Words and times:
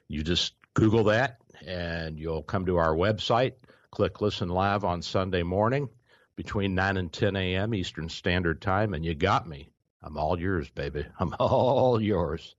You 0.07 0.23
just 0.23 0.53
Google 0.73 1.03
that, 1.05 1.37
and 1.65 2.19
you'll 2.19 2.43
come 2.43 2.65
to 2.65 2.77
our 2.77 2.93
website. 2.93 3.53
Click 3.91 4.21
Listen 4.21 4.49
Live 4.49 4.83
on 4.83 5.01
Sunday 5.01 5.43
morning 5.43 5.89
between 6.35 6.75
9 6.75 6.97
and 6.97 7.11
10 7.11 7.35
a.m. 7.35 7.73
Eastern 7.73 8.09
Standard 8.09 8.61
Time, 8.61 8.93
and 8.93 9.05
you 9.05 9.13
got 9.13 9.47
me. 9.47 9.69
I'm 10.01 10.17
all 10.17 10.39
yours, 10.39 10.69
baby. 10.69 11.05
I'm 11.19 11.33
all 11.39 12.01
yours. 12.01 12.55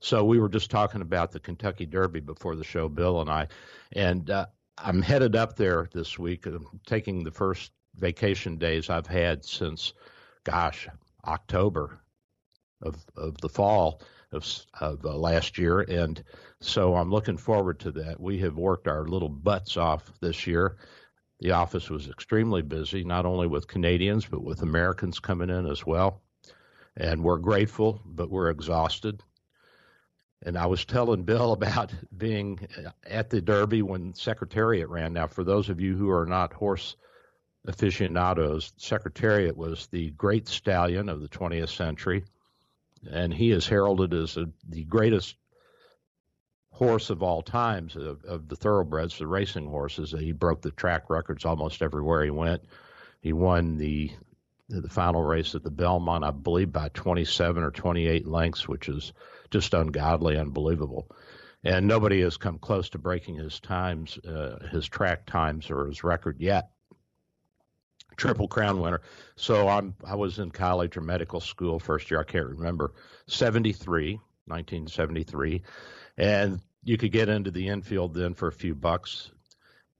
So 0.00 0.24
we 0.24 0.38
were 0.38 0.48
just 0.48 0.70
talking 0.70 1.00
about 1.00 1.32
the 1.32 1.40
Kentucky 1.40 1.86
Derby 1.86 2.20
before 2.20 2.56
the 2.56 2.64
show, 2.64 2.88
Bill 2.88 3.20
and 3.20 3.30
I, 3.30 3.48
and 3.92 4.28
uh, 4.28 4.46
I'm 4.76 5.00
headed 5.02 5.34
up 5.34 5.56
there 5.56 5.88
this 5.92 6.18
week. 6.18 6.46
I'm 6.46 6.80
taking 6.86 7.24
the 7.24 7.30
first 7.30 7.72
vacation 7.96 8.58
days 8.58 8.90
I've 8.90 9.06
had 9.06 9.44
since, 9.44 9.94
gosh, 10.44 10.88
October 11.26 12.00
of 12.82 13.02
of 13.16 13.38
the 13.38 13.48
fall 13.48 14.02
of 14.34 14.46
of 14.80 15.04
uh, 15.04 15.16
last 15.16 15.58
year, 15.58 15.80
and 15.80 16.22
so 16.60 16.94
I'm 16.94 17.10
looking 17.10 17.36
forward 17.36 17.80
to 17.80 17.90
that. 17.92 18.20
We 18.20 18.38
have 18.40 18.56
worked 18.56 18.88
our 18.88 19.06
little 19.06 19.28
butts 19.28 19.76
off 19.76 20.12
this 20.20 20.46
year. 20.46 20.76
The 21.40 21.52
office 21.52 21.90
was 21.90 22.08
extremely 22.08 22.62
busy, 22.62 23.04
not 23.04 23.26
only 23.26 23.46
with 23.46 23.68
Canadians 23.68 24.26
but 24.26 24.42
with 24.42 24.62
Americans 24.62 25.18
coming 25.18 25.50
in 25.50 25.66
as 25.66 25.86
well, 25.86 26.22
and 26.96 27.22
we're 27.22 27.38
grateful, 27.38 28.00
but 28.04 28.30
we're 28.30 28.50
exhausted. 28.50 29.22
And 30.46 30.58
I 30.58 30.66
was 30.66 30.84
telling 30.84 31.24
Bill 31.24 31.52
about 31.60 31.92
being 32.16 32.66
at 33.06 33.30
the 33.30 33.40
Derby 33.40 33.82
when 33.82 34.14
Secretariat 34.14 34.88
ran. 34.88 35.12
Now, 35.12 35.26
for 35.26 35.44
those 35.44 35.68
of 35.68 35.80
you 35.80 35.96
who 35.96 36.10
are 36.10 36.26
not 36.26 36.52
horse 36.52 36.96
aficionados, 37.66 38.72
Secretariat 38.76 39.56
was 39.56 39.86
the 39.86 40.10
great 40.10 40.48
stallion 40.48 41.08
of 41.08 41.20
the 41.20 41.28
20th 41.28 41.70
century, 41.70 42.24
and 43.10 43.32
he 43.32 43.50
is 43.50 43.66
heralded 43.66 44.14
as 44.14 44.36
a, 44.36 44.46
the 44.68 44.84
greatest 44.84 45.36
horse 46.70 47.10
of 47.10 47.22
all 47.22 47.42
times 47.42 47.94
of, 47.94 48.24
of 48.24 48.48
the 48.48 48.56
thoroughbreds, 48.56 49.18
the 49.18 49.26
racing 49.26 49.66
horses. 49.66 50.10
He 50.10 50.32
broke 50.32 50.62
the 50.62 50.72
track 50.72 51.08
records 51.08 51.44
almost 51.44 51.82
everywhere 51.82 52.24
he 52.24 52.30
went. 52.30 52.62
He 53.20 53.32
won 53.32 53.76
the 53.76 54.10
the 54.68 54.88
final 54.88 55.22
race 55.22 55.54
at 55.54 55.62
the 55.62 55.70
Belmont, 55.70 56.24
I 56.24 56.30
believe, 56.30 56.72
by 56.72 56.88
27 56.88 57.62
or 57.62 57.70
28 57.70 58.26
lengths, 58.26 58.66
which 58.66 58.88
is 58.88 59.12
just 59.50 59.74
ungodly, 59.74 60.38
unbelievable. 60.38 61.06
And 61.62 61.86
nobody 61.86 62.22
has 62.22 62.38
come 62.38 62.58
close 62.58 62.88
to 62.90 62.98
breaking 62.98 63.36
his 63.36 63.60
times, 63.60 64.18
uh, 64.18 64.66
his 64.70 64.88
track 64.88 65.26
times, 65.26 65.70
or 65.70 65.86
his 65.86 66.02
record 66.02 66.40
yet. 66.40 66.70
Triple 68.16 68.48
Crown 68.48 68.80
winner. 68.80 69.00
So 69.36 69.68
I'm 69.68 69.94
I 70.04 70.14
was 70.14 70.38
in 70.38 70.50
college 70.50 70.96
or 70.96 71.00
medical 71.00 71.40
school 71.40 71.78
first 71.78 72.10
year. 72.10 72.20
I 72.20 72.24
can't 72.24 72.46
remember 72.46 72.92
73, 73.26 74.14
1973, 74.46 75.62
and 76.18 76.60
you 76.82 76.96
could 76.96 77.12
get 77.12 77.28
into 77.28 77.50
the 77.50 77.68
infield 77.68 78.14
then 78.14 78.34
for 78.34 78.48
a 78.48 78.52
few 78.52 78.74
bucks. 78.74 79.30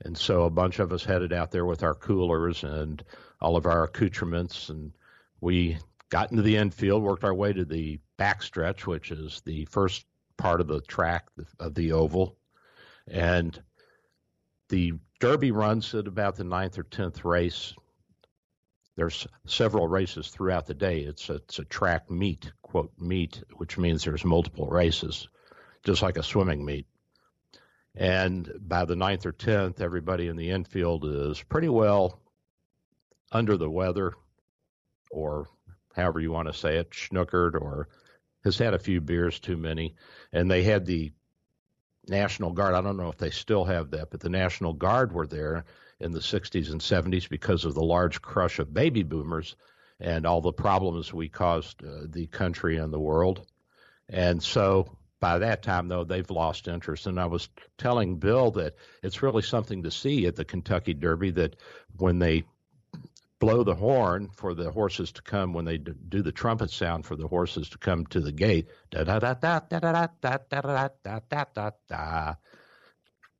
And 0.04 0.16
so 0.16 0.44
a 0.44 0.50
bunch 0.50 0.80
of 0.80 0.92
us 0.92 1.04
headed 1.04 1.32
out 1.32 1.50
there 1.50 1.64
with 1.64 1.82
our 1.82 1.94
coolers 1.94 2.62
and 2.64 3.02
all 3.40 3.56
of 3.56 3.66
our 3.66 3.84
accoutrements, 3.84 4.68
and 4.68 4.92
we 5.40 5.78
got 6.10 6.30
into 6.30 6.42
the 6.42 6.56
infield, 6.56 7.02
worked 7.02 7.24
our 7.24 7.34
way 7.34 7.52
to 7.52 7.64
the 7.64 7.98
backstretch, 8.18 8.86
which 8.86 9.10
is 9.10 9.40
the 9.44 9.64
first 9.66 10.04
part 10.36 10.60
of 10.60 10.66
the 10.66 10.80
track 10.82 11.26
of 11.58 11.74
the 11.74 11.92
oval, 11.92 12.36
and 13.06 13.62
the 14.68 14.94
Derby 15.20 15.52
runs 15.52 15.94
at 15.94 16.06
about 16.06 16.36
the 16.36 16.44
ninth 16.44 16.78
or 16.78 16.82
tenth 16.82 17.24
race. 17.24 17.74
There's 18.96 19.26
several 19.46 19.88
races 19.88 20.28
throughout 20.28 20.66
the 20.66 20.74
day. 20.74 21.00
It's 21.00 21.28
a, 21.28 21.34
it's 21.34 21.58
a 21.58 21.64
track 21.64 22.10
meet, 22.10 22.52
quote 22.62 22.92
meet, 22.98 23.42
which 23.56 23.76
means 23.76 24.04
there's 24.04 24.24
multiple 24.24 24.68
races, 24.68 25.28
just 25.82 26.02
like 26.02 26.16
a 26.16 26.22
swimming 26.22 26.64
meet. 26.64 26.86
And 27.96 28.50
by 28.60 28.84
the 28.84 28.96
ninth 28.96 29.26
or 29.26 29.32
tenth, 29.32 29.80
everybody 29.80 30.28
in 30.28 30.36
the 30.36 30.50
infield 30.50 31.04
is 31.04 31.42
pretty 31.42 31.68
well 31.68 32.20
under 33.32 33.56
the 33.56 33.70
weather, 33.70 34.14
or 35.10 35.46
however 35.94 36.20
you 36.20 36.30
want 36.30 36.48
to 36.48 36.54
say 36.54 36.78
it, 36.78 36.90
schnookered, 36.90 37.54
or 37.54 37.88
has 38.44 38.58
had 38.58 38.74
a 38.74 38.78
few 38.78 39.00
beers 39.00 39.40
too 39.40 39.56
many. 39.56 39.96
And 40.32 40.50
they 40.50 40.62
had 40.62 40.86
the 40.86 41.12
National 42.08 42.52
Guard. 42.52 42.74
I 42.74 42.80
don't 42.80 42.96
know 42.96 43.08
if 43.08 43.18
they 43.18 43.30
still 43.30 43.64
have 43.64 43.90
that, 43.90 44.10
but 44.10 44.20
the 44.20 44.28
National 44.28 44.72
Guard 44.72 45.12
were 45.12 45.26
there 45.26 45.64
in 46.00 46.12
the 46.12 46.20
60s 46.20 46.70
and 46.70 46.80
70s 46.80 47.28
because 47.28 47.64
of 47.64 47.74
the 47.74 47.82
large 47.82 48.20
crush 48.20 48.58
of 48.58 48.74
baby 48.74 49.02
boomers 49.02 49.56
and 50.00 50.26
all 50.26 50.40
the 50.40 50.52
problems 50.52 51.12
we 51.12 51.28
caused 51.28 51.82
uh, 51.84 52.02
the 52.08 52.26
country 52.26 52.76
and 52.76 52.92
the 52.92 53.00
world. 53.00 53.46
And 54.08 54.42
so 54.42 54.96
by 55.20 55.38
that 55.38 55.62
time, 55.62 55.88
though, 55.88 56.04
they've 56.04 56.30
lost 56.30 56.68
interest. 56.68 57.06
And 57.06 57.18
I 57.18 57.26
was 57.26 57.48
telling 57.78 58.16
Bill 58.16 58.50
that 58.52 58.74
it's 59.02 59.22
really 59.22 59.42
something 59.42 59.82
to 59.84 59.90
see 59.90 60.26
at 60.26 60.36
the 60.36 60.44
Kentucky 60.44 60.94
Derby 60.94 61.30
that 61.32 61.56
when 61.96 62.18
they 62.18 62.44
blow 63.44 63.62
the 63.62 63.74
horn 63.74 64.30
for 64.32 64.54
the 64.54 64.70
horses 64.70 65.12
to 65.12 65.20
come 65.20 65.52
when 65.52 65.66
they 65.66 65.76
do 65.76 66.22
the 66.22 66.32
trumpet 66.32 66.70
sound 66.70 67.04
for 67.04 67.14
the 67.14 67.28
horses 67.28 67.68
to 67.68 67.76
come 67.76 68.06
to 68.06 68.20
the 68.20 68.32
gate. 68.32 68.68
Da 68.90 69.04
da 69.04 69.18
da 69.18 69.34
da 69.34 69.60
da 69.60 69.78
da 69.80 70.06
da 70.22 70.38
da 70.50 70.60
da 70.62 70.88
da 71.02 71.20
da 71.28 71.44
da 71.52 71.70
da. 71.86 72.34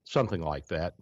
Something 0.04 0.42
like 0.42 0.66
that. 0.66 0.94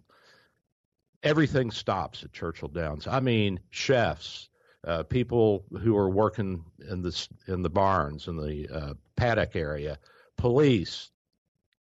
Everything 1.21 1.69
stops 1.69 2.23
at 2.23 2.31
Churchill 2.31 2.69
Downs. 2.69 3.05
I 3.05 3.19
mean, 3.19 3.59
chefs, 3.71 4.49
uh, 4.87 5.03
people 5.03 5.65
who 5.81 5.97
are 5.97 6.09
working 6.09 6.63
in 6.89 7.01
the 7.01 7.27
in 7.47 7.61
the 7.61 7.69
barns 7.69 8.29
in 8.29 8.37
the 8.37 8.69
uh, 8.73 8.93
paddock 9.17 9.57
area, 9.57 9.99
police, 10.37 11.11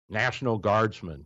National 0.09 0.57
Guardsmen. 0.57 1.25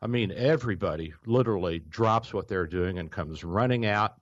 I 0.00 0.06
mean, 0.06 0.32
everybody 0.32 1.12
literally 1.26 1.80
drops 1.80 2.32
what 2.32 2.48
they're 2.48 2.66
doing 2.66 2.98
and 2.98 3.10
comes 3.10 3.44
running 3.44 3.84
out 3.84 4.14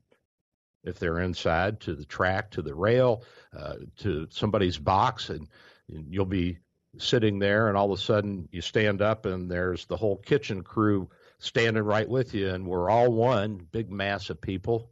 if 0.85 0.99
they're 0.99 1.21
inside 1.21 1.81
to 1.81 1.95
the 1.95 2.05
track, 2.05 2.51
to 2.53 2.63
the 2.63 2.75
rail, 2.75 3.25
uh, 3.57 3.75
to 3.99 4.27
somebody's 4.31 4.79
box, 4.79 5.31
and, 5.31 5.49
and, 5.89 6.13
you'll 6.13 6.27
be 6.27 6.59
sitting 6.99 7.39
there, 7.39 7.69
and 7.69 7.77
all 7.77 7.93
of 7.93 7.99
a 7.99 8.03
sudden 8.03 8.49
you 8.53 8.61
stand 8.61 9.03
up, 9.03 9.27
and 9.27 9.51
there's 9.51 9.87
the 9.87 9.97
whole 9.97 10.17
kitchen 10.17 10.63
crew 10.63 11.09
standing 11.39 11.83
right 11.83 12.09
with 12.09 12.35
you, 12.35 12.51
and 12.51 12.67
we're 12.67 12.91
all 12.91 13.11
one 13.11 13.67
big 13.73 13.91
mass 13.91 14.31
of 14.31 14.41
people. 14.41 14.91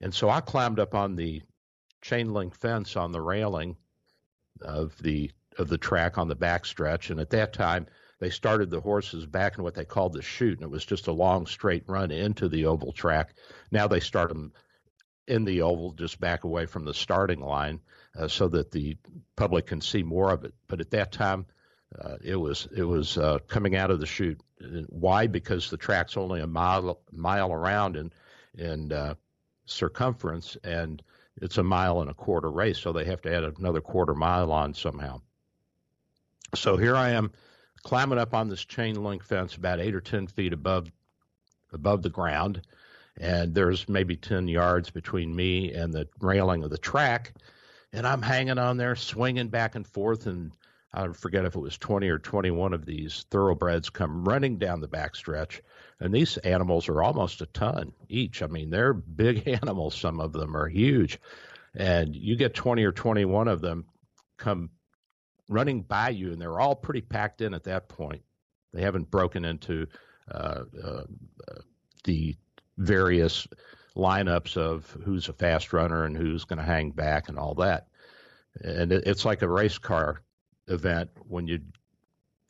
And 0.00 0.14
so 0.14 0.30
I 0.30 0.40
climbed 0.40 0.80
up 0.80 0.94
on 0.94 1.16
the 1.16 1.42
chain 2.00 2.32
link 2.32 2.54
fence 2.54 2.96
on 2.96 3.12
the 3.12 3.20
railing 3.20 3.76
of 4.62 4.96
the 5.02 5.30
of 5.58 5.68
the 5.68 5.78
track 5.78 6.16
on 6.16 6.28
the 6.28 6.34
back 6.34 6.64
stretch, 6.64 7.10
And 7.10 7.20
at 7.20 7.30
that 7.30 7.52
time, 7.52 7.86
they 8.18 8.30
started 8.30 8.70
the 8.70 8.80
horses 8.80 9.26
back 9.26 9.58
in 9.58 9.64
what 9.64 9.74
they 9.74 9.84
called 9.84 10.12
the 10.12 10.22
chute, 10.22 10.58
and 10.58 10.62
it 10.62 10.70
was 10.70 10.84
just 10.84 11.08
a 11.08 11.12
long 11.12 11.46
straight 11.46 11.84
run 11.86 12.10
into 12.10 12.48
the 12.48 12.66
oval 12.66 12.92
track. 12.92 13.34
Now 13.70 13.88
they 13.88 14.00
start 14.00 14.28
them 14.28 14.52
in 15.30 15.44
the 15.44 15.62
oval, 15.62 15.92
just 15.92 16.20
back 16.20 16.44
away 16.44 16.66
from 16.66 16.84
the 16.84 16.94
starting 16.94 17.40
line, 17.40 17.80
uh, 18.18 18.28
so 18.28 18.48
that 18.48 18.70
the 18.70 18.96
public 19.36 19.66
can 19.66 19.80
see 19.80 20.02
more 20.02 20.32
of 20.32 20.44
it. 20.44 20.52
But 20.66 20.80
at 20.80 20.90
that 20.90 21.12
time, 21.12 21.46
uh, 21.98 22.16
it 22.22 22.36
was 22.36 22.68
it 22.76 22.84
was 22.84 23.16
uh, 23.16 23.38
coming 23.48 23.76
out 23.76 23.90
of 23.90 24.00
the 24.00 24.06
chute. 24.06 24.40
Why? 24.88 25.26
Because 25.26 25.70
the 25.70 25.76
track's 25.76 26.16
only 26.16 26.40
a 26.40 26.46
mile 26.46 27.00
mile 27.12 27.52
around 27.52 27.96
in 27.96 28.12
in 28.54 28.92
uh, 28.92 29.14
circumference, 29.66 30.56
and 30.64 31.02
it's 31.40 31.58
a 31.58 31.62
mile 31.62 32.00
and 32.00 32.10
a 32.10 32.14
quarter 32.14 32.50
race, 32.50 32.78
so 32.78 32.92
they 32.92 33.04
have 33.04 33.22
to 33.22 33.34
add 33.34 33.44
another 33.44 33.80
quarter 33.80 34.14
mile 34.14 34.52
on 34.52 34.74
somehow. 34.74 35.20
So 36.54 36.76
here 36.76 36.96
I 36.96 37.10
am 37.10 37.32
climbing 37.82 38.18
up 38.18 38.34
on 38.34 38.48
this 38.48 38.64
chain 38.64 39.02
link 39.02 39.24
fence 39.24 39.54
about 39.54 39.80
eight 39.80 39.94
or 39.94 40.00
ten 40.00 40.26
feet 40.26 40.52
above 40.52 40.90
above 41.72 42.02
the 42.02 42.10
ground, 42.10 42.62
and 43.18 43.54
there's 43.54 43.88
maybe 43.88 44.16
ten 44.16 44.48
yards 44.48 44.90
between 44.90 45.34
me 45.34 45.72
and 45.72 45.92
the 45.92 46.08
railing 46.20 46.62
of 46.62 46.70
the 46.70 46.78
track, 46.78 47.32
and 47.92 48.06
I'm 48.06 48.22
hanging 48.22 48.58
on 48.58 48.76
there, 48.76 48.96
swinging 48.96 49.48
back 49.48 49.74
and 49.74 49.86
forth, 49.86 50.26
and 50.26 50.52
I 50.92 51.08
forget 51.08 51.44
if 51.44 51.54
it 51.54 51.60
was 51.60 51.78
20 51.78 52.08
or 52.08 52.18
21 52.18 52.72
of 52.72 52.84
these 52.84 53.24
thoroughbreds 53.30 53.90
come 53.90 54.24
running 54.24 54.58
down 54.58 54.80
the 54.80 54.88
backstretch, 54.88 55.60
and 56.00 56.12
these 56.12 56.36
animals 56.38 56.88
are 56.88 57.02
almost 57.02 57.42
a 57.42 57.46
ton 57.46 57.92
each. 58.08 58.42
I 58.42 58.46
mean, 58.46 58.70
they're 58.70 58.94
big 58.94 59.46
animals. 59.62 59.94
Some 59.94 60.20
of 60.20 60.32
them 60.32 60.56
are 60.56 60.68
huge, 60.68 61.20
and 61.74 62.14
you 62.14 62.36
get 62.36 62.54
20 62.54 62.84
or 62.84 62.92
21 62.92 63.48
of 63.48 63.60
them 63.60 63.86
come 64.36 64.70
running 65.48 65.82
by 65.82 66.10
you, 66.10 66.32
and 66.32 66.40
they're 66.40 66.60
all 66.60 66.76
pretty 66.76 67.02
packed 67.02 67.40
in 67.40 67.54
at 67.54 67.64
that 67.64 67.88
point. 67.88 68.22
They 68.72 68.82
haven't 68.82 69.10
broken 69.10 69.44
into 69.44 69.86
uh, 70.30 70.62
uh, 70.82 71.04
the 72.04 72.36
various 72.80 73.46
lineups 73.96 74.56
of 74.56 74.96
who's 75.04 75.28
a 75.28 75.32
fast 75.32 75.72
runner 75.72 76.04
and 76.04 76.16
who's 76.16 76.44
going 76.44 76.58
to 76.58 76.64
hang 76.64 76.90
back 76.90 77.28
and 77.28 77.38
all 77.38 77.54
that. 77.54 77.88
And 78.62 78.90
it, 78.90 79.06
it's 79.06 79.24
like 79.24 79.42
a 79.42 79.48
race 79.48 79.78
car 79.78 80.22
event 80.68 81.10
when 81.28 81.46
you 81.46 81.60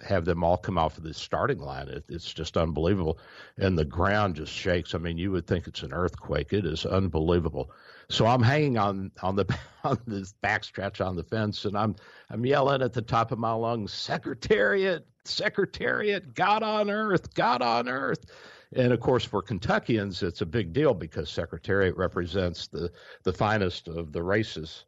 have 0.02 0.24
them 0.24 0.42
all 0.42 0.56
come 0.56 0.78
off 0.78 0.96
of 0.96 1.04
the 1.04 1.12
starting 1.12 1.58
line. 1.58 1.88
It, 1.88 2.04
it's 2.08 2.32
just 2.32 2.56
unbelievable. 2.56 3.18
And 3.58 3.76
the 3.76 3.84
ground 3.84 4.36
just 4.36 4.52
shakes. 4.52 4.94
I 4.94 4.98
mean, 4.98 5.18
you 5.18 5.32
would 5.32 5.46
think 5.46 5.66
it's 5.66 5.82
an 5.82 5.92
earthquake. 5.92 6.52
It 6.52 6.64
is 6.64 6.86
unbelievable. 6.86 7.72
So 8.08 8.26
I'm 8.26 8.42
hanging 8.42 8.78
on 8.78 9.10
on 9.22 9.36
the 9.36 9.46
on 9.84 9.98
this 10.06 10.34
backstretch 10.42 11.04
on 11.04 11.16
the 11.16 11.24
fence, 11.24 11.64
and 11.64 11.76
I'm 11.76 11.96
I'm 12.30 12.46
yelling 12.46 12.82
at 12.82 12.92
the 12.92 13.02
top 13.02 13.30
of 13.30 13.38
my 13.38 13.52
lungs, 13.52 13.92
"Secretariat, 13.92 15.06
Secretariat, 15.24 16.34
God 16.34 16.62
on 16.62 16.90
earth, 16.90 17.34
God 17.34 17.62
on 17.62 17.88
earth!" 17.88 18.24
And 18.72 18.92
of 18.92 19.00
course, 19.00 19.24
for 19.24 19.42
Kentuckians, 19.42 20.22
it's 20.22 20.42
a 20.42 20.46
big 20.46 20.72
deal 20.72 20.94
because 20.94 21.28
Secretariat 21.28 21.96
represents 21.96 22.68
the 22.68 22.90
the 23.24 23.32
finest 23.32 23.88
of 23.88 24.12
the 24.12 24.22
races 24.22 24.84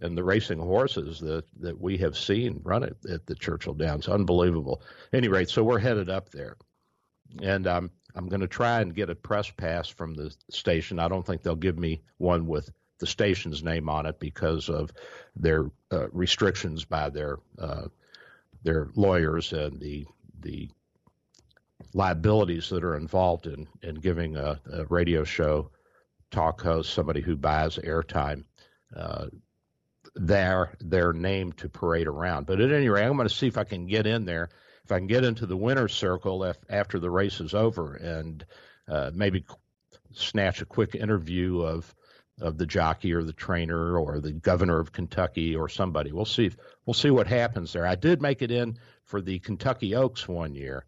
and 0.00 0.18
the 0.18 0.24
racing 0.24 0.58
horses 0.58 1.20
that, 1.20 1.44
that 1.60 1.80
we 1.80 1.96
have 1.98 2.18
seen 2.18 2.60
run 2.64 2.82
it 2.82 2.96
at 3.08 3.24
the 3.26 3.34
Churchill 3.34 3.74
Downs. 3.74 4.08
Unbelievable. 4.08 4.82
Any 5.12 5.28
rate, 5.28 5.48
so 5.48 5.62
we're 5.62 5.78
headed 5.78 6.10
up 6.10 6.30
there. 6.30 6.56
And 7.40 7.66
um, 7.66 7.90
I'm 8.14 8.28
going 8.28 8.40
to 8.40 8.48
try 8.48 8.80
and 8.80 8.94
get 8.94 9.10
a 9.10 9.14
press 9.14 9.50
pass 9.50 9.88
from 9.88 10.14
the 10.14 10.34
station. 10.50 10.98
I 10.98 11.08
don't 11.08 11.24
think 11.24 11.42
they'll 11.42 11.56
give 11.56 11.78
me 11.78 12.02
one 12.18 12.46
with 12.46 12.70
the 12.98 13.06
station's 13.06 13.62
name 13.62 13.88
on 13.88 14.06
it 14.06 14.18
because 14.20 14.68
of 14.68 14.92
their 15.34 15.70
uh, 15.90 16.08
restrictions 16.10 16.84
by 16.84 17.08
their 17.08 17.38
uh, 17.58 17.86
their 18.64 18.90
lawyers 18.94 19.52
and 19.52 19.80
the 19.80 20.06
the 20.40 20.70
liabilities 21.94 22.68
that 22.70 22.84
are 22.84 22.96
involved 22.96 23.46
in 23.46 23.68
in 23.82 23.96
giving 23.96 24.36
a, 24.36 24.60
a 24.72 24.84
radio 24.86 25.24
show 25.24 25.70
talk 26.30 26.62
host 26.62 26.92
somebody 26.92 27.20
who 27.20 27.36
buys 27.36 27.76
airtime 27.78 28.44
uh, 28.96 29.26
their 30.14 30.74
their 30.80 31.12
name 31.12 31.52
to 31.52 31.68
parade 31.68 32.06
around. 32.06 32.46
But 32.46 32.60
at 32.60 32.72
any 32.72 32.88
rate, 32.88 33.04
I'm 33.04 33.16
going 33.16 33.28
to 33.28 33.34
see 33.34 33.46
if 33.46 33.58
I 33.58 33.64
can 33.64 33.86
get 33.86 34.06
in 34.06 34.24
there, 34.24 34.50
if 34.84 34.92
I 34.92 34.98
can 34.98 35.06
get 35.06 35.24
into 35.24 35.46
the 35.46 35.56
winner's 35.56 35.94
circle 35.94 36.44
if, 36.44 36.58
after 36.68 36.98
the 36.98 37.10
race 37.10 37.40
is 37.40 37.54
over, 37.54 37.94
and 37.94 38.44
uh, 38.88 39.10
maybe 39.14 39.44
snatch 40.12 40.60
a 40.60 40.66
quick 40.66 40.94
interview 40.94 41.60
of 41.60 41.94
of 42.40 42.58
the 42.58 42.66
jockey 42.66 43.12
or 43.12 43.22
the 43.22 43.32
trainer 43.32 43.98
or 43.98 44.18
the 44.18 44.32
governor 44.32 44.80
of 44.80 44.92
Kentucky 44.92 45.54
or 45.54 45.68
somebody. 45.68 46.12
We'll 46.12 46.24
see. 46.24 46.46
If, 46.46 46.56
we'll 46.84 46.94
see 46.94 47.10
what 47.10 47.26
happens 47.26 47.72
there. 47.72 47.86
I 47.86 47.94
did 47.94 48.20
make 48.20 48.42
it 48.42 48.50
in 48.50 48.78
for 49.04 49.20
the 49.20 49.38
Kentucky 49.38 49.94
Oaks 49.94 50.26
one 50.26 50.54
year. 50.54 50.86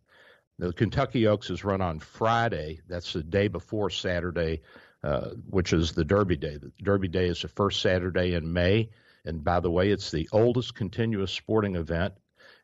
The 0.58 0.72
Kentucky 0.72 1.26
Oaks 1.26 1.50
is 1.50 1.64
run 1.64 1.80
on 1.80 1.98
Friday. 1.98 2.80
That's 2.88 3.12
the 3.12 3.22
day 3.22 3.48
before 3.48 3.90
Saturday, 3.90 4.62
uh, 5.02 5.30
which 5.50 5.72
is 5.72 5.92
the 5.92 6.04
Derby 6.04 6.36
Day. 6.36 6.56
The 6.56 6.72
Derby 6.82 7.08
Day 7.08 7.26
is 7.26 7.42
the 7.42 7.48
first 7.48 7.80
Saturday 7.80 8.34
in 8.34 8.52
May. 8.52 8.90
And 9.24 9.42
by 9.42 9.60
the 9.60 9.70
way, 9.70 9.90
it's 9.90 10.10
the 10.10 10.28
oldest 10.32 10.74
continuous 10.74 11.32
sporting 11.32 11.76
event 11.76 12.14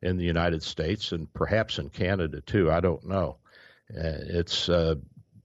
in 0.02 0.16
the 0.16 0.24
United 0.24 0.62
States 0.62 1.12
and 1.12 1.32
perhaps 1.32 1.78
in 1.78 1.88
Canada 1.88 2.40
too. 2.40 2.70
I 2.70 2.80
don't 2.80 3.04
know. 3.06 3.38
Uh, 3.90 4.22
it's 4.28 4.68
uh, 4.68 4.94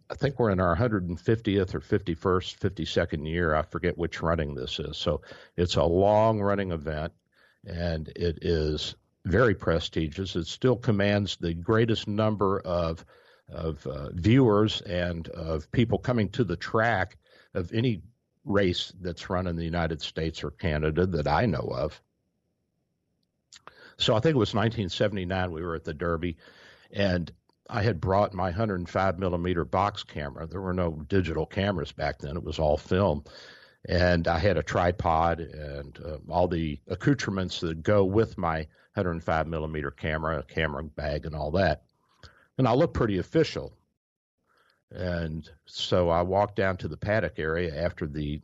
I 0.09 0.13
think 0.13 0.37
we're 0.37 0.51
in 0.51 0.59
our 0.59 0.75
150th 0.75 1.73
or 1.73 1.79
51st, 1.79 2.59
52nd 2.59 3.27
year. 3.27 3.55
I 3.55 3.63
forget 3.63 3.97
which 3.97 4.21
running 4.21 4.53
this 4.53 4.79
is. 4.79 4.97
So 4.97 5.21
it's 5.57 5.75
a 5.75 5.83
long 5.83 6.39
running 6.41 6.71
event, 6.71 7.11
and 7.65 8.07
it 8.09 8.39
is 8.43 8.95
very 9.25 9.55
prestigious. 9.55 10.35
It 10.35 10.47
still 10.47 10.75
commands 10.75 11.35
the 11.35 11.53
greatest 11.53 12.07
number 12.07 12.59
of 12.59 13.03
of 13.49 13.85
uh, 13.85 14.09
viewers 14.11 14.81
and 14.81 15.27
of 15.27 15.71
people 15.71 15.99
coming 15.99 16.29
to 16.29 16.43
the 16.43 16.55
track 16.55 17.17
of 17.53 17.71
any 17.73 18.01
race 18.43 18.91
that's 19.01 19.29
run 19.29 19.45
in 19.45 19.55
the 19.55 19.63
United 19.63 20.01
States 20.01 20.43
or 20.43 20.49
Canada 20.49 21.05
that 21.05 21.27
I 21.27 21.45
know 21.45 21.71
of. 21.71 22.01
So 23.97 24.15
I 24.15 24.19
think 24.19 24.35
it 24.35 24.39
was 24.39 24.53
1979 24.53 25.51
we 25.51 25.61
were 25.61 25.75
at 25.75 25.83
the 25.83 25.93
Derby, 25.93 26.37
and 26.91 27.31
I 27.69 27.83
had 27.83 28.01
brought 28.01 28.33
my 28.33 28.45
105 28.45 29.19
millimeter 29.19 29.63
box 29.63 30.03
camera. 30.03 30.47
There 30.47 30.61
were 30.61 30.73
no 30.73 30.91
digital 31.07 31.45
cameras 31.45 31.91
back 31.91 32.19
then; 32.19 32.37
it 32.37 32.43
was 32.43 32.59
all 32.59 32.77
film. 32.77 33.23
And 33.87 34.27
I 34.27 34.39
had 34.39 34.57
a 34.57 34.63
tripod 34.63 35.39
and 35.39 35.99
uh, 36.03 36.17
all 36.29 36.47
the 36.47 36.79
accoutrements 36.87 37.59
that 37.59 37.83
go 37.83 38.03
with 38.03 38.37
my 38.37 38.67
105 38.95 39.47
millimeter 39.47 39.91
camera, 39.91 40.43
camera 40.47 40.83
bag, 40.83 41.25
and 41.25 41.35
all 41.35 41.51
that. 41.51 41.83
And 42.57 42.67
I 42.67 42.73
looked 42.73 42.93
pretty 42.93 43.17
official. 43.17 43.73
And 44.91 45.49
so 45.65 46.09
I 46.09 46.21
walked 46.21 46.55
down 46.55 46.77
to 46.77 46.87
the 46.87 46.97
paddock 46.97 47.37
area 47.37 47.83
after 47.83 48.07
the 48.07 48.41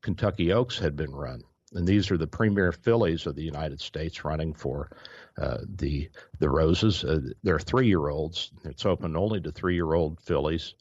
Kentucky 0.00 0.52
Oaks 0.52 0.78
had 0.78 0.96
been 0.96 1.12
run. 1.12 1.42
And 1.74 1.86
these 1.86 2.10
are 2.10 2.16
the 2.16 2.26
premier 2.26 2.72
fillies 2.72 3.26
of 3.26 3.34
the 3.34 3.42
United 3.42 3.80
States 3.80 4.24
running 4.24 4.54
for 4.54 4.90
uh, 5.38 5.58
the 5.76 6.10
the 6.38 6.48
Roses. 6.48 7.04
Uh, 7.04 7.20
they're 7.42 7.58
three 7.58 7.86
year 7.86 8.08
olds. 8.08 8.50
It's 8.64 8.86
open 8.86 9.16
only 9.16 9.40
to 9.40 9.52
three 9.52 9.74
year 9.74 9.92
old 9.92 10.20
fillies. 10.20 10.74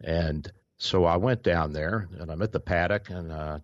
And 0.00 0.50
so 0.78 1.04
I 1.04 1.16
went 1.16 1.42
down 1.42 1.72
there 1.72 2.08
and 2.18 2.30
I'm 2.30 2.42
at 2.42 2.52
the 2.52 2.60
paddock 2.60 3.10
and 3.10 3.32
uh, 3.32 3.58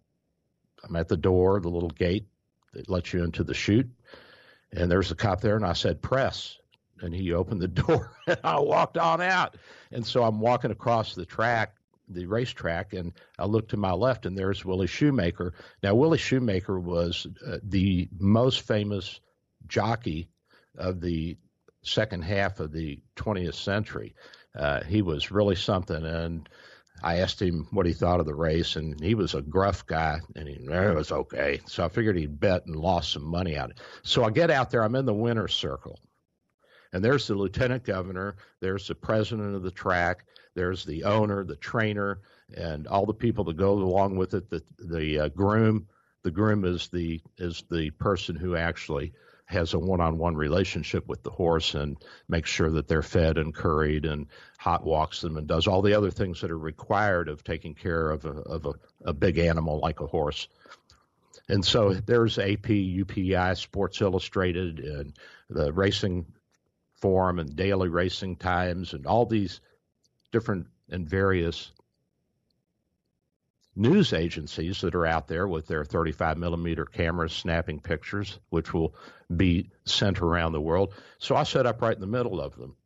I'm 0.85 0.97
at 0.97 1.09
the 1.09 1.17
door, 1.17 1.61
the 1.61 1.69
little 1.69 1.91
gate 1.91 2.26
that 2.75 2.88
lets 2.88 3.12
you 3.12 3.25
into 3.25 3.45
the 3.45 3.54
chute. 3.54 3.90
And 4.73 4.90
there's 4.90 5.11
a 5.11 5.14
cop 5.14 5.40
there, 5.40 5.57
and 5.57 5.64
I 5.64 5.73
said, 5.73 6.02
"Press." 6.02 6.59
and 7.00 7.14
he 7.14 7.33
opened 7.33 7.61
the 7.61 7.69
door 7.83 8.16
and 8.26 8.38
I 8.43 8.59
walked 8.59 8.99
on 8.99 9.21
out. 9.21 9.57
And 9.93 10.07
so 10.07 10.25
I'm 10.25 10.40
walking 10.40 10.71
across 10.71 11.14
the 11.14 11.26
track, 11.26 11.76
the 12.09 12.26
racetrack, 12.26 12.93
and 12.93 13.12
I 13.38 13.47
look 13.47 13.69
to 13.69 13.76
my 13.76 13.93
left 13.93 14.26
and 14.26 14.37
there's 14.37 14.64
Willie 14.64 14.87
Shoemaker. 14.87 15.54
Now, 15.83 15.95
Willie 15.95 16.19
Shoemaker 16.19 16.78
was 16.81 17.26
uh, 17.47 17.59
the 17.62 18.09
most 18.19 18.62
famous 18.62 19.21
jockey 19.66 20.28
of 20.76 21.00
the 21.00 21.37
second 21.83 22.23
half 22.23 22.61
of 22.61 22.73
the 22.73 23.02
20th 23.16 23.54
century. 23.54 24.14
Uh, 24.57 24.83
he 24.85 25.02
was 25.02 25.31
really 25.31 25.57
something. 25.57 26.04
And 26.04 26.49
I 27.04 27.16
asked 27.18 27.40
him 27.42 27.68
what 27.70 27.84
he 27.84 27.92
thought 27.92 28.20
of 28.20 28.25
the 28.25 28.34
race, 28.34 28.76
and 28.76 28.99
he 28.99 29.14
was 29.14 29.34
a 29.34 29.42
gruff 29.42 29.84
guy, 29.87 30.20
and 30.34 30.49
he 30.49 30.54
it 30.54 30.94
was 30.94 31.12
okay. 31.12 31.61
So 31.66 31.84
I 31.84 31.90
figured 31.90 32.16
he'd 32.16 32.40
bet 32.40 32.64
and 32.64 32.75
lost 32.75 33.12
some 33.12 33.25
money 33.25 33.58
on 33.58 33.73
it. 33.73 33.80
So 34.02 34.25
I 34.25 34.30
get 34.30 34.50
out 34.50 34.70
there, 34.70 34.82
I'm 34.82 34.94
in 34.94 35.04
the 35.04 35.12
winner's 35.12 35.52
circle, 35.54 36.00
and 36.94 37.04
there's 37.04 37.26
the 37.26 37.34
lieutenant 37.34 37.84
governor, 37.84 38.37
there's 38.61 38.88
the 38.88 38.94
president 38.94 39.54
of 39.54 39.62
the 39.62 39.70
track, 39.70 40.25
there's 40.54 40.87
the 40.87 41.04
owner, 41.04 41.44
the 41.44 41.56
trainer, 41.56 42.23
and 42.56 42.87
all 42.87 43.04
the 43.04 43.12
people 43.12 43.44
that 43.44 43.58
go 43.58 43.73
along 43.75 44.16
with 44.16 44.32
it. 44.32 44.49
The 44.49 44.62
the 44.78 45.20
uh, 45.20 45.28
groom, 45.28 45.87
the 46.23 46.30
groom 46.30 46.64
is 46.64 46.88
the 46.88 47.20
is 47.37 47.64
the 47.70 47.90
person 47.90 48.34
who 48.34 48.56
actually 48.56 49.12
has 49.47 49.75
a 49.75 49.79
one-on-one 49.79 50.37
relationship 50.37 51.07
with 51.07 51.23
the 51.23 51.31
horse 51.31 51.75
and 51.75 51.97
makes 52.29 52.49
sure 52.49 52.71
that 52.71 52.89
they're 52.89 53.03
fed 53.03 53.37
and 53.37 53.55
curried 53.55 54.07
and 54.07 54.27
hot 54.59 54.85
walks 54.85 55.21
them 55.21 55.37
and 55.37 55.47
does 55.47 55.67
all 55.67 55.83
the 55.83 55.95
other 55.95 56.11
things 56.11 56.41
that 56.41 56.51
are 56.51 56.59
required 56.59 57.29
of 57.29 57.45
taking 57.45 57.75
care 57.75 58.11
of 58.11 58.25
a 58.25 58.31
of 58.31 58.67
a, 58.67 58.73
a 59.05 59.13
big 59.13 59.39
animal 59.39 59.81
like 59.81 60.01
a 60.01 60.07
horse. 60.07 60.49
and 61.49 61.65
so 61.65 61.93
there's 61.93 62.39
AP, 62.39 62.69
UPI, 62.69 63.57
Sports 63.57 64.01
Illustrated, 64.01 64.79
and 64.81 65.13
the 65.51 65.73
Racing 65.73 66.25
Forum, 66.95 67.39
and 67.39 67.55
Daily 67.55 67.89
Racing 67.89 68.37
Times, 68.37 68.95
and 68.95 69.07
all 69.07 69.27
these 69.27 69.61
different 70.33 70.69
and 70.89 71.09
various 71.09 71.71
news 73.76 74.12
agencies 74.12 74.81
that 74.81 74.95
are 74.95 75.07
out 75.07 75.26
there 75.28 75.49
with 75.49 75.66
their 75.66 75.85
35 75.85 76.38
millimeter 76.38 76.85
cameras 76.85 77.33
snapping 77.33 77.81
pictures, 77.81 78.38
which 78.50 78.73
will 78.73 78.95
be 79.37 79.71
sent 79.85 80.21
around 80.21 80.52
the 80.52 80.61
world. 80.61 80.95
So 81.19 81.35
I 81.37 81.43
set 81.43 81.66
up 81.66 81.83
right 81.83 81.95
in 81.95 82.00
the 82.00 82.07
middle 82.07 82.40
of 82.40 82.57
them. 82.57 82.76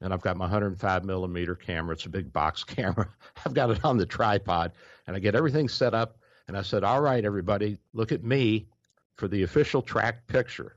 And 0.00 0.12
I've 0.12 0.22
got 0.22 0.36
my 0.36 0.44
105 0.44 1.04
millimeter 1.04 1.54
camera. 1.54 1.94
It's 1.94 2.06
a 2.06 2.10
big 2.10 2.32
box 2.32 2.64
camera. 2.64 3.08
I've 3.44 3.54
got 3.54 3.70
it 3.70 3.84
on 3.84 3.96
the 3.96 4.06
tripod 4.06 4.72
and 5.06 5.16
I 5.16 5.18
get 5.18 5.34
everything 5.34 5.68
set 5.68 5.94
up. 5.94 6.18
And 6.46 6.58
I 6.58 6.62
said, 6.62 6.84
All 6.84 7.00
right, 7.00 7.24
everybody, 7.24 7.78
look 7.94 8.12
at 8.12 8.22
me 8.22 8.66
for 9.16 9.28
the 9.28 9.42
official 9.44 9.80
track 9.80 10.26
picture. 10.26 10.76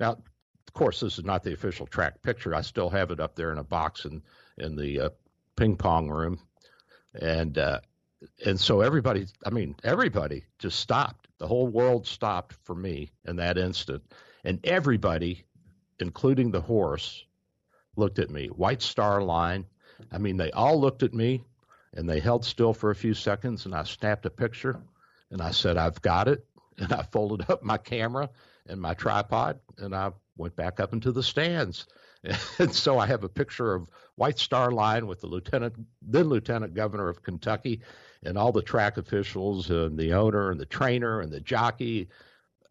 Now, 0.00 0.12
of 0.12 0.72
course, 0.72 1.00
this 1.00 1.18
is 1.18 1.24
not 1.24 1.42
the 1.42 1.52
official 1.52 1.86
track 1.86 2.22
picture. 2.22 2.54
I 2.54 2.62
still 2.62 2.88
have 2.88 3.10
it 3.10 3.20
up 3.20 3.36
there 3.36 3.52
in 3.52 3.58
a 3.58 3.64
box 3.64 4.06
in, 4.06 4.22
in 4.56 4.74
the 4.74 5.00
uh, 5.00 5.10
ping 5.56 5.76
pong 5.76 6.08
room. 6.08 6.38
And 7.14 7.58
uh, 7.58 7.80
and 8.44 8.58
so 8.58 8.80
everybody, 8.80 9.26
I 9.44 9.50
mean, 9.50 9.74
everybody 9.84 10.44
just 10.58 10.80
stopped. 10.80 11.28
The 11.38 11.46
whole 11.46 11.68
world 11.68 12.06
stopped 12.06 12.54
for 12.64 12.74
me 12.74 13.10
in 13.24 13.36
that 13.36 13.58
instant. 13.58 14.02
And 14.44 14.60
everybody, 14.64 15.44
including 15.98 16.50
the 16.50 16.60
horse, 16.60 17.24
looked 17.96 18.18
at 18.18 18.30
me. 18.30 18.48
White 18.48 18.82
Star 18.82 19.22
Line. 19.22 19.66
I 20.10 20.18
mean, 20.18 20.36
they 20.36 20.50
all 20.52 20.80
looked 20.80 21.02
at 21.02 21.14
me 21.14 21.42
and 21.94 22.08
they 22.08 22.20
held 22.20 22.44
still 22.44 22.72
for 22.72 22.90
a 22.90 22.94
few 22.94 23.14
seconds 23.14 23.66
and 23.66 23.74
I 23.74 23.84
snapped 23.84 24.26
a 24.26 24.30
picture 24.30 24.80
and 25.30 25.40
I 25.40 25.50
said, 25.50 25.76
I've 25.76 26.00
got 26.02 26.28
it. 26.28 26.44
And 26.78 26.90
I 26.90 27.02
folded 27.02 27.50
up 27.50 27.62
my 27.62 27.76
camera 27.76 28.30
and 28.66 28.80
my 28.80 28.94
tripod 28.94 29.60
and 29.76 29.94
I 29.94 30.10
went 30.38 30.56
back 30.56 30.80
up 30.80 30.94
into 30.94 31.12
the 31.12 31.22
stands. 31.22 31.86
And 32.58 32.74
so 32.74 32.98
I 32.98 33.06
have 33.06 33.24
a 33.24 33.28
picture 33.28 33.74
of 33.74 33.88
White 34.14 34.38
Star 34.38 34.70
Line 34.70 35.06
with 35.06 35.20
the 35.20 35.26
lieutenant, 35.26 35.74
then 36.00 36.28
Lieutenant 36.28 36.72
Governor 36.72 37.08
of 37.08 37.22
Kentucky, 37.22 37.82
and 38.24 38.38
all 38.38 38.52
the 38.52 38.62
track 38.62 38.96
officials 38.96 39.70
and 39.70 39.98
the 39.98 40.12
owner 40.12 40.50
and 40.50 40.60
the 40.60 40.66
trainer 40.66 41.20
and 41.20 41.32
the 41.32 41.40
jockey. 41.40 42.08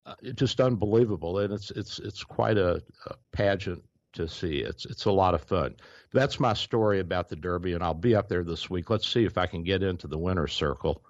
Uh, 0.05 0.15
just 0.34 0.60
unbelievable, 0.60 1.39
and 1.39 1.53
it's 1.53 1.70
it's 1.72 2.00
it's 2.00 2.24
quite 2.24 2.58
a, 2.58 2.81
a 3.05 3.15
pageant 3.31 3.84
to 4.13 4.27
see. 4.27 4.60
It's 4.60 4.86
it's 4.86 5.05
a 5.05 5.12
lot 5.12 5.36
of 5.36 5.43
fun. 5.43 5.75
That's 6.12 6.39
my 6.39 6.53
story 6.53 7.00
about 7.00 7.29
the 7.29 7.36
Derby, 7.36 7.74
and 7.74 7.84
I'll 7.84 7.93
be 7.93 8.15
up 8.15 8.27
there 8.27 8.43
this 8.43 8.70
week. 8.70 8.89
Let's 8.89 9.08
see 9.08 9.25
if 9.25 9.38
I 9.38 9.46
can 9.46 9.63
get 9.63 9.84
into 9.84 10.08
the 10.08 10.17
winner's 10.17 10.53
circle, 10.53 11.03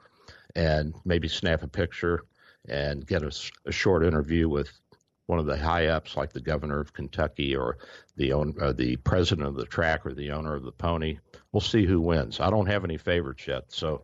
and 0.55 0.93
maybe 1.05 1.29
snap 1.29 1.63
a 1.63 1.67
picture 1.67 2.25
and 2.67 3.07
get 3.07 3.23
a, 3.23 3.31
a 3.65 3.71
short 3.71 4.03
interview 4.03 4.49
with 4.49 4.69
one 5.27 5.39
of 5.39 5.45
the 5.45 5.57
high 5.57 5.87
ups, 5.87 6.17
like 6.17 6.33
the 6.33 6.41
governor 6.41 6.81
of 6.81 6.91
Kentucky 6.91 7.55
or 7.55 7.77
the 8.17 8.33
own, 8.33 8.53
uh, 8.61 8.73
the 8.73 8.97
president 8.97 9.47
of 9.47 9.55
the 9.55 9.65
track 9.65 10.05
or 10.05 10.13
the 10.13 10.31
owner 10.31 10.55
of 10.55 10.63
the 10.63 10.71
pony. 10.73 11.17
We'll 11.53 11.61
see 11.61 11.85
who 11.85 12.01
wins. 12.01 12.41
I 12.41 12.49
don't 12.49 12.67
have 12.67 12.83
any 12.83 12.97
favorites 12.97 13.47
yet, 13.47 13.63
so 13.69 14.03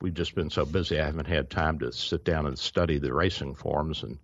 we've 0.00 0.14
just 0.14 0.34
been 0.34 0.50
so 0.50 0.64
busy. 0.64 1.00
I 1.00 1.06
haven't 1.06 1.26
had 1.26 1.50
time 1.50 1.78
to 1.80 1.92
sit 1.92 2.24
down 2.24 2.46
and 2.46 2.58
study 2.58 2.98
the 2.98 3.12
racing 3.12 3.54
forms 3.54 4.02
and 4.02 4.18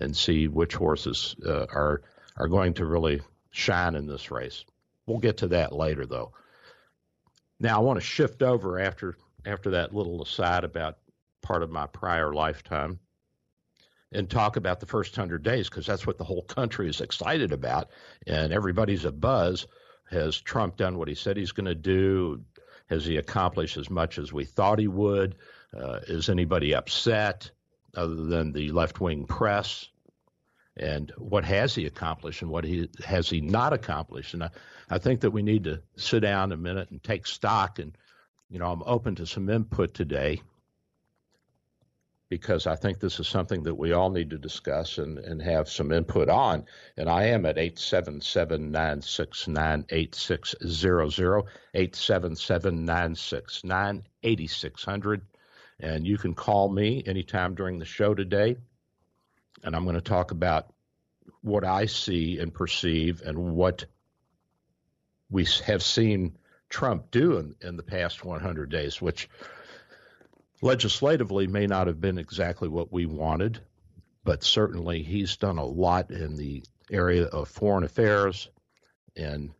and 0.00 0.16
see 0.16 0.46
which 0.46 0.74
horses 0.74 1.34
uh, 1.44 1.66
are 1.72 2.02
are 2.36 2.48
going 2.48 2.74
to 2.74 2.86
really 2.86 3.20
shine 3.50 3.94
in 3.94 4.06
this 4.06 4.30
race. 4.30 4.64
We'll 5.06 5.18
get 5.18 5.38
to 5.38 5.48
that 5.48 5.72
later, 5.72 6.06
though. 6.06 6.32
Now 7.58 7.78
I 7.78 7.82
want 7.82 7.98
to 7.98 8.04
shift 8.04 8.42
over 8.42 8.78
after 8.78 9.16
after 9.44 9.70
that 9.70 9.94
little 9.94 10.22
aside 10.22 10.64
about 10.64 10.98
part 11.42 11.62
of 11.62 11.70
my 11.70 11.86
prior 11.86 12.32
lifetime 12.32 13.00
and 14.12 14.28
talk 14.28 14.56
about 14.56 14.80
the 14.80 14.86
first 14.86 15.14
hundred 15.16 15.42
days 15.42 15.68
because 15.68 15.86
that's 15.86 16.06
what 16.06 16.18
the 16.18 16.24
whole 16.24 16.42
country 16.42 16.88
is 16.88 17.00
excited 17.00 17.52
about 17.52 17.90
and 18.26 18.52
everybody's 18.52 19.04
a 19.04 19.12
buzz. 19.12 19.66
Has 20.10 20.40
Trump 20.40 20.76
done 20.76 20.96
what 20.96 21.08
he 21.08 21.14
said 21.14 21.36
he's 21.36 21.52
going 21.52 21.66
to 21.66 21.74
do? 21.74 22.42
Has 22.88 23.04
he 23.04 23.16
accomplished 23.16 23.76
as 23.76 23.90
much 23.90 24.18
as 24.18 24.32
we 24.32 24.44
thought 24.44 24.78
he 24.78 24.88
would? 24.88 25.36
Uh, 25.76 26.00
is 26.08 26.28
anybody 26.28 26.74
upset 26.74 27.50
other 27.94 28.14
than 28.14 28.52
the 28.52 28.70
left 28.72 29.00
wing 29.00 29.26
press? 29.26 29.88
And 30.76 31.12
what 31.18 31.44
has 31.44 31.74
he 31.74 31.86
accomplished 31.86 32.42
and 32.42 32.50
what 32.50 32.64
he 32.64 32.88
has 33.04 33.28
he 33.28 33.40
not 33.40 33.72
accomplished? 33.72 34.34
And 34.34 34.44
I, 34.44 34.50
I 34.88 34.98
think 34.98 35.20
that 35.20 35.32
we 35.32 35.42
need 35.42 35.64
to 35.64 35.82
sit 35.96 36.20
down 36.20 36.52
a 36.52 36.56
minute 36.56 36.90
and 36.90 37.02
take 37.02 37.26
stock. 37.26 37.78
And, 37.78 37.96
you 38.48 38.58
know, 38.58 38.70
I'm 38.70 38.82
open 38.86 39.14
to 39.16 39.26
some 39.26 39.50
input 39.50 39.92
today 39.92 40.40
because 42.28 42.66
I 42.66 42.76
think 42.76 43.00
this 43.00 43.20
is 43.20 43.26
something 43.26 43.62
that 43.62 43.74
we 43.74 43.92
all 43.92 44.10
need 44.10 44.30
to 44.30 44.38
discuss 44.38 44.98
and, 44.98 45.18
and 45.18 45.40
have 45.40 45.68
some 45.68 45.92
input 45.92 46.28
on. 46.28 46.66
And 46.96 47.08
I 47.08 47.28
am 47.28 47.46
at 47.46 47.56
877 47.56 48.70
969 48.70 49.86
8600, 49.88 51.44
877 51.74 52.84
969 52.84 54.06
8600. 54.22 55.22
And 55.80 56.06
you 56.06 56.18
can 56.18 56.34
call 56.34 56.68
me 56.68 57.02
anytime 57.06 57.54
during 57.54 57.78
the 57.78 57.84
show 57.84 58.14
today. 58.14 58.56
And 59.64 59.74
I'm 59.74 59.84
going 59.84 59.94
to 59.94 60.02
talk 60.02 60.30
about 60.30 60.72
what 61.40 61.64
I 61.64 61.86
see 61.86 62.38
and 62.38 62.52
perceive 62.52 63.22
and 63.22 63.54
what 63.54 63.86
we 65.30 65.46
have 65.66 65.82
seen 65.82 66.36
Trump 66.68 67.10
do 67.10 67.38
in, 67.38 67.54
in 67.62 67.76
the 67.76 67.82
past 67.82 68.24
100 68.24 68.70
days, 68.70 69.00
which 69.00 69.28
legislatively 70.60 71.46
may 71.46 71.66
not 71.66 71.86
have 71.86 72.00
been 72.00 72.18
exactly 72.18 72.68
what 72.68 72.92
we 72.92 73.06
wanted, 73.06 73.60
but 74.24 74.42
certainly 74.42 75.02
he's 75.02 75.36
done 75.36 75.58
a 75.58 75.64
lot 75.64 76.10
in 76.10 76.36
the 76.36 76.62
area 76.90 77.24
of 77.24 77.48
foreign 77.48 77.84
affairs 77.84 78.48
and 79.16 79.50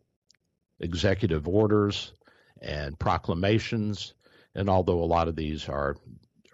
executive 0.81 1.47
orders 1.49 2.13
and 2.61 2.99
proclamations. 2.99 4.15
And 4.55 4.69
although 4.69 5.03
a 5.03 5.05
lot 5.05 5.29
of 5.29 5.37
these 5.37 5.69
are 5.69 5.97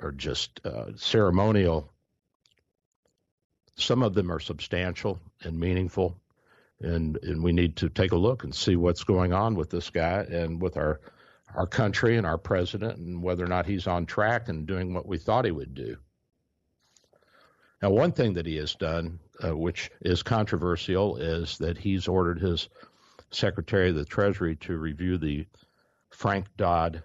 are 0.01 0.13
just 0.13 0.61
uh, 0.65 0.91
ceremonial, 0.97 1.91
some 3.77 4.03
of 4.03 4.15
them 4.15 4.31
are 4.31 4.41
substantial 4.41 5.21
and 5.43 5.59
meaningful. 5.59 6.17
And, 6.81 7.17
and 7.23 7.43
we 7.43 7.53
need 7.53 7.77
to 7.77 7.89
take 7.89 8.13
a 8.13 8.17
look 8.17 8.45
and 8.45 8.55
see 8.55 8.77
what's 8.77 9.05
going 9.05 9.33
on 9.33 9.55
with 9.55 9.71
this 9.71 9.91
guy 9.91 10.27
and 10.29 10.61
with 10.61 10.77
our 10.77 11.01
our 11.55 11.67
country 11.67 12.17
and 12.17 12.27
our 12.27 12.39
president 12.39 12.99
and 12.99 13.23
whether 13.23 13.45
or 13.45 13.49
not 13.49 13.67
he's 13.67 13.87
on 13.87 14.07
track 14.07 14.49
and 14.49 14.67
doing 14.67 14.93
what 14.93 15.07
we 15.07 15.19
thought 15.19 15.45
he 15.45 15.51
would 15.51 15.75
do. 15.75 15.97
Now, 17.83 17.91
one 17.91 18.13
thing 18.13 18.35
that 18.35 18.47
he 18.47 18.57
has 18.57 18.75
done, 18.75 19.21
uh, 19.45 19.57
which 19.57 19.91
is 20.01 20.23
controversial, 20.23 21.17
is 21.17 21.59
that 21.59 21.77
he's 21.77 22.09
ordered 22.09 22.41
his 22.41 22.69
Secretary 23.31 23.91
of 23.91 23.97
the 23.97 24.05
Treasury 24.05 24.57
to 24.57 24.79
review 24.79 25.19
the 25.19 25.47
Frank 26.11 26.47
Dodd 26.57 27.03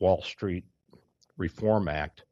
Wall 0.00 0.22
Street 0.22 0.64
Reform 1.36 1.88
Act 1.88 2.24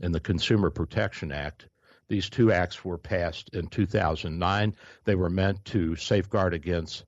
and 0.00 0.14
the 0.14 0.20
Consumer 0.20 0.70
Protection 0.70 1.32
Act. 1.32 1.68
These 2.08 2.30
two 2.30 2.52
acts 2.52 2.84
were 2.84 2.98
passed 2.98 3.50
in 3.52 3.68
2009. 3.68 4.76
They 5.04 5.14
were 5.14 5.30
meant 5.30 5.64
to 5.66 5.96
safeguard 5.96 6.54
against 6.54 7.04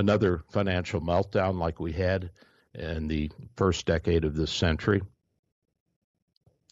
another 0.00 0.42
financial 0.50 1.00
meltdown 1.00 1.58
like 1.58 1.78
we 1.78 1.92
had 1.92 2.30
in 2.74 3.06
the 3.06 3.30
first 3.56 3.86
decade 3.86 4.24
of 4.24 4.34
this 4.34 4.50
century. 4.50 5.02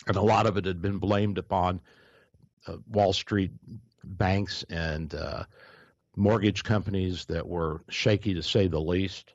And 0.07 0.17
a 0.17 0.23
lot 0.23 0.47
of 0.47 0.57
it 0.57 0.65
had 0.65 0.81
been 0.81 0.99
blamed 0.99 1.39
upon 1.39 1.81
uh, 2.67 2.77
Wall 2.89 3.13
Street 3.13 3.53
banks 4.03 4.65
and 4.71 5.15
uh, 5.15 5.45
mortgage 6.17 6.65
companies 6.65 7.27
that 7.27 7.47
were 7.47 7.83
shaky 7.91 8.35
to 8.35 8.43
say 8.43 8.67
the 8.67 8.81
least. 8.81 9.33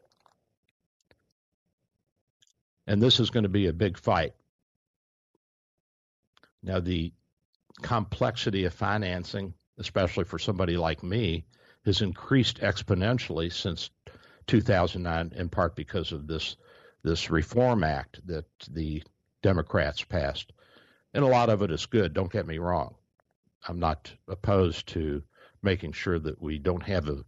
And 2.88 3.02
this 3.02 3.20
is 3.20 3.30
going 3.30 3.44
to 3.44 3.50
be 3.50 3.68
a 3.68 3.74
big 3.74 3.98
fight. 3.98 4.34
Now, 6.64 6.80
the 6.80 7.14
complexity 7.82 8.66
of 8.66 8.74
financing, 8.74 9.54
especially 9.78 10.24
for 10.24 10.40
somebody 10.40 10.78
like 10.78 11.04
me, 11.04 11.46
has 11.86 12.02
increased 12.02 12.60
exponentially 12.60 13.52
since 13.52 13.90
2009, 14.48 15.34
in 15.36 15.50
part 15.50 15.76
because 15.76 16.12
of 16.12 16.28
this 16.28 16.56
this 17.04 17.30
Reform 17.30 17.84
Act 17.84 18.26
that 18.28 18.46
the 18.70 19.04
Democrats 19.42 20.04
passed, 20.04 20.54
and 21.14 21.24
a 21.24 21.28
lot 21.28 21.50
of 21.50 21.62
it 21.62 21.72
is 21.72 21.86
good. 21.86 22.14
Don't 22.14 22.32
get 22.32 22.48
me 22.48 22.58
wrong; 22.58 22.96
I'm 23.68 23.80
not 23.80 24.12
opposed 24.28 24.88
to 24.90 25.24
making 25.62 25.92
sure 25.92 26.20
that 26.20 26.42
we 26.42 26.60
don't 26.60 26.84
have 26.84 27.10
a, 27.10 27.24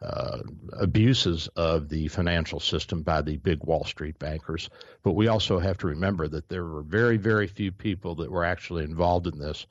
uh, 0.00 0.38
abuses 0.74 1.48
of 1.56 1.88
the 1.88 2.08
financial 2.08 2.60
system 2.60 3.02
by 3.02 3.20
the 3.20 3.36
big 3.38 3.62
Wall 3.64 3.84
Street 3.84 4.18
bankers. 4.18 4.70
But 5.02 5.12
we 5.12 5.28
also 5.28 5.58
have 5.58 5.78
to 5.78 5.88
remember 5.88 6.28
that 6.28 6.48
there 6.48 6.64
were 6.64 6.82
very, 6.82 7.16
very 7.16 7.46
few 7.46 7.72
people 7.72 8.14
that 8.16 8.30
were 8.30 8.44
actually 8.44 8.84
involved 8.84 9.26
in 9.26 9.38
this, 9.38 9.66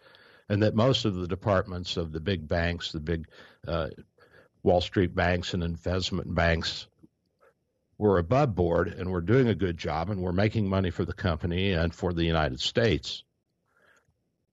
and 0.50 0.62
that 0.64 0.76
most 0.76 1.06
of 1.06 1.16
the 1.16 1.28
departments 1.28 1.98
of 1.98 2.12
the 2.12 2.20
big 2.20 2.48
banks, 2.48 2.92
the 2.92 3.00
big 3.00 3.28
uh, 3.68 3.90
Wall 4.68 4.82
Street 4.82 5.16
banks 5.16 5.54
and 5.54 5.64
investment 5.64 6.36
banks 6.36 6.88
we're 7.98 8.20
above 8.20 8.54
board 8.54 8.90
and 8.90 9.12
we're 9.12 9.22
doing 9.22 9.48
a 9.48 9.56
good 9.56 9.78
job 9.78 10.10
and 10.10 10.22
we're 10.22 10.32
making 10.32 10.70
money 10.70 10.92
for 10.92 11.04
the 11.04 11.14
company 11.14 11.74
and 11.74 11.94
for 11.94 12.14
the 12.14 12.24
United 12.24 12.60
States. 12.60 13.24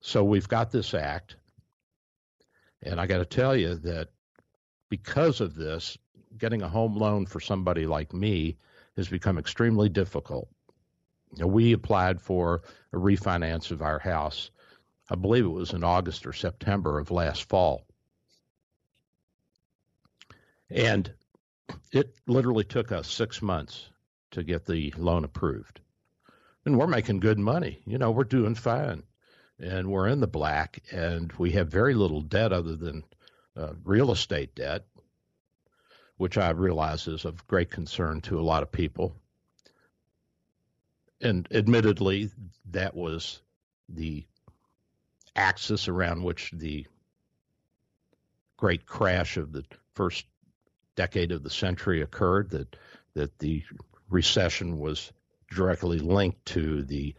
So 0.01 0.23
we've 0.23 0.47
got 0.47 0.71
this 0.71 0.93
act. 0.93 1.35
And 2.81 2.99
I 2.99 3.07
got 3.07 3.19
to 3.19 3.25
tell 3.25 3.55
you 3.55 3.75
that 3.75 4.09
because 4.89 5.41
of 5.41 5.55
this, 5.55 5.97
getting 6.37 6.61
a 6.61 6.69
home 6.69 6.95
loan 6.97 7.25
for 7.25 7.39
somebody 7.39 7.85
like 7.85 8.13
me 8.13 8.57
has 8.97 9.07
become 9.07 9.37
extremely 9.37 9.89
difficult. 9.89 10.47
Know, 11.37 11.47
we 11.47 11.73
applied 11.73 12.21
for 12.21 12.63
a 12.93 12.97
refinance 12.97 13.71
of 13.71 13.81
our 13.81 13.99
house, 13.99 14.51
I 15.09 15.15
believe 15.15 15.45
it 15.45 15.49
was 15.49 15.73
in 15.73 15.83
August 15.83 16.25
or 16.25 16.33
September 16.33 16.97
of 16.97 17.11
last 17.11 17.47
fall. 17.49 17.85
And 20.75 21.11
it 21.93 22.13
literally 22.27 22.65
took 22.65 22.91
us 22.91 23.09
six 23.09 23.41
months 23.41 23.89
to 24.31 24.43
get 24.43 24.65
the 24.65 24.93
loan 24.97 25.23
approved. 25.23 25.79
And 26.65 26.77
we're 26.77 26.85
making 26.85 27.21
good 27.21 27.39
money. 27.39 27.79
You 27.85 27.97
know, 27.97 28.11
we're 28.11 28.25
doing 28.25 28.55
fine. 28.55 29.03
And 29.57 29.89
we're 29.89 30.09
in 30.09 30.19
the 30.19 30.27
black, 30.27 30.83
and 30.91 31.31
we 31.37 31.51
have 31.51 31.69
very 31.69 31.93
little 31.93 32.19
debt 32.19 32.51
other 32.51 32.75
than 32.75 33.05
uh, 33.55 33.71
real 33.85 34.11
estate 34.11 34.53
debt, 34.53 34.83
which 36.17 36.37
I 36.37 36.49
realize 36.49 37.07
is 37.07 37.23
of 37.23 37.47
great 37.47 37.71
concern 37.71 38.19
to 38.21 38.37
a 38.37 38.43
lot 38.43 38.63
of 38.63 38.71
people. 38.73 39.15
And 41.21 41.47
admittedly, 41.51 42.31
that 42.71 42.93
was 42.93 43.41
the 43.87 44.25
axis 45.37 45.87
around 45.87 46.23
which 46.23 46.51
the 46.51 46.85
great 48.57 48.85
crash 48.85 49.37
of 49.37 49.53
the 49.53 49.63
first 49.93 50.25
decade 50.95 51.31
of 51.31 51.43
the 51.43 51.49
century 51.49 52.01
occurred, 52.01 52.49
that 52.51 52.75
that 53.13 53.37
the 53.39 53.63
recession 54.09 54.79
was 54.79 55.11
directly 55.49 55.99
linked 55.99 56.45
to 56.45 56.83
the 56.83 57.15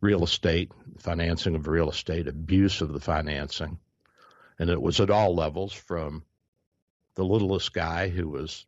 real 0.00 0.24
estate 0.24 0.70
financing 0.98 1.54
of 1.54 1.66
real 1.66 1.90
estate, 1.90 2.28
abuse 2.28 2.80
of 2.80 2.92
the 2.92 3.00
financing, 3.00 3.78
and 4.58 4.70
it 4.70 4.80
was 4.80 5.00
at 5.00 5.10
all 5.10 5.34
levels 5.34 5.72
from 5.72 6.22
the 7.14 7.24
littlest 7.24 7.72
guy 7.72 8.08
who 8.08 8.28
was 8.28 8.66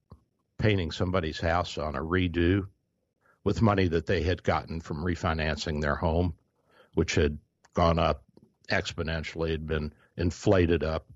painting 0.59 0.91
somebody's 0.91 1.41
house 1.41 1.79
on 1.79 1.95
a 1.95 2.01
redo 2.01 2.67
with 3.45 3.63
money 3.63 3.89
that 3.89 4.07
they 4.07 4.23
had 4.23 4.43
gotten 4.43 4.81
from 4.81 5.05
refinancing 5.05 5.81
their 5.81 5.95
home, 5.95 6.35
which 6.95 7.15
had 7.15 7.39
gone 7.75 7.99
up 7.99 8.25
exponentially, 8.69 9.51
had 9.51 9.67
been 9.67 9.93
inflated 10.17 10.83
up 10.83 11.07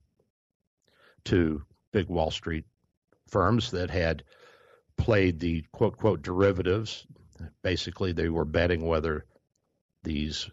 to 1.25 1.63
big 1.93 2.09
Wall 2.09 2.31
Street 2.31 2.65
firms 3.33 3.71
that 3.71 3.91
had 3.91 4.23
played 4.97 5.41
the 5.41 5.65
quote, 5.73 5.97
quote, 5.97 6.23
derivatives. 6.23 7.07
Basically, 7.63 8.13
they 8.13 8.29
were 8.29 8.45
betting 8.45 8.87
whether 8.87 9.25
these 10.05 10.49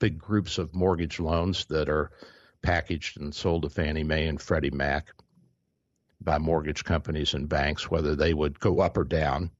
big 0.00 0.18
groups 0.18 0.58
of 0.58 0.74
mortgage 0.74 1.20
loans 1.20 1.64
that 1.66 1.88
are 1.88 2.10
packaged 2.60 3.18
and 3.18 3.34
sold 3.34 3.62
to 3.62 3.70
Fannie 3.70 4.02
Mae 4.02 4.26
and 4.26 4.42
Freddie 4.42 4.70
Mac 4.70 5.14
by 6.20 6.38
mortgage 6.38 6.84
companies 6.84 7.34
and 7.34 7.48
banks, 7.48 7.90
whether 7.90 8.16
they 8.16 8.34
would 8.34 8.58
go 8.58 8.80
up 8.80 8.96
or 8.96 9.04
down, 9.04 9.50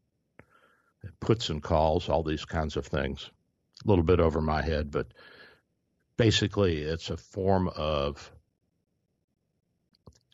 puts 1.20 1.50
and 1.50 1.62
calls, 1.62 2.08
all 2.08 2.22
these 2.22 2.44
kinds 2.44 2.76
of 2.76 2.86
things. 2.86 3.30
A 3.84 3.88
little 3.88 4.04
bit 4.04 4.20
over 4.20 4.40
my 4.40 4.62
head, 4.62 4.90
but 4.90 5.06
basically 6.16 6.82
it's 6.82 7.10
a 7.10 7.16
form 7.16 7.68
of 7.68 8.30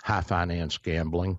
high 0.02 0.20
finance 0.22 0.78
gambling 0.78 1.38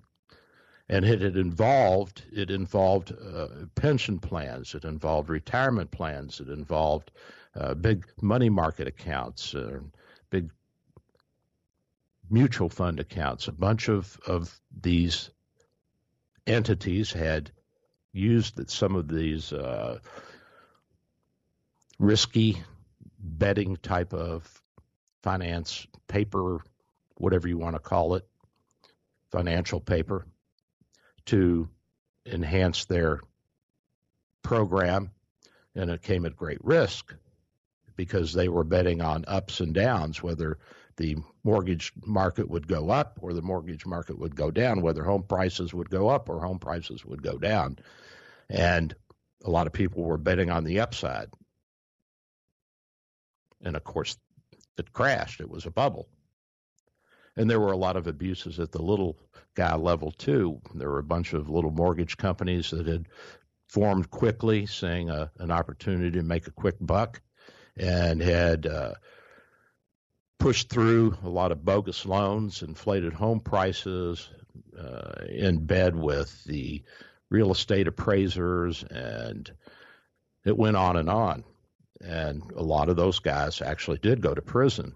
and 0.92 1.06
it 1.06 1.22
had 1.22 1.38
involved 1.38 2.22
it 2.34 2.52
involved 2.52 3.14
uh, 3.14 3.48
pension 3.76 4.20
plans, 4.20 4.76
it 4.76 4.84
involved 4.84 5.30
retirement 5.30 5.90
plans, 5.90 6.42
it 6.42 6.50
involved 6.50 7.12
uh, 7.56 7.74
big 7.74 8.06
money 8.22 8.50
market 8.50 8.88
accounts, 8.88 9.56
uh, 9.56 9.80
big 10.30 10.52
mutual 12.30 12.68
fund 12.68 13.00
accounts. 13.00 13.48
A 13.48 13.54
bunch 13.54 13.88
of 13.88 14.20
of 14.28 14.60
these 14.82 15.32
entities 16.46 17.14
had 17.14 17.52
used 18.12 18.70
some 18.70 18.98
of 18.98 19.08
these 19.08 19.54
uh, 19.54 19.98
risky 22.00 22.62
betting 23.18 23.78
type 23.78 24.14
of 24.14 24.62
finance 25.24 25.88
paper, 26.10 26.60
whatever 27.16 27.48
you 27.48 27.58
want 27.58 27.76
to 27.76 27.80
call 27.80 28.16
it, 28.16 28.28
financial 29.32 29.80
paper 29.80 30.26
to 31.26 31.70
enhance 32.26 32.86
their 32.86 33.22
program, 34.44 35.12
and 35.76 35.90
it 35.90 36.02
came 36.02 36.26
at 36.26 36.36
great 36.36 36.64
risk 36.64 37.14
because 37.96 38.34
they 38.34 38.50
were 38.50 38.64
betting 38.64 39.02
on 39.02 39.26
ups 39.28 39.60
and 39.60 39.74
downs, 39.74 40.24
whether 40.24 40.58
the 40.98 41.18
mortgage 41.44 41.94
market 42.06 42.50
would 42.50 42.68
go 42.68 42.90
up 42.90 43.20
or 43.22 43.34
the 43.34 43.42
mortgage 43.42 43.86
market 43.86 44.18
would 44.18 44.36
go 44.36 44.52
down, 44.52 44.82
whether 44.82 45.04
home 45.04 45.24
prices 45.24 45.74
would 45.74 45.90
go 45.90 46.10
up 46.10 46.30
or 46.30 46.42
home 46.42 46.60
prices 46.60 47.06
would 47.06 47.22
go 47.22 47.38
down. 47.38 47.78
And 48.50 48.94
a 49.44 49.50
lot 49.50 49.68
of 49.68 49.74
people 49.74 50.04
were 50.04 50.18
betting 50.18 50.50
on 50.50 50.64
the 50.64 50.80
upside. 50.80 51.30
And 53.64 53.76
of 53.76 53.84
course, 53.84 54.18
it 54.78 54.94
crashed. 54.94 55.42
It 55.42 55.50
was 55.50 55.66
a 55.66 55.72
bubble. 55.72 56.08
And 57.38 57.50
there 57.50 57.60
were 57.60 57.72
a 57.72 57.78
lot 57.78 57.96
of 57.96 58.08
abuses 58.08 58.60
at 58.60 58.72
the 58.72 58.82
little 58.82 59.18
guy 59.56 59.76
level 59.76 60.12
too. 60.12 60.60
There 60.76 60.90
were 60.90 61.00
a 61.00 61.04
bunch 61.04 61.34
of 61.34 61.50
little 61.50 61.72
mortgage 61.72 62.18
companies 62.18 62.72
that 62.72 62.88
had 62.88 63.08
formed 63.70 64.10
quickly, 64.12 64.66
seeing 64.66 65.10
a, 65.10 65.32
an 65.40 65.52
opportunity 65.52 66.12
to 66.12 66.24
make 66.24 66.48
a 66.48 66.52
quick 66.52 66.76
buck, 66.82 67.22
and 67.78 68.22
had 68.22 68.66
uh, 68.66 68.94
pushed 70.40 70.70
through 70.70 71.18
a 71.24 71.30
lot 71.30 71.52
of 71.52 71.64
bogus 71.64 72.06
loans, 72.06 72.64
inflated 72.64 73.14
home 73.14 73.40
prices, 73.40 74.30
uh, 74.78 75.26
in 75.30 75.66
bed 75.66 75.96
with 75.96 76.44
the 76.46 76.84
real 77.30 77.52
estate 77.52 77.88
appraisers, 77.88 78.84
and 78.84 79.52
it 80.46 80.58
went 80.58 80.76
on 80.76 80.98
and 80.98 81.10
on. 81.10 81.44
And 82.02 82.42
a 82.56 82.64
lot 82.64 82.90
of 82.90 82.96
those 82.96 83.20
guys 83.20 83.62
actually 83.62 84.00
did 84.00 84.22
go 84.22 84.34
to 84.34 84.42
prison. 84.42 84.96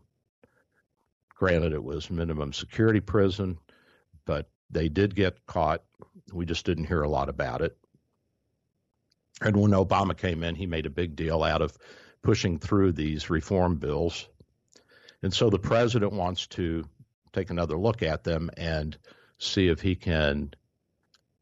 Granted, 1.46 1.74
it 1.74 1.84
was 1.84 2.10
minimum 2.10 2.54
security 2.54 3.02
prison, 3.02 3.60
but 4.26 4.50
they 4.72 4.90
did 4.90 5.14
get 5.14 5.46
caught. 5.46 5.84
We 6.34 6.44
just 6.48 6.66
didn't 6.66 6.86
hear 6.86 7.04
a 7.04 7.08
lot 7.08 7.30
about 7.30 7.62
it. 7.62 7.78
And 9.42 9.56
when 9.56 9.70
Obama 9.70 10.18
came 10.18 10.44
in, 10.44 10.56
he 10.56 10.66
made 10.66 10.88
a 10.88 10.90
big 10.90 11.16
deal 11.16 11.44
out 11.44 11.62
of 11.62 11.78
pushing 12.24 12.58
through 12.58 12.94
these 12.94 13.30
reform 13.30 13.76
bills. 13.76 14.28
And 15.22 15.32
so 15.32 15.52
the 15.52 15.60
president 15.60 16.14
wants 16.14 16.48
to 16.48 16.84
take 17.32 17.52
another 17.52 17.78
look 17.78 18.02
at 18.02 18.24
them 18.24 18.50
and 18.58 18.98
see 19.38 19.68
if 19.68 19.82
he 19.82 19.96
can 19.96 20.52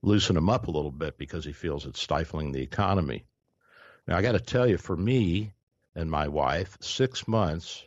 loosen 0.02 0.36
them 0.36 0.50
up 0.50 0.68
a 0.68 0.72
little 0.72 0.92
bit 0.92 1.18
because 1.18 1.46
he 1.46 1.54
feels 1.54 1.86
it's 1.86 2.02
stifling 2.02 2.52
the 2.52 2.62
economy. 2.62 3.24
Now, 4.06 4.18
I 4.18 4.22
got 4.22 4.34
to 4.34 4.42
tell 4.42 4.68
you, 4.68 4.78
for 4.78 4.98
me 4.98 5.54
and 5.96 6.12
my 6.12 6.28
wife, 6.28 6.78
six 6.82 7.26
months 7.26 7.82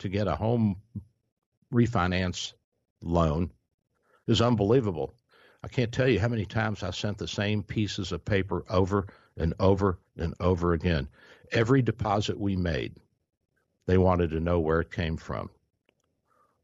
to 0.00 0.08
get 0.08 0.26
a 0.26 0.34
home 0.34 0.78
refinance 1.72 2.52
loan 3.02 3.50
is 4.26 4.40
unbelievable. 4.40 5.14
I 5.64 5.68
can't 5.68 5.92
tell 5.92 6.08
you 6.08 6.20
how 6.20 6.28
many 6.28 6.44
times 6.44 6.82
I 6.82 6.90
sent 6.90 7.18
the 7.18 7.28
same 7.28 7.62
pieces 7.62 8.12
of 8.12 8.24
paper 8.24 8.64
over 8.68 9.06
and 9.36 9.54
over 9.58 9.98
and 10.16 10.34
over 10.40 10.72
again. 10.72 11.08
Every 11.50 11.82
deposit 11.82 12.38
we 12.38 12.56
made, 12.56 12.96
they 13.86 13.98
wanted 13.98 14.30
to 14.30 14.40
know 14.40 14.60
where 14.60 14.80
it 14.80 14.90
came 14.90 15.16
from. 15.16 15.50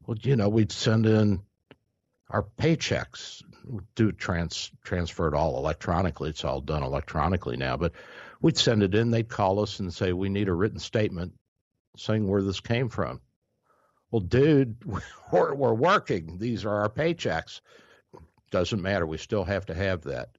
Well, 0.05 0.17
you 0.21 0.35
know, 0.35 0.49
we'd 0.49 0.71
send 0.71 1.05
in 1.05 1.41
our 2.29 2.43
paychecks, 2.43 3.43
do 3.95 4.11
trans 4.11 4.71
transfer 4.83 5.27
it 5.27 5.33
all 5.33 5.57
electronically. 5.57 6.29
It's 6.29 6.43
all 6.43 6.61
done 6.61 6.83
electronically 6.83 7.57
now, 7.57 7.77
but 7.77 7.93
we'd 8.41 8.57
send 8.57 8.83
it 8.83 8.95
in. 8.95 9.11
They'd 9.11 9.29
call 9.29 9.59
us 9.59 9.79
and 9.79 9.93
say, 9.93 10.13
"We 10.13 10.29
need 10.29 10.47
a 10.47 10.53
written 10.53 10.79
statement 10.79 11.33
saying 11.97 12.27
where 12.27 12.43
this 12.43 12.59
came 12.59 12.89
from." 12.89 13.21
Well, 14.11 14.21
dude, 14.21 14.77
we're, 15.31 15.53
we're 15.53 15.73
working. 15.73 16.37
These 16.37 16.65
are 16.65 16.81
our 16.81 16.89
paychecks. 16.89 17.61
Doesn't 18.51 18.81
matter. 18.81 19.05
We 19.05 19.17
still 19.17 19.43
have 19.43 19.65
to 19.67 19.73
have 19.73 20.01
that. 20.03 20.29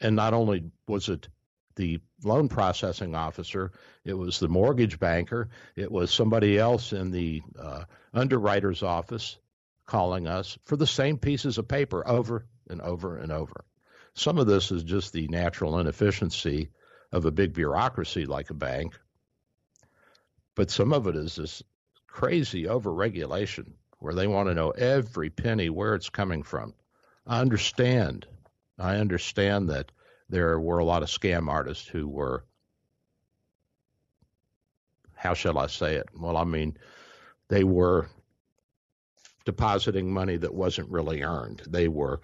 And 0.00 0.16
not 0.16 0.34
only 0.34 0.70
was 0.86 1.08
it 1.08 1.28
the 1.76 2.00
loan 2.24 2.48
processing 2.48 3.14
officer, 3.14 3.72
it 4.04 4.14
was 4.14 4.38
the 4.38 4.48
mortgage 4.48 4.98
banker, 4.98 5.48
it 5.76 5.90
was 5.90 6.10
somebody 6.10 6.58
else 6.58 6.92
in 6.92 7.10
the 7.10 7.42
uh, 7.58 7.84
underwriter's 8.12 8.82
office 8.82 9.38
calling 9.86 10.26
us 10.26 10.58
for 10.64 10.76
the 10.76 10.86
same 10.86 11.18
pieces 11.18 11.58
of 11.58 11.66
paper 11.68 12.06
over 12.06 12.46
and 12.68 12.80
over 12.80 13.16
and 13.16 13.32
over. 13.32 13.64
Some 14.14 14.38
of 14.38 14.46
this 14.46 14.70
is 14.70 14.84
just 14.84 15.12
the 15.12 15.28
natural 15.28 15.78
inefficiency 15.78 16.70
of 17.12 17.24
a 17.24 17.30
big 17.30 17.52
bureaucracy 17.52 18.26
like 18.26 18.50
a 18.50 18.54
bank, 18.54 18.98
but 20.54 20.70
some 20.70 20.92
of 20.92 21.06
it 21.06 21.16
is 21.16 21.36
this 21.36 21.62
crazy 22.10 22.64
overregulation 22.64 23.72
where 23.98 24.14
they 24.14 24.26
want 24.26 24.48
to 24.48 24.54
know 24.54 24.70
every 24.70 25.30
penny 25.30 25.70
where 25.70 25.94
it's 25.94 26.10
coming 26.10 26.42
from. 26.42 26.74
I 27.26 27.40
understand. 27.40 28.26
I 28.78 28.96
understand 28.96 29.68
that 29.70 29.92
there 30.28 30.58
were 30.58 30.78
a 30.78 30.84
lot 30.84 31.02
of 31.02 31.08
scam 31.08 31.48
artists 31.48 31.86
who 31.86 32.08
were, 32.08 32.44
how 35.14 35.34
shall 35.34 35.58
I 35.58 35.66
say 35.66 35.96
it? 35.96 36.08
Well, 36.18 36.36
I 36.36 36.44
mean, 36.44 36.76
they 37.48 37.64
were 37.64 38.08
depositing 39.44 40.12
money 40.12 40.36
that 40.36 40.54
wasn't 40.54 40.90
really 40.90 41.22
earned. 41.22 41.62
They 41.66 41.88
were 41.88 42.20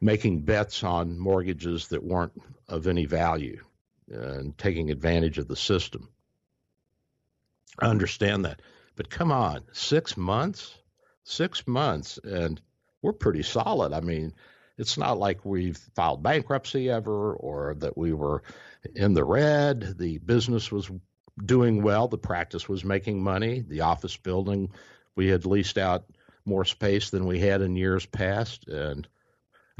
making 0.00 0.42
bets 0.42 0.82
on 0.84 1.18
mortgages 1.18 1.88
that 1.88 2.02
weren't 2.02 2.32
of 2.68 2.86
any 2.86 3.04
value 3.04 3.62
and 4.10 4.56
taking 4.56 4.90
advantage 4.90 5.38
of 5.38 5.48
the 5.48 5.56
system. 5.56 6.08
I 7.78 7.86
understand 7.86 8.44
that. 8.46 8.62
But 9.00 9.08
come 9.08 9.32
on, 9.32 9.62
six 9.72 10.14
months? 10.14 10.76
Six 11.24 11.66
months, 11.66 12.18
and 12.22 12.60
we're 13.00 13.14
pretty 13.14 13.42
solid. 13.42 13.94
I 13.94 14.00
mean, 14.00 14.34
it's 14.76 14.98
not 14.98 15.18
like 15.18 15.42
we've 15.42 15.78
filed 15.94 16.22
bankruptcy 16.22 16.90
ever 16.90 17.32
or 17.32 17.76
that 17.76 17.96
we 17.96 18.12
were 18.12 18.42
in 18.94 19.14
the 19.14 19.24
red. 19.24 19.96
The 19.96 20.18
business 20.18 20.70
was 20.70 20.90
doing 21.42 21.82
well. 21.82 22.08
The 22.08 22.18
practice 22.18 22.68
was 22.68 22.84
making 22.84 23.22
money. 23.22 23.64
The 23.66 23.80
office 23.80 24.18
building, 24.18 24.70
we 25.16 25.28
had 25.28 25.46
leased 25.46 25.78
out 25.78 26.04
more 26.44 26.66
space 26.66 27.08
than 27.08 27.26
we 27.26 27.38
had 27.38 27.62
in 27.62 27.76
years 27.76 28.04
past, 28.04 28.68
and 28.68 29.08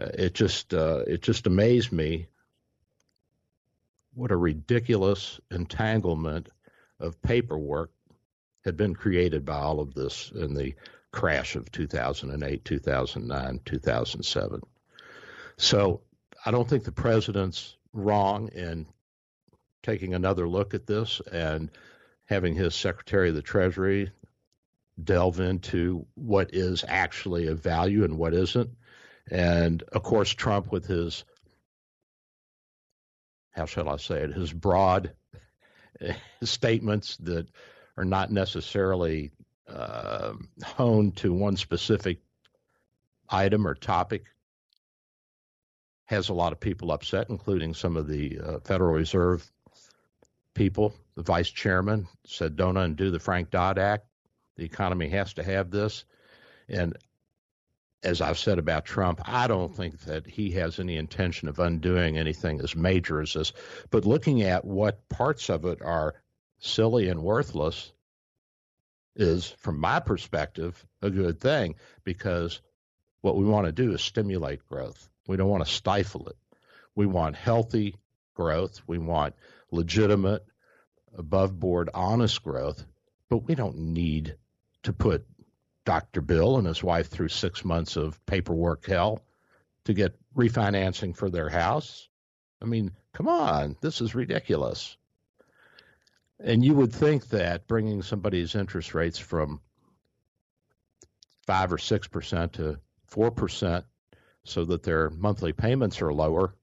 uh, 0.01 0.09
it 0.15 0.33
just 0.33 0.73
uh, 0.73 1.05
it 1.07 1.21
just 1.21 1.47
amazed 1.47 1.93
me 1.93 2.29
what 4.15 4.31
a 4.31 4.37
ridiculous 4.37 5.39
entanglement 5.51 6.49
of 6.99 7.21
paperwork 7.21 7.91
had 8.65 8.77
been 8.77 8.95
created 8.95 9.45
by 9.45 9.57
all 9.57 9.81
of 9.81 9.95
this 9.95 10.31
in 10.35 10.55
the 10.55 10.75
crash 11.13 11.57
of 11.57 11.71
2008, 11.73 12.65
2009, 12.65 13.61
2007. 13.65 14.61
So 15.57 16.03
I 16.45 16.51
don't 16.51 16.69
think 16.69 16.85
the 16.85 16.93
president's 16.93 17.77
wrong 17.93 18.49
in 18.49 18.87
taking 19.83 20.15
another 20.15 20.49
look 20.49 20.75
at 20.75 20.87
this 20.87 21.21
and 21.33 21.71
having 22.27 22.55
his 22.55 22.75
Secretary 22.75 23.31
of 23.31 23.35
the 23.35 23.43
Treasury 23.43 24.11
delve 25.03 25.41
into 25.41 26.07
what 26.15 26.55
is 26.55 26.85
actually 26.87 27.49
of 27.49 27.61
value 27.61 28.05
and 28.05 28.19
what 28.19 28.35
isn't. 28.35 28.71
And 29.31 29.83
of 29.93 30.03
course, 30.03 30.31
Trump, 30.31 30.71
with 30.71 30.87
his, 30.87 31.25
how 33.53 33.67
shall 33.67 33.89
I 33.89 33.97
say 33.97 34.23
it, 34.23 34.33
his 34.33 34.53
broad 34.53 35.13
statements 36.43 37.17
that 37.19 37.49
are 38.01 38.05
not 38.07 38.33
necessarily 38.33 39.31
uh, 39.69 40.33
honed 40.65 41.15
to 41.19 41.35
one 41.35 41.55
specific 41.55 42.19
item 43.29 43.67
or 43.67 43.75
topic, 43.75 44.25
has 46.07 46.31
a 46.31 46.35
lot 46.35 46.51
of 46.51 46.59
people 46.59 46.93
upset, 46.93 47.29
including 47.29 47.75
some 47.75 47.99
of 47.99 48.09
the 48.09 48.41
uh, 48.41 48.59
Federal 48.61 48.95
Reserve 48.95 49.49
people. 50.55 50.95
The 51.15 51.23
vice 51.23 51.51
chairman 51.51 52.09
said, 52.25 52.57
don't 52.57 52.79
undo 52.79 53.11
the 53.11 53.21
Frank 53.21 53.51
Dodd 53.51 53.79
Act. 53.79 54.07
The 54.57 54.65
economy 54.65 55.11
has 55.11 55.35
to 55.35 55.43
have 55.43 55.71
this. 55.71 56.07
And 56.71 56.97
as 58.03 58.23
I've 58.23 58.39
said 58.39 58.59
about 58.59 58.87
Trump, 58.87 59.21
I 59.27 59.47
don't 59.47 59.77
think 59.77 60.01
that 60.01 60.27
he 60.27 60.53
has 60.53 60.81
any 60.81 60.97
intention 60.97 61.49
of 61.49 61.59
undoing 61.59 62.17
anything 62.17 62.63
as 62.63 62.75
major 62.75 63.21
as 63.21 63.35
this. 63.35 63.53
But 63.91 64.07
looking 64.07 64.41
at 64.41 64.65
what 64.65 65.07
parts 65.11 65.51
of 65.51 65.67
it 65.67 65.83
are 65.83 66.15
silly 66.61 67.09
and 67.09 67.23
worthless 67.23 67.93
is, 69.17 69.55
from 69.59 69.79
my 69.79 70.01
perspective, 70.01 70.87
a 71.03 71.11
good 71.11 71.41
thing 71.41 71.75
because 72.05 72.61
what 73.23 73.37
we 73.37 73.45
want 73.45 73.67
to 73.67 73.73
do 73.73 73.93
is 73.93 74.03
stimulate 74.03 74.67
growth. 74.69 75.09
We 75.27 75.37
don't 75.37 75.49
want 75.49 75.65
to 75.65 75.71
stifle 75.71 76.29
it. 76.29 76.37
We 76.95 77.07
want 77.07 77.37
healthy 77.37 77.97
growth. 78.35 78.81
We 78.87 78.99
want 78.99 79.35
legitimate, 79.71 80.45
above 81.17 81.59
board, 81.59 81.91
honest 81.93 82.43
growth, 82.43 82.85
but 83.29 83.39
we 83.39 83.55
don't 83.55 83.79
need 83.79 84.37
to 84.85 84.93
put 84.93 85.27
Dr. 85.85 86.21
Bill 86.21 86.57
and 86.57 86.67
his 86.67 86.83
wife 86.83 87.09
through 87.09 87.29
six 87.29 87.65
months 87.65 87.97
of 87.97 88.25
paperwork 88.27 88.87
hell 88.87 89.25
to 89.85 89.95
get 89.95 90.19
refinancing 90.37 91.17
for 91.17 91.31
their 91.31 91.49
house. 91.49 92.09
I 92.63 92.67
mean, 92.67 92.93
come 93.13 93.29
on, 93.29 93.77
this 93.81 94.01
is 94.01 94.15
ridiculous. 94.15 94.97
And 96.43 96.65
you 96.65 96.75
would 96.75 96.93
think 96.93 97.29
that 97.29 97.69
bringing 97.69 98.03
somebody's 98.03 98.55
interest 98.55 98.95
rates 98.95 99.19
from 99.19 99.61
five 101.47 101.73
or 101.73 101.79
six 101.79 102.09
percent 102.09 102.55
to 102.55 102.79
four 103.07 103.31
percent 103.31 103.85
so 104.45 104.65
that 104.65 104.83
their 104.83 105.11
monthly 105.11 105.53
payments 105.53 106.01
are 106.01 106.13
lower 106.13 106.55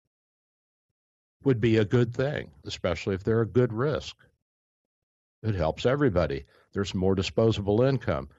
would 1.44 1.62
be 1.62 1.78
a 1.78 1.86
good 1.86 2.14
thing, 2.14 2.50
especially 2.66 3.14
if 3.14 3.24
they're 3.24 3.42
a 3.42 3.48
good 3.48 3.72
risk. 3.72 4.16
It 5.44 5.54
helps 5.54 5.86
everybody. 5.86 6.46
There's 6.74 6.96
more 6.96 7.14
disposable 7.14 7.84
income. 7.84 8.30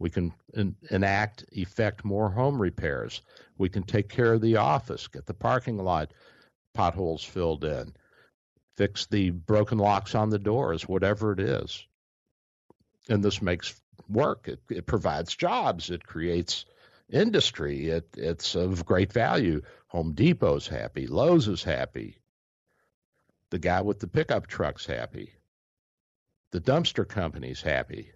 We 0.00 0.10
can 0.10 0.32
en- 0.56 0.76
enact, 0.90 1.44
effect 1.52 2.04
more 2.04 2.28
home 2.30 2.60
repairs. 2.60 3.22
We 3.58 3.68
can 3.68 3.84
take 3.84 4.08
care 4.08 4.32
of 4.32 4.40
the 4.40 4.56
office, 4.56 5.06
get 5.06 5.26
the 5.26 5.34
parking 5.34 5.78
lot 5.78 6.12
potholes 6.74 7.22
filled 7.22 7.64
in, 7.64 7.94
fix 8.80 9.04
the 9.04 9.28
broken 9.28 9.76
locks 9.76 10.14
on 10.14 10.30
the 10.30 10.38
doors, 10.38 10.88
whatever 10.88 11.32
it 11.32 11.40
is. 11.40 11.86
And 13.10 13.22
this 13.22 13.42
makes 13.42 13.78
work. 14.08 14.48
It, 14.48 14.62
it 14.70 14.86
provides 14.86 15.36
jobs. 15.36 15.90
It 15.90 16.06
creates 16.06 16.64
industry. 17.10 17.90
It, 17.90 18.08
it's 18.16 18.54
of 18.54 18.86
great 18.86 19.12
value. 19.12 19.60
Home 19.88 20.14
Depot's 20.14 20.66
happy. 20.66 21.06
Lowe's 21.06 21.46
is 21.46 21.62
happy. 21.62 22.22
The 23.50 23.58
guy 23.58 23.82
with 23.82 23.98
the 23.98 24.06
pickup 24.06 24.46
truck's 24.46 24.86
happy. 24.86 25.34
The 26.52 26.60
dumpster 26.62 27.06
company's 27.06 27.60
happy. 27.60 28.12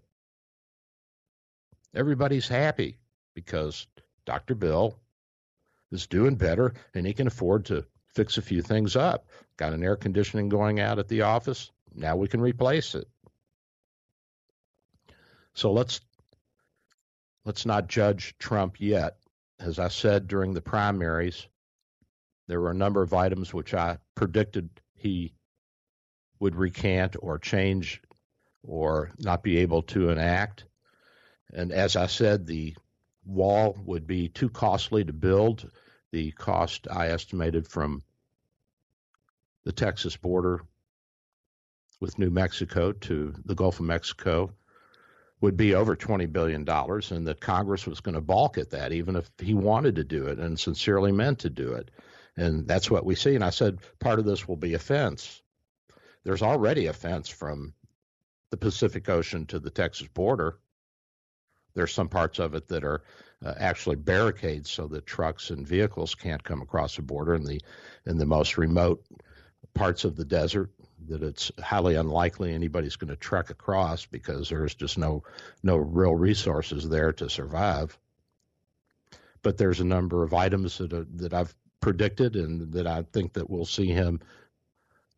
Everybody's 1.94 2.48
happy 2.48 3.00
because 3.34 3.86
Dr. 4.24 4.54
Bill 4.54 4.98
is 5.92 6.06
doing 6.06 6.36
better 6.36 6.72
and 6.94 7.06
he 7.06 7.12
can 7.12 7.26
afford 7.26 7.66
to 7.66 7.84
fix 8.14 8.38
a 8.38 8.42
few 8.42 8.62
things 8.62 8.96
up. 8.96 9.26
Got 9.56 9.72
an 9.72 9.84
air 9.84 9.96
conditioning 9.96 10.48
going 10.48 10.80
out 10.80 10.98
at 10.98 11.08
the 11.08 11.22
office. 11.22 11.70
Now 11.94 12.16
we 12.16 12.28
can 12.28 12.40
replace 12.40 12.94
it. 12.94 13.08
So 15.54 15.72
let's 15.72 16.00
let's 17.44 17.64
not 17.64 17.88
judge 17.88 18.34
Trump 18.38 18.80
yet. 18.80 19.16
As 19.60 19.78
I 19.78 19.88
said 19.88 20.26
during 20.26 20.52
the 20.52 20.60
primaries, 20.60 21.46
there 22.48 22.60
were 22.60 22.72
a 22.72 22.74
number 22.74 23.02
of 23.02 23.14
items 23.14 23.54
which 23.54 23.72
I 23.72 23.98
predicted 24.14 24.68
he 24.94 25.34
would 26.40 26.56
recant 26.56 27.16
or 27.20 27.38
change 27.38 28.02
or 28.62 29.12
not 29.18 29.42
be 29.42 29.58
able 29.58 29.82
to 29.82 30.10
enact. 30.10 30.64
And 31.52 31.70
as 31.70 31.94
I 31.94 32.06
said, 32.06 32.46
the 32.46 32.74
wall 33.24 33.76
would 33.84 34.06
be 34.06 34.28
too 34.28 34.50
costly 34.50 35.04
to 35.04 35.12
build. 35.12 35.70
The 36.14 36.30
cost 36.30 36.86
I 36.88 37.08
estimated 37.08 37.66
from 37.66 38.04
the 39.64 39.72
Texas 39.72 40.16
border 40.16 40.60
with 41.98 42.20
New 42.20 42.30
Mexico 42.30 42.92
to 42.92 43.34
the 43.44 43.56
Gulf 43.56 43.80
of 43.80 43.86
Mexico 43.86 44.52
would 45.40 45.56
be 45.56 45.74
over 45.74 45.96
$20 45.96 46.32
billion, 46.32 46.60
and 46.68 47.26
that 47.26 47.40
Congress 47.40 47.84
was 47.84 47.98
going 47.98 48.14
to 48.14 48.20
balk 48.20 48.58
at 48.58 48.70
that, 48.70 48.92
even 48.92 49.16
if 49.16 49.28
he 49.38 49.54
wanted 49.54 49.96
to 49.96 50.04
do 50.04 50.28
it 50.28 50.38
and 50.38 50.56
sincerely 50.56 51.10
meant 51.10 51.40
to 51.40 51.50
do 51.50 51.72
it. 51.72 51.90
And 52.36 52.68
that's 52.68 52.88
what 52.88 53.04
we 53.04 53.16
see. 53.16 53.34
And 53.34 53.42
I 53.42 53.50
said 53.50 53.80
part 53.98 54.20
of 54.20 54.24
this 54.24 54.46
will 54.46 54.54
be 54.54 54.74
a 54.74 54.78
fence. 54.78 55.42
There's 56.22 56.42
already 56.42 56.86
a 56.86 56.92
fence 56.92 57.28
from 57.28 57.74
the 58.50 58.56
Pacific 58.56 59.08
Ocean 59.08 59.46
to 59.46 59.58
the 59.58 59.70
Texas 59.70 60.06
border. 60.06 60.60
There's 61.74 61.92
some 61.92 62.08
parts 62.08 62.38
of 62.38 62.54
it 62.54 62.68
that 62.68 62.84
are 62.84 63.02
uh, 63.44 63.54
actually 63.58 63.96
barricades 63.96 64.70
so 64.70 64.86
that 64.86 65.06
trucks 65.06 65.50
and 65.50 65.66
vehicles 65.66 66.14
can't 66.14 66.44
come 66.44 66.62
across 66.62 66.96
the 66.96 67.02
border 67.02 67.34
in 67.34 67.44
the 67.44 67.60
in 68.06 68.18
the 68.18 68.26
most 68.26 68.58
remote 68.58 69.04
parts 69.74 70.04
of 70.04 70.16
the 70.16 70.24
desert 70.24 70.70
that 71.08 71.22
it's 71.22 71.50
highly 71.60 71.96
unlikely 71.96 72.54
anybody's 72.54 72.96
going 72.96 73.10
to 73.10 73.16
trek 73.16 73.50
across 73.50 74.06
because 74.06 74.48
there's 74.48 74.74
just 74.74 74.98
no 74.98 75.22
no 75.62 75.76
real 75.76 76.14
resources 76.14 76.88
there 76.88 77.12
to 77.12 77.28
survive. 77.28 77.98
But 79.42 79.58
there's 79.58 79.80
a 79.80 79.84
number 79.84 80.22
of 80.22 80.32
items 80.32 80.78
that 80.78 80.92
are, 80.92 81.06
that 81.16 81.34
I've 81.34 81.54
predicted 81.80 82.36
and 82.36 82.72
that 82.72 82.86
I 82.86 83.02
think 83.12 83.34
that 83.34 83.50
we'll 83.50 83.66
see 83.66 83.88
him 83.88 84.20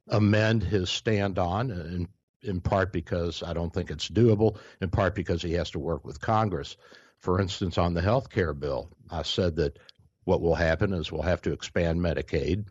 amend 0.09 0.63
his 0.65 0.91
stand 0.91 1.39
on, 1.39 1.71
in, 1.71 2.09
in 2.43 2.61
part 2.61 2.93
because 2.93 3.43
I 3.45 3.53
don't 3.53 3.73
think 3.73 3.91
it's 3.91 4.09
doable, 4.09 4.59
in 4.81 4.91
part 4.91 5.15
because 5.15 5.43
he 5.43 5.53
has 5.53 5.71
to 5.73 5.79
work 5.79 6.05
with 6.05 6.21
Congress. 6.21 6.77
For 7.19 7.41
instance, 7.41 7.79
on 7.79 7.95
the 7.95 8.03
health 8.03 8.31
care 8.31 8.55
bill, 8.55 8.91
I 9.11 9.23
said 9.23 9.57
that 9.57 9.79
what 10.25 10.41
will 10.41 10.55
happen 10.55 10.93
is 10.93 11.11
we'll 11.11 11.23
have 11.23 11.43
to 11.43 11.53
expand 11.53 12.01
Medicaid 12.01 12.67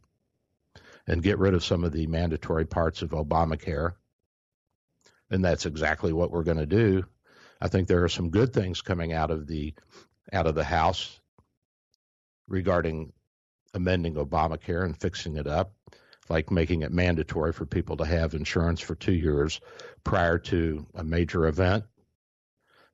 and 1.08 1.24
get 1.24 1.40
rid 1.40 1.54
of 1.54 1.64
some 1.64 1.84
of 1.84 1.92
the 1.92 2.08
mandatory 2.08 2.66
parts 2.66 3.02
of 3.02 3.12
Obamacare. 3.12 3.94
And 5.30 5.44
that's 5.44 5.66
exactly 5.66 6.14
what 6.14 6.32
we're 6.32 6.44
going 6.44 6.58
to 6.58 6.66
do. 6.66 7.06
I 7.62 7.68
think 7.68 7.88
there 7.88 8.04
are 8.04 8.10
some 8.10 8.30
good 8.30 8.54
things 8.54 8.82
coming 8.82 9.14
out 9.14 9.32
of 9.32 9.48
the 9.48 9.74
out 10.32 10.48
of 10.48 10.56
the 10.56 10.64
House 10.64 11.20
regarding 12.48 13.14
amending 13.74 14.16
Obamacare 14.16 14.84
and 14.86 15.00
fixing 15.00 15.38
it 15.38 15.48
up. 15.48 15.74
like 16.30 16.50
making 16.52 16.82
it 16.82 16.92
mandatory 16.92 17.54
for 17.54 17.66
people 17.66 17.98
to 17.98 18.06
have 18.06 18.34
insurance 18.34 18.82
for 18.82 18.96
two 18.96 19.14
years 19.14 19.62
prior 20.04 20.38
to 20.40 20.86
a 20.96 21.04
major 21.04 21.46
event 21.48 21.84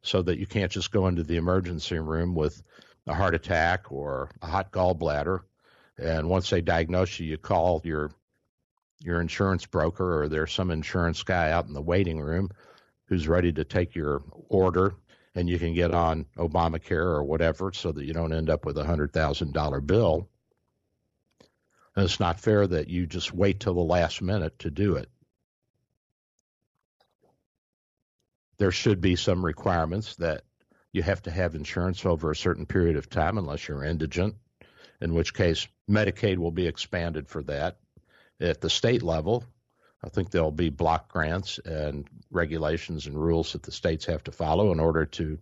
so 0.04 0.22
that 0.22 0.40
you 0.40 0.48
can't 0.48 0.72
just 0.72 0.92
go 0.92 1.08
into 1.08 1.24
the 1.24 1.38
emergency 1.38 2.00
room 2.00 2.34
with 2.36 2.62
a 3.08 3.14
heart 3.14 3.36
attack 3.36 3.92
or 3.92 4.30
a 4.42 4.48
hot 4.48 4.72
gallbladder. 4.72 5.42
And 5.98 6.30
once 6.30 6.50
they 6.50 6.62
diagnose 6.62 7.20
you, 7.20 7.28
you 7.28 7.38
call 7.38 7.82
your 7.84 8.12
your 9.04 9.20
insurance 9.20 9.66
broker 9.66 10.22
or 10.22 10.30
there's 10.30 10.54
some 10.54 10.70
insurance 10.70 11.24
guy 11.24 11.52
out 11.52 11.66
in 11.66 11.74
the 11.74 11.82
waiting 11.82 12.20
room 12.20 12.50
who's 13.06 13.28
ready 13.28 13.52
to 13.52 13.64
take 13.64 13.96
your 13.96 14.22
order 14.48 14.94
and 15.34 15.50
you 15.50 15.58
can 15.58 15.74
get 15.74 15.94
on 15.94 16.26
Obamacare 16.38 17.06
or 17.06 17.24
whatever 17.24 17.72
so 17.74 17.92
that 17.92 18.06
you 18.06 18.14
don't 18.14 18.34
end 18.34 18.50
up 18.50 18.66
with 18.66 18.78
a 18.78 18.84
hundred 18.84 19.12
thousand 19.14 19.54
dollar 19.54 19.82
bill. 19.82 20.30
And 21.96 22.06
it's 22.06 22.20
not 22.20 22.40
fair 22.40 22.68
that 22.68 22.90
you 22.90 23.06
just 23.06 23.34
wait 23.34 23.60
till 23.60 23.74
the 23.74 23.82
last 23.82 24.22
minute 24.22 24.60
to 24.60 24.72
do 24.72 24.96
it. 24.96 25.10
There 28.62 28.70
should 28.70 29.02
be 29.02 29.16
some 29.16 29.44
requirements 29.44 30.18
that 30.18 30.44
you 30.94 31.02
have 31.02 31.24
to 31.24 31.32
have 31.32 31.56
insurance 31.56 32.06
over 32.06 32.30
a 32.30 32.36
certain 32.36 32.68
period 32.68 32.96
of 32.96 33.10
time 33.10 33.40
unless 33.40 33.68
you're 33.68 33.84
indigent, 33.84 34.36
in 35.02 35.16
which 35.16 35.34
case 35.34 35.68
Medicaid 35.90 36.38
will 36.38 36.52
be 36.52 36.68
expanded 36.68 37.28
for 37.28 37.42
that. 37.42 37.80
At 38.40 38.62
the 38.62 38.70
state 38.70 39.02
level, 39.02 39.44
I 40.04 40.10
think 40.10 40.30
there'll 40.30 40.52
be 40.52 40.70
block 40.70 41.12
grants 41.12 41.58
and 41.58 42.08
regulations 42.30 43.08
and 43.08 43.20
rules 43.20 43.54
that 43.54 43.64
the 43.64 43.72
states 43.72 44.06
have 44.06 44.24
to 44.26 44.32
follow 44.32 44.72
in 44.72 44.80
order 44.80 45.08
to 45.08 45.40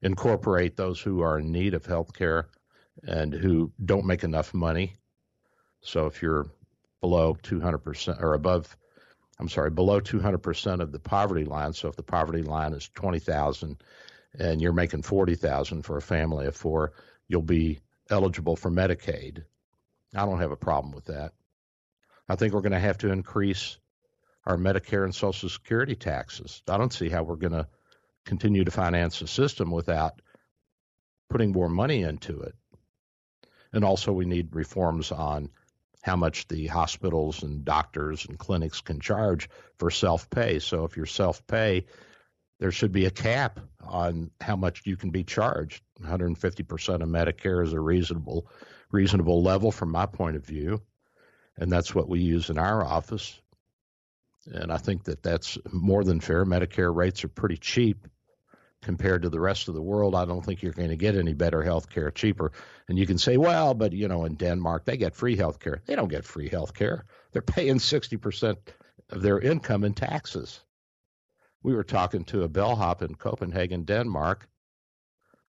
incorporate 0.00 0.74
those 0.74 0.98
who 0.98 1.20
are 1.20 1.38
in 1.38 1.52
need 1.52 1.74
of 1.74 1.84
health 1.84 2.14
care 2.14 2.48
and 3.06 3.34
who 3.34 3.70
don't 3.84 4.06
make 4.06 4.24
enough 4.24 4.54
money. 4.54 4.94
So 5.82 6.06
if 6.06 6.22
you're 6.22 6.46
below 7.02 7.34
200% 7.34 8.22
or 8.22 8.32
above, 8.32 8.74
I'm 9.38 9.48
sorry, 9.48 9.70
below 9.70 10.00
200% 10.00 10.80
of 10.80 10.92
the 10.92 10.98
poverty 10.98 11.44
line. 11.44 11.72
So 11.72 11.88
if 11.88 11.96
the 11.96 12.02
poverty 12.02 12.42
line 12.42 12.74
is 12.74 12.88
20,000 12.94 13.82
and 14.38 14.60
you're 14.60 14.72
making 14.72 15.02
40,000 15.02 15.82
for 15.82 15.96
a 15.96 16.02
family 16.02 16.46
of 16.46 16.56
four, 16.56 16.92
you'll 17.28 17.42
be 17.42 17.80
eligible 18.10 18.56
for 18.56 18.70
Medicaid. 18.70 19.44
I 20.14 20.26
don't 20.26 20.40
have 20.40 20.52
a 20.52 20.56
problem 20.56 20.92
with 20.92 21.06
that. 21.06 21.32
I 22.28 22.36
think 22.36 22.52
we're 22.52 22.60
going 22.60 22.72
to 22.72 22.78
have 22.78 22.98
to 22.98 23.10
increase 23.10 23.78
our 24.44 24.56
Medicare 24.56 25.04
and 25.04 25.14
Social 25.14 25.48
Security 25.48 25.94
taxes. 25.94 26.62
I 26.68 26.76
don't 26.76 26.92
see 26.92 27.08
how 27.08 27.22
we're 27.22 27.36
going 27.36 27.52
to 27.52 27.68
continue 28.24 28.64
to 28.64 28.70
finance 28.70 29.18
the 29.18 29.26
system 29.26 29.70
without 29.70 30.20
putting 31.30 31.52
more 31.52 31.68
money 31.68 32.02
into 32.02 32.42
it. 32.42 32.54
And 33.72 33.84
also, 33.84 34.12
we 34.12 34.26
need 34.26 34.54
reforms 34.54 35.10
on 35.12 35.48
how 36.02 36.16
much 36.16 36.48
the 36.48 36.66
hospitals 36.66 37.42
and 37.42 37.64
doctors 37.64 38.26
and 38.26 38.38
clinics 38.38 38.80
can 38.80 39.00
charge 39.00 39.48
for 39.78 39.90
self 39.90 40.28
pay. 40.28 40.58
So, 40.58 40.84
if 40.84 40.96
you're 40.96 41.06
self 41.06 41.46
pay, 41.46 41.86
there 42.58 42.72
should 42.72 42.92
be 42.92 43.06
a 43.06 43.10
cap 43.10 43.60
on 43.80 44.30
how 44.40 44.56
much 44.56 44.82
you 44.84 44.96
can 44.96 45.10
be 45.10 45.24
charged. 45.24 45.82
150% 46.02 47.02
of 47.02 47.08
Medicare 47.08 47.64
is 47.64 47.72
a 47.72 47.80
reasonable 47.80 48.46
reasonable 48.90 49.42
level 49.42 49.72
from 49.72 49.90
my 49.90 50.04
point 50.06 50.36
of 50.36 50.44
view, 50.44 50.82
and 51.56 51.72
that's 51.72 51.94
what 51.94 52.08
we 52.08 52.20
use 52.20 52.50
in 52.50 52.58
our 52.58 52.84
office. 52.84 53.40
And 54.46 54.72
I 54.72 54.76
think 54.76 55.04
that 55.04 55.22
that's 55.22 55.56
more 55.72 56.04
than 56.04 56.20
fair. 56.20 56.44
Medicare 56.44 56.94
rates 56.94 57.24
are 57.24 57.28
pretty 57.28 57.56
cheap 57.56 58.06
compared 58.82 59.22
to 59.22 59.28
the 59.28 59.40
rest 59.40 59.68
of 59.68 59.74
the 59.74 59.82
world. 59.82 60.14
I 60.14 60.24
don't 60.24 60.44
think 60.44 60.62
you're 60.62 60.72
going 60.72 60.90
to 60.90 60.96
get 60.96 61.16
any 61.16 61.32
better 61.32 61.62
health 61.62 61.88
care 61.88 62.10
cheaper. 62.10 62.52
And 62.88 62.98
you 62.98 63.06
can 63.06 63.18
say, 63.18 63.36
well, 63.36 63.74
but 63.74 63.92
you 63.92 64.08
know, 64.08 64.24
in 64.24 64.34
Denmark, 64.34 64.84
they 64.84 64.96
get 64.96 65.14
free 65.14 65.36
health 65.36 65.60
care. 65.60 65.82
They 65.86 65.94
don't 65.94 66.08
get 66.08 66.24
free 66.24 66.48
health 66.48 66.74
care. 66.74 67.04
They're 67.32 67.42
paying 67.42 67.76
60% 67.76 68.56
of 69.10 69.22
their 69.22 69.38
income 69.38 69.84
in 69.84 69.94
taxes. 69.94 70.60
We 71.62 71.74
were 71.74 71.84
talking 71.84 72.24
to 72.26 72.42
a 72.42 72.48
bellhop 72.48 73.02
in 73.02 73.14
Copenhagen, 73.14 73.84
Denmark. 73.84 74.48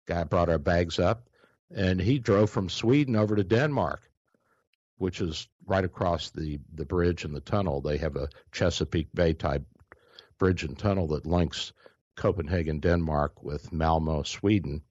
Guy 0.06 0.24
brought 0.24 0.50
our 0.50 0.58
bags 0.58 0.98
up, 0.98 1.28
and 1.74 2.00
he 2.00 2.18
drove 2.18 2.50
from 2.50 2.68
Sweden 2.68 3.16
over 3.16 3.34
to 3.34 3.44
Denmark 3.44 4.08
which 5.02 5.20
is 5.20 5.48
right 5.66 5.84
across 5.84 6.30
the, 6.30 6.60
the 6.74 6.84
bridge 6.84 7.24
and 7.24 7.34
the 7.34 7.40
tunnel. 7.40 7.80
They 7.80 7.96
have 7.96 8.14
a 8.14 8.28
Chesapeake 8.52 9.08
Bay 9.12 9.32
type 9.32 9.64
bridge 10.38 10.62
and 10.62 10.78
tunnel 10.78 11.08
that 11.08 11.26
links 11.26 11.72
Copenhagen, 12.16 12.80
Denmark 12.80 13.42
with 13.42 13.72
Malmo, 13.72 14.22
Sweden. 14.22 14.82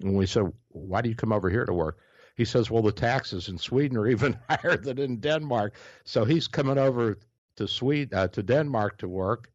And 0.00 0.16
we 0.16 0.26
said, 0.26 0.52
Why 0.68 1.02
do 1.02 1.08
you 1.08 1.14
come 1.14 1.32
over 1.32 1.48
here 1.50 1.64
to 1.64 1.72
work? 1.72 1.98
He 2.36 2.44
says, 2.44 2.70
Well, 2.70 2.82
the 2.82 2.92
taxes 2.92 3.48
in 3.48 3.58
Sweden 3.58 3.96
are 3.96 4.08
even 4.08 4.38
higher 4.48 4.76
than 4.76 4.98
in 4.98 5.20
Denmark. 5.20 5.74
So 6.04 6.24
he's 6.24 6.48
coming 6.48 6.78
over 6.78 7.18
to 7.56 7.68
Sweden, 7.68 8.18
uh, 8.18 8.28
to 8.28 8.42
Denmark 8.42 8.98
to 8.98 9.08
work 9.08 9.50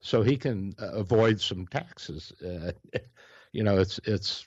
so 0.00 0.22
he 0.22 0.36
can 0.36 0.74
uh, 0.80 0.92
avoid 0.92 1.40
some 1.40 1.66
taxes. 1.66 2.32
Uh, 2.44 2.72
you 3.52 3.62
know, 3.62 3.78
it's, 3.78 3.98
it's, 4.04 4.46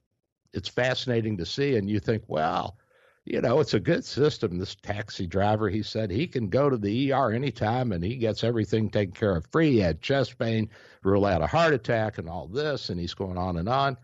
it's 0.54 0.70
fascinating 0.70 1.38
to 1.38 1.46
see. 1.46 1.76
And 1.76 1.90
you 1.90 2.00
think, 2.00 2.24
well, 2.28 2.78
you 3.26 3.40
know, 3.40 3.60
it's 3.60 3.76
a 3.76 3.80
good 3.80 4.04
system. 4.04 4.58
This 4.58 4.76
taxi 4.76 5.28
driver, 5.28 5.70
he 5.70 5.84
said, 5.84 6.10
he 6.10 6.28
can 6.28 6.50
go 6.50 6.70
to 6.70 6.78
the 6.78 7.14
ER 7.14 7.32
anytime 7.32 7.92
and 7.92 8.04
he 8.04 8.16
gets 8.16 8.44
everything 8.44 8.90
taken 8.90 9.14
care 9.14 9.36
of 9.36 9.46
free. 9.48 9.74
He 9.74 9.80
had 9.80 10.02
chest 10.02 10.40
pain, 10.40 10.70
rule 11.04 11.26
out 11.26 11.44
a 11.44 11.48
heart 11.48 11.74
attack, 11.74 12.18
and 12.18 12.28
all 12.28 12.48
this, 12.48 12.90
and 12.90 13.00
he's 13.00 13.14
going 13.14 13.38
on 13.38 13.58
and 13.58 13.70
on. 13.70 13.98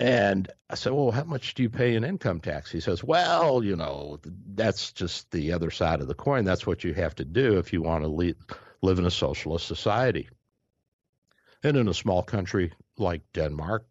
And 0.00 0.50
I 0.68 0.74
said, 0.74 0.92
Well, 0.92 1.12
how 1.12 1.22
much 1.22 1.54
do 1.54 1.62
you 1.62 1.70
pay 1.70 1.94
in 1.94 2.02
income 2.02 2.40
tax? 2.40 2.70
He 2.70 2.80
says, 2.80 3.04
Well, 3.04 3.62
you 3.62 3.76
know, 3.76 4.18
that's 4.54 4.92
just 4.92 5.30
the 5.30 5.52
other 5.52 5.70
side 5.70 6.00
of 6.00 6.08
the 6.08 6.14
coin. 6.14 6.44
That's 6.44 6.66
what 6.66 6.82
you 6.82 6.92
have 6.94 7.14
to 7.16 7.24
do 7.24 7.58
if 7.58 7.72
you 7.72 7.80
want 7.80 8.02
to 8.02 8.08
lead, 8.08 8.34
live 8.82 8.98
in 8.98 9.06
a 9.06 9.10
socialist 9.10 9.66
society. 9.66 10.28
And 11.62 11.76
in 11.76 11.86
a 11.86 11.94
small 11.94 12.22
country 12.22 12.72
like 12.98 13.22
Denmark, 13.32 13.86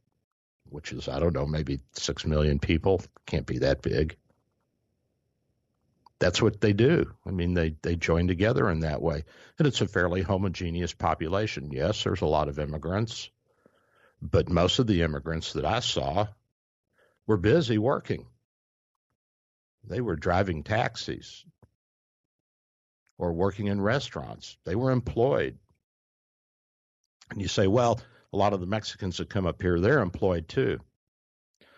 which 0.73 0.91
is, 0.91 1.07
I 1.07 1.19
don't 1.19 1.35
know, 1.35 1.45
maybe 1.45 1.79
six 1.93 2.25
million 2.25 2.57
people. 2.57 3.01
Can't 3.27 3.45
be 3.45 3.59
that 3.59 3.83
big. 3.83 4.17
That's 6.19 6.41
what 6.41 6.59
they 6.59 6.73
do. 6.73 7.13
I 7.27 7.31
mean, 7.31 7.53
they, 7.53 7.75
they 7.83 7.95
join 7.95 8.27
together 8.27 8.69
in 8.69 8.79
that 8.79 9.01
way. 9.01 9.23
And 9.59 9.67
it's 9.67 9.81
a 9.81 9.87
fairly 9.87 10.23
homogeneous 10.23 10.93
population. 10.93 11.71
Yes, 11.71 12.03
there's 12.03 12.21
a 12.21 12.25
lot 12.25 12.49
of 12.49 12.57
immigrants, 12.57 13.29
but 14.21 14.49
most 14.49 14.79
of 14.79 14.87
the 14.87 15.03
immigrants 15.03 15.53
that 15.53 15.65
I 15.65 15.79
saw 15.79 16.27
were 17.27 17.37
busy 17.37 17.77
working. 17.77 18.25
They 19.87 20.01
were 20.01 20.15
driving 20.15 20.63
taxis 20.63 21.45
or 23.19 23.31
working 23.33 23.67
in 23.67 23.79
restaurants. 23.79 24.57
They 24.65 24.75
were 24.75 24.91
employed. 24.91 25.57
And 27.29 27.41
you 27.41 27.47
say, 27.47 27.67
well, 27.67 27.99
a 28.33 28.37
lot 28.37 28.53
of 28.53 28.59
the 28.59 28.65
Mexicans 28.65 29.17
that 29.17 29.29
come 29.29 29.45
up 29.45 29.61
here, 29.61 29.79
they're 29.79 30.01
employed 30.01 30.47
too. 30.47 30.79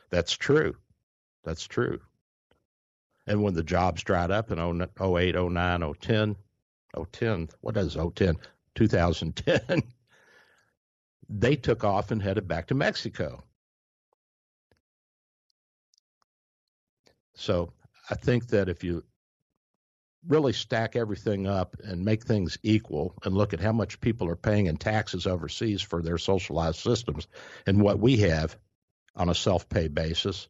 That's 0.10 0.34
true. 0.34 0.76
That's 1.44 1.68
true. 1.68 2.00
And 3.28 3.44
when 3.44 3.54
the 3.54 3.64
jobs 3.64 4.04
dried 4.04 4.32
up 4.32 4.52
in 4.52 4.60
08, 4.60 5.36
09, 5.36 5.94
010, 6.00 6.36
010, 7.12 7.50
what 7.62 7.78
is 7.78 7.98
010? 8.16 8.38
2010, 8.76 9.84
they 11.30 11.56
took 11.56 11.84
off 11.84 12.12
and 12.12 12.22
headed 12.22 12.48
back 12.48 12.68
to 12.68 12.76
Mexico. 12.76 13.44
So 17.36 17.74
I 18.10 18.16
think 18.16 18.48
that 18.48 18.70
if 18.70 18.84
you 18.84 19.04
really 20.28 20.54
stack 20.54 20.96
everything 20.96 21.48
up 21.48 21.76
and 21.84 22.04
make 22.04 22.24
things 22.24 22.58
equal 22.64 23.16
and 23.24 23.36
look 23.36 23.54
at 23.54 23.60
how 23.60 23.72
much 23.72 24.02
people 24.02 24.28
are 24.28 24.36
paying 24.36 24.66
in 24.66 24.78
taxes 24.78 25.28
overseas 25.28 25.82
for 25.82 26.02
their 26.02 26.18
socialized 26.18 26.80
systems 26.80 27.28
and 27.68 27.82
what 27.82 28.00
we 28.00 28.18
have 28.18 28.58
on 29.16 29.30
a 29.30 29.36
self 29.36 29.70
pay 29.70 29.88
basis, 29.88 30.48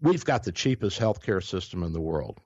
we've 0.00 0.24
got 0.24 0.44
the 0.44 0.52
cheapest 0.52 0.98
healthcare 1.00 1.42
system 1.42 1.82
in 1.82 1.92
the 1.92 2.00
world. 2.00 2.38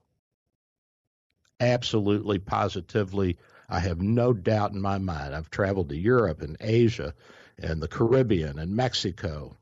Absolutely, 1.60 2.38
positively. 2.38 3.38
I 3.68 3.78
have 3.80 4.00
no 4.02 4.32
doubt 4.32 4.72
in 4.72 4.80
my 4.80 4.98
mind. 4.98 5.34
I've 5.34 5.50
traveled 5.50 5.88
to 5.90 5.96
Europe 5.96 6.42
and 6.42 6.56
Asia 6.60 7.14
and 7.58 7.80
the 7.80 7.88
Caribbean 7.88 8.58
and 8.58 8.74
Mexico. 8.74 9.56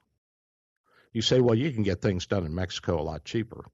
You 1.12 1.22
say, 1.22 1.40
well, 1.40 1.54
you 1.54 1.70
can 1.70 1.82
get 1.82 2.00
things 2.00 2.26
done 2.26 2.46
in 2.46 2.54
Mexico 2.54 3.00
a 3.00 3.02
lot 3.02 3.24
cheaper. 3.24 3.64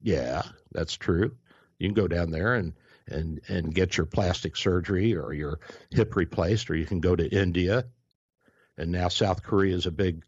Yeah, 0.00 0.42
that's 0.70 0.94
true. 0.94 1.36
You 1.78 1.88
can 1.88 1.94
go 1.94 2.08
down 2.08 2.30
there 2.30 2.54
and 2.54 2.74
and 3.06 3.40
and 3.48 3.74
get 3.74 3.96
your 3.96 4.06
plastic 4.06 4.56
surgery 4.56 5.14
or 5.14 5.32
your 5.32 5.60
hip 5.90 6.16
replaced, 6.16 6.70
or 6.70 6.74
you 6.74 6.86
can 6.86 7.00
go 7.00 7.14
to 7.14 7.28
India. 7.28 7.84
And 8.76 8.90
now 8.90 9.08
South 9.08 9.42
Korea 9.42 9.74
is 9.74 9.86
a 9.86 9.92
big 9.92 10.24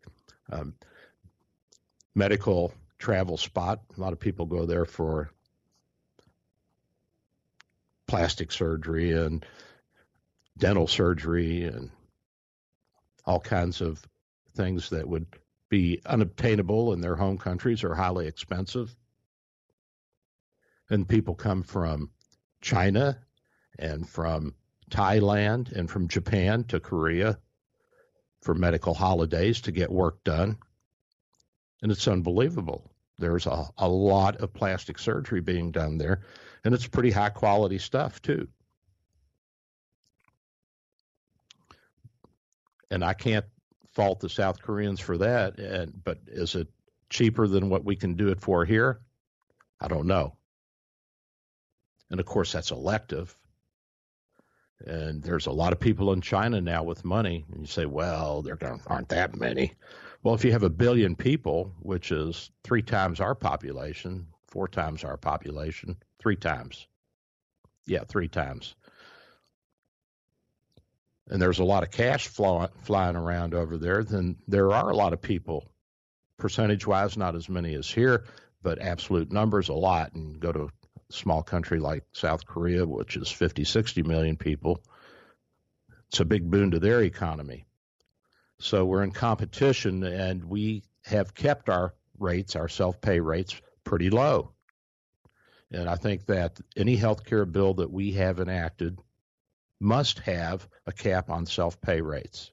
um, 0.50 0.74
medical 2.14 2.72
travel 2.98 3.36
spot. 3.36 3.80
A 3.96 4.00
lot 4.00 4.12
of 4.12 4.20
people 4.20 4.46
go 4.46 4.66
there 4.66 4.84
for 4.84 5.30
plastic 8.06 8.52
surgery 8.52 9.12
and 9.12 9.44
dental 10.56 10.86
surgery 10.86 11.64
and 11.64 11.90
all 13.24 13.40
kinds 13.40 13.80
of 13.80 14.00
things 14.54 14.90
that 14.90 15.08
would 15.08 15.26
be 15.68 16.00
unobtainable 16.06 16.92
in 16.92 17.00
their 17.00 17.16
home 17.16 17.38
countries 17.38 17.82
or 17.82 17.94
highly 17.94 18.26
expensive. 18.26 18.94
And 20.90 21.08
people 21.08 21.34
come 21.34 21.62
from 21.62 22.10
China 22.60 23.18
and 23.78 24.08
from 24.08 24.54
Thailand 24.90 25.72
and 25.72 25.90
from 25.90 26.08
Japan 26.08 26.64
to 26.64 26.80
Korea 26.80 27.38
for 28.40 28.54
medical 28.54 28.94
holidays 28.94 29.60
to 29.62 29.72
get 29.72 29.90
work 29.90 30.22
done. 30.24 30.56
And 31.82 31.90
it's 31.90 32.06
unbelievable. 32.06 32.90
There's 33.18 33.46
a, 33.46 33.66
a 33.78 33.88
lot 33.88 34.36
of 34.36 34.52
plastic 34.52 34.98
surgery 34.98 35.40
being 35.40 35.70
done 35.70 35.98
there, 35.98 36.22
and 36.64 36.74
it's 36.74 36.86
pretty 36.86 37.10
high 37.10 37.30
quality 37.30 37.78
stuff, 37.78 38.20
too. 38.22 38.46
And 42.90 43.04
I 43.04 43.14
can't 43.14 43.46
fault 43.94 44.20
the 44.20 44.28
South 44.28 44.62
Koreans 44.62 45.00
for 45.00 45.18
that. 45.18 45.58
And 45.58 46.04
but 46.04 46.20
is 46.26 46.54
it 46.54 46.68
cheaper 47.10 47.48
than 47.48 47.68
what 47.68 47.84
we 47.84 47.96
can 47.96 48.14
do 48.14 48.28
it 48.28 48.40
for 48.40 48.64
here? 48.64 49.00
I 49.80 49.88
don't 49.88 50.06
know. 50.06 50.36
And 52.10 52.20
of 52.20 52.26
course, 52.26 52.52
that's 52.52 52.70
elective. 52.70 53.36
And 54.84 55.22
there's 55.22 55.46
a 55.46 55.52
lot 55.52 55.72
of 55.72 55.80
people 55.80 56.12
in 56.12 56.20
China 56.20 56.60
now 56.60 56.82
with 56.82 57.04
money. 57.04 57.44
And 57.50 57.60
you 57.60 57.66
say, 57.66 57.86
well, 57.86 58.42
there 58.42 58.58
aren't 58.86 59.08
that 59.08 59.36
many. 59.36 59.72
Well, 60.22 60.34
if 60.34 60.44
you 60.44 60.52
have 60.52 60.62
a 60.62 60.70
billion 60.70 61.16
people, 61.16 61.72
which 61.80 62.12
is 62.12 62.50
three 62.64 62.82
times 62.82 63.20
our 63.20 63.34
population, 63.34 64.26
four 64.48 64.68
times 64.68 65.04
our 65.04 65.16
population, 65.16 65.96
three 66.18 66.36
times. 66.36 66.86
Yeah, 67.86 68.04
three 68.04 68.28
times. 68.28 68.74
And 71.28 71.40
there's 71.40 71.58
a 71.58 71.64
lot 71.64 71.82
of 71.82 71.90
cash 71.90 72.28
fly, 72.28 72.68
flying 72.82 73.16
around 73.16 73.54
over 73.54 73.76
there, 73.76 74.04
then 74.04 74.36
there 74.46 74.72
are 74.72 74.90
a 74.90 74.96
lot 74.96 75.12
of 75.12 75.20
people. 75.22 75.64
Percentage 76.38 76.86
wise, 76.86 77.16
not 77.16 77.34
as 77.34 77.48
many 77.48 77.74
as 77.74 77.90
here, 77.90 78.24
but 78.62 78.80
absolute 78.80 79.32
numbers, 79.32 79.68
a 79.68 79.74
lot. 79.74 80.12
And 80.14 80.38
go 80.38 80.52
to 80.52 80.70
small 81.10 81.42
country 81.42 81.78
like 81.78 82.04
South 82.12 82.46
Korea, 82.46 82.86
which 82.86 83.16
is 83.16 83.30
50, 83.30 83.64
60 83.64 84.02
million 84.02 84.36
people, 84.36 84.82
it's 86.08 86.20
a 86.20 86.24
big 86.24 86.50
boon 86.50 86.72
to 86.72 86.78
their 86.78 87.02
economy. 87.02 87.66
So 88.58 88.84
we're 88.84 89.02
in 89.02 89.12
competition, 89.12 90.02
and 90.02 90.44
we 90.44 90.82
have 91.04 91.34
kept 91.34 91.68
our 91.68 91.94
rates, 92.18 92.56
our 92.56 92.68
self 92.68 93.00
pay 93.00 93.20
rates, 93.20 93.60
pretty 93.84 94.10
low. 94.10 94.52
And 95.70 95.88
I 95.88 95.96
think 95.96 96.26
that 96.26 96.58
any 96.76 96.96
health 96.96 97.24
care 97.24 97.44
bill 97.44 97.74
that 97.74 97.92
we 97.92 98.12
have 98.12 98.40
enacted 98.40 98.98
must 99.80 100.20
have 100.20 100.66
a 100.86 100.92
cap 100.92 101.28
on 101.28 101.44
self 101.44 101.80
pay 101.80 102.00
rates 102.00 102.50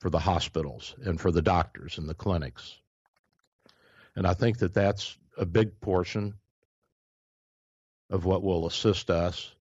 for 0.00 0.10
the 0.10 0.18
hospitals 0.18 0.94
and 1.04 1.20
for 1.20 1.30
the 1.30 1.42
doctors 1.42 1.98
and 1.98 2.08
the 2.08 2.14
clinics. 2.14 2.78
And 4.16 4.26
I 4.26 4.34
think 4.34 4.58
that 4.58 4.74
that's 4.74 5.16
a 5.36 5.46
big 5.46 5.80
portion 5.80 6.34
of 8.10 8.24
what 8.24 8.42
will 8.42 8.66
assist 8.66 9.10
us 9.10 9.54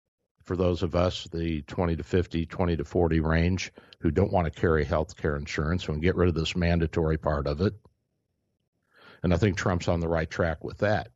for 0.44 0.56
those 0.56 0.82
of 0.82 0.96
us, 0.96 1.26
the 1.32 1.62
20 1.62 1.98
to 1.98 2.04
50, 2.04 2.48
20 2.48 2.78
to 2.78 2.84
40 2.84 3.20
range, 3.20 3.72
who 4.00 4.10
don't 4.10 4.34
want 4.34 4.52
to 4.52 4.60
carry 4.60 4.84
health 4.84 5.16
care 5.16 5.36
insurance 5.36 5.88
and 5.88 6.02
get 6.02 6.16
rid 6.16 6.28
of 6.28 6.36
this 6.36 6.56
mandatory 6.56 7.18
part 7.18 7.46
of 7.46 7.62
it. 7.62 7.74
And 9.22 9.34
I 9.34 9.38
think 9.38 9.58
Trump's 9.58 9.88
on 9.88 10.00
the 10.00 10.08
right 10.08 10.30
track 10.30 10.64
with 10.64 10.80
that. 10.80 11.10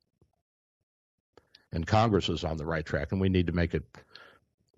And 1.72 1.88
Congress 1.88 2.30
is 2.30 2.44
on 2.44 2.58
the 2.58 2.66
right 2.66 2.86
track, 2.86 3.12
and 3.12 3.20
we 3.20 3.30
need 3.30 3.48
to 3.48 3.54
make 3.54 3.74
it 3.74 3.84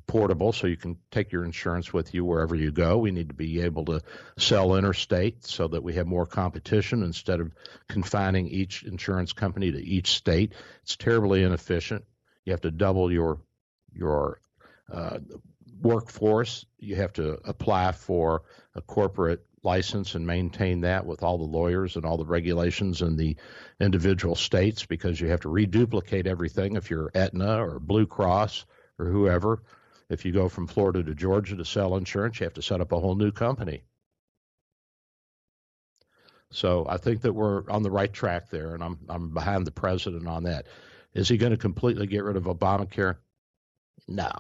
portable 0.08 0.54
so 0.54 0.68
you 0.68 0.78
can 0.78 0.98
take 1.12 1.32
your 1.32 1.44
insurance 1.44 1.92
with 1.92 2.14
you 2.14 2.24
wherever 2.24 2.56
you 2.56 2.72
go. 2.72 2.98
We 2.98 3.12
need 3.12 3.30
to 3.30 3.36
be 3.36 3.62
able 3.62 3.84
to 3.86 4.02
sell 4.38 4.76
interstate 4.76 5.46
so 5.46 5.68
that 5.68 5.84
we 5.84 5.96
have 5.96 6.08
more 6.08 6.26
competition 6.26 7.04
instead 7.04 7.42
of 7.42 7.52
confining 7.90 8.48
each 8.48 8.84
insurance 8.84 9.34
company 9.34 9.72
to 9.72 9.84
each 9.84 10.12
state. 10.14 10.54
It's 10.84 10.96
terribly 10.96 11.44
inefficient. 11.44 12.06
You 12.46 12.54
have 12.54 12.62
to 12.62 12.72
double 12.72 13.12
your 13.12 13.40
your 13.94 14.40
uh, 14.92 15.20
workforce. 15.82 16.66
You 16.78 16.96
have 16.96 17.14
to 17.14 17.40
apply 17.44 17.92
for 17.92 18.44
a 18.76 18.82
corporate 18.82 19.46
license 19.64 20.14
and 20.16 20.26
maintain 20.26 20.82
that 20.82 21.06
with 21.06 21.24
all 21.24 21.38
the 21.38 21.44
lawyers 21.44 21.96
and 21.96 22.06
all 22.06 22.18
the 22.18 22.26
regulations 22.26 23.02
in 23.02 23.18
the 23.18 23.36
individual 23.80 24.36
states 24.36 24.86
because 24.86 25.20
you 25.20 25.28
have 25.28 25.42
to 25.42 25.50
reduplicate 25.50 26.28
everything 26.28 26.76
if 26.76 26.90
you're 26.90 27.12
Aetna 27.16 27.66
or 27.66 27.80
Blue 27.80 28.06
Cross 28.06 28.66
or 29.00 29.08
whoever. 29.08 29.64
If 30.08 30.24
you 30.24 30.32
go 30.32 30.48
from 30.50 30.68
Florida 30.68 31.04
to 31.04 31.16
Georgia 31.16 31.56
to 31.56 31.66
sell 31.66 31.98
insurance, 31.98 32.40
you 32.40 32.44
have 32.44 32.54
to 32.54 32.62
set 32.62 32.80
up 32.80 32.92
a 32.92 33.00
whole 33.00 33.16
new 33.16 33.32
company. 33.32 33.84
So 36.52 36.86
I 36.88 36.98
think 36.98 37.22
that 37.22 37.34
we're 37.34 37.70
on 37.70 37.82
the 37.82 37.92
right 37.92 38.14
track 38.14 38.50
there, 38.50 38.76
and 38.76 38.84
I'm 38.84 39.00
I'm 39.10 39.34
behind 39.34 39.66
the 39.66 39.72
president 39.72 40.28
on 40.28 40.44
that. 40.44 40.68
Is 41.16 41.30
he 41.30 41.38
going 41.38 41.54
to 41.54 41.58
completely 41.58 42.06
get 42.06 42.24
rid 42.24 42.36
of 42.36 42.44
Obamacare? 42.44 43.16
No. 44.08 44.32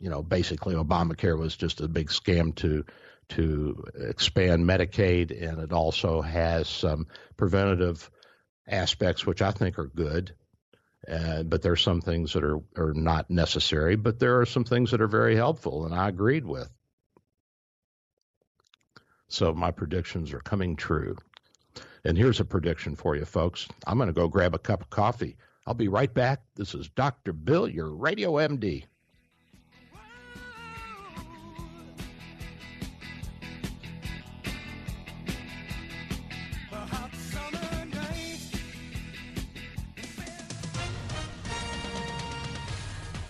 You 0.00 0.10
know, 0.10 0.22
basically 0.22 0.74
Obamacare 0.74 1.38
was 1.38 1.56
just 1.56 1.80
a 1.80 1.88
big 1.88 2.08
scam 2.08 2.54
to 2.56 2.84
to 3.28 3.84
expand 3.94 4.64
Medicaid, 4.64 5.32
and 5.32 5.58
it 5.58 5.72
also 5.72 6.20
has 6.20 6.68
some 6.68 7.08
preventative 7.36 8.08
aspects 8.68 9.26
which 9.26 9.42
I 9.42 9.50
think 9.50 9.78
are 9.78 9.88
good. 9.88 10.34
Uh, 11.10 11.42
but 11.42 11.62
there 11.62 11.72
are 11.72 11.76
some 11.76 12.00
things 12.00 12.32
that 12.32 12.44
are, 12.44 12.60
are 12.76 12.92
not 12.92 13.30
necessary, 13.30 13.96
but 13.96 14.18
there 14.18 14.40
are 14.40 14.46
some 14.46 14.64
things 14.64 14.90
that 14.90 15.00
are 15.00 15.08
very 15.08 15.36
helpful, 15.36 15.86
and 15.86 15.94
I 15.94 16.08
agreed 16.08 16.44
with. 16.44 16.68
So 19.28 19.52
my 19.52 19.70
predictions 19.70 20.32
are 20.32 20.40
coming 20.40 20.76
true. 20.76 21.16
And 22.04 22.16
here's 22.16 22.40
a 22.40 22.44
prediction 22.44 22.94
for 22.94 23.16
you, 23.16 23.24
folks. 23.24 23.66
I'm 23.86 23.98
going 23.98 24.08
to 24.08 24.12
go 24.12 24.28
grab 24.28 24.54
a 24.54 24.58
cup 24.58 24.82
of 24.82 24.90
coffee. 24.90 25.36
I'll 25.66 25.74
be 25.74 25.88
right 25.88 26.12
back. 26.12 26.42
This 26.54 26.74
is 26.74 26.88
Dr. 26.90 27.32
Bill, 27.32 27.68
your 27.68 27.90
radio 27.90 28.34
MD. 28.34 28.84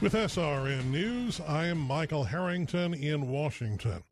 With 0.03 0.12
SRN 0.12 0.90
News, 0.90 1.40
I 1.40 1.66
am 1.66 1.79
Michael 1.79 2.25
Harrington 2.25 2.92
in 2.92 3.29
Washington. 3.29 4.05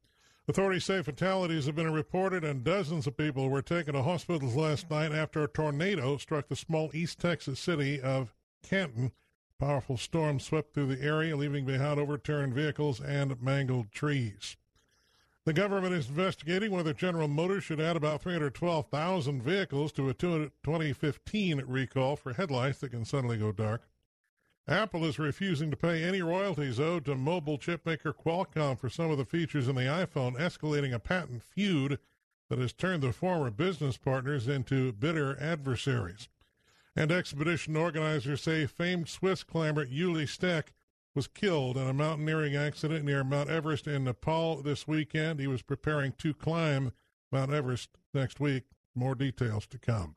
Authorities 0.46 0.84
say 0.84 1.02
fatalities 1.02 1.64
have 1.64 1.74
been 1.74 1.90
reported 1.90 2.44
and 2.44 2.62
dozens 2.62 3.06
of 3.06 3.16
people 3.16 3.48
were 3.48 3.62
taken 3.62 3.94
to 3.94 4.02
hospitals 4.02 4.54
last 4.54 4.90
night 4.90 5.10
after 5.10 5.42
a 5.42 5.48
tornado 5.48 6.18
struck 6.18 6.48
the 6.48 6.56
small 6.56 6.90
East 6.92 7.18
Texas 7.18 7.58
city 7.58 7.98
of 7.98 8.34
Canton. 8.62 9.12
Powerful 9.58 9.96
storm 9.96 10.38
swept 10.38 10.74
through 10.74 10.94
the 10.94 11.02
area, 11.02 11.34
leaving 11.34 11.64
behind 11.64 11.98
overturned 11.98 12.52
vehicles 12.52 13.00
and 13.00 13.40
mangled 13.40 13.90
trees. 13.90 14.58
The 15.46 15.54
government 15.54 15.94
is 15.94 16.10
investigating 16.10 16.72
whether 16.72 16.92
General 16.92 17.28
Motors 17.28 17.64
should 17.64 17.80
add 17.80 17.96
about 17.96 18.20
312,000 18.20 19.42
vehicles 19.42 19.92
to 19.92 20.10
a 20.10 20.14
2015 20.14 21.62
recall 21.66 22.16
for 22.16 22.34
headlights 22.34 22.80
that 22.80 22.90
can 22.90 23.06
suddenly 23.06 23.38
go 23.38 23.50
dark. 23.50 23.88
Apple 24.66 25.04
is 25.04 25.18
refusing 25.18 25.70
to 25.70 25.76
pay 25.76 26.02
any 26.02 26.22
royalties 26.22 26.80
owed 26.80 27.04
to 27.04 27.14
mobile 27.14 27.58
chipmaker 27.58 28.14
Qualcomm 28.14 28.78
for 28.78 28.88
some 28.88 29.10
of 29.10 29.18
the 29.18 29.26
features 29.26 29.68
in 29.68 29.74
the 29.74 29.82
iPhone, 29.82 30.38
escalating 30.38 30.94
a 30.94 30.98
patent 30.98 31.42
feud 31.42 31.98
that 32.48 32.58
has 32.58 32.72
turned 32.72 33.02
the 33.02 33.12
former 33.12 33.50
business 33.50 33.98
partners 33.98 34.48
into 34.48 34.92
bitter 34.92 35.38
adversaries. 35.38 36.28
And 36.96 37.12
expedition 37.12 37.76
organizers 37.76 38.42
say 38.42 38.66
famed 38.66 39.08
Swiss 39.08 39.42
climber 39.42 39.84
Ueli 39.84 40.26
Steck 40.26 40.72
was 41.14 41.26
killed 41.26 41.76
in 41.76 41.86
a 41.86 41.92
mountaineering 41.92 42.56
accident 42.56 43.04
near 43.04 43.22
Mount 43.22 43.50
Everest 43.50 43.86
in 43.86 44.04
Nepal 44.04 44.62
this 44.62 44.88
weekend. 44.88 45.40
He 45.40 45.46
was 45.46 45.62
preparing 45.62 46.12
to 46.18 46.32
climb 46.32 46.92
Mount 47.30 47.52
Everest 47.52 47.90
next 48.14 48.40
week. 48.40 48.64
More 48.94 49.14
details 49.14 49.66
to 49.66 49.78
come. 49.78 50.16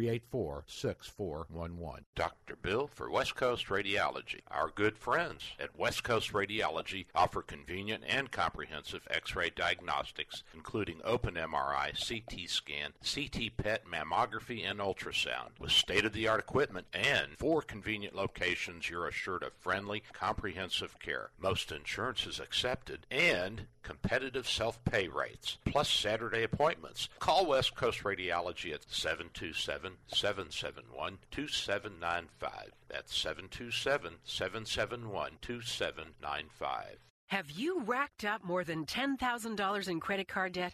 384 0.01 0.63
6411. 0.65 2.05
Dr. 2.15 2.55
Bill 2.55 2.87
for 2.87 3.11
West 3.11 3.35
Coast 3.35 3.67
Radiology. 3.67 4.39
Our 4.49 4.71
good 4.73 4.97
friends 4.97 5.43
at 5.59 5.77
West 5.77 6.03
Coast 6.03 6.33
Radiology 6.33 7.05
offer 7.13 7.43
convenient 7.43 8.03
and 8.07 8.31
comprehensive 8.31 9.07
x 9.11 9.35
ray 9.35 9.51
diagnostics, 9.51 10.41
including 10.55 11.01
open 11.03 11.35
MRI, 11.35 11.91
CT 11.93 12.49
scan, 12.49 12.93
CT 13.03 13.55
PET, 13.57 13.83
mammography, 13.85 14.67
and 14.67 14.79
ultrasound. 14.79 15.59
With 15.59 15.71
state 15.71 16.03
of 16.03 16.13
the 16.13 16.27
art 16.27 16.39
equipment 16.39 16.87
and 16.95 17.37
four 17.37 17.61
convenient 17.61 18.15
locations, 18.15 18.89
you're 18.89 19.07
assured 19.07 19.43
of 19.43 19.53
friendly, 19.53 20.01
comprehensive 20.13 20.97
care. 20.97 21.29
Most 21.39 21.71
insurance 21.71 22.25
is 22.25 22.39
accepted 22.39 23.05
and 23.11 23.67
competitive 23.83 24.47
self 24.47 24.83
pay 24.85 25.07
rates, 25.07 25.57
plus 25.65 25.89
Saturday 25.89 26.43
appointments. 26.43 27.09
Call 27.19 27.45
West 27.45 27.75
Coast 27.75 28.03
Radiology 28.03 28.73
at 28.73 28.89
727 28.89 29.93
771 30.07 31.17
2795. 31.31 32.71
That's 32.89 33.15
727 33.17 34.13
771 34.23 35.31
2795. 35.41 36.99
Have 37.27 37.49
you 37.49 37.81
racked 37.83 38.25
up 38.25 38.43
more 38.43 38.65
than 38.65 38.85
$10,000 38.85 39.87
in 39.87 39.99
credit 40.01 40.27
card 40.27 40.51
debt? 40.51 40.73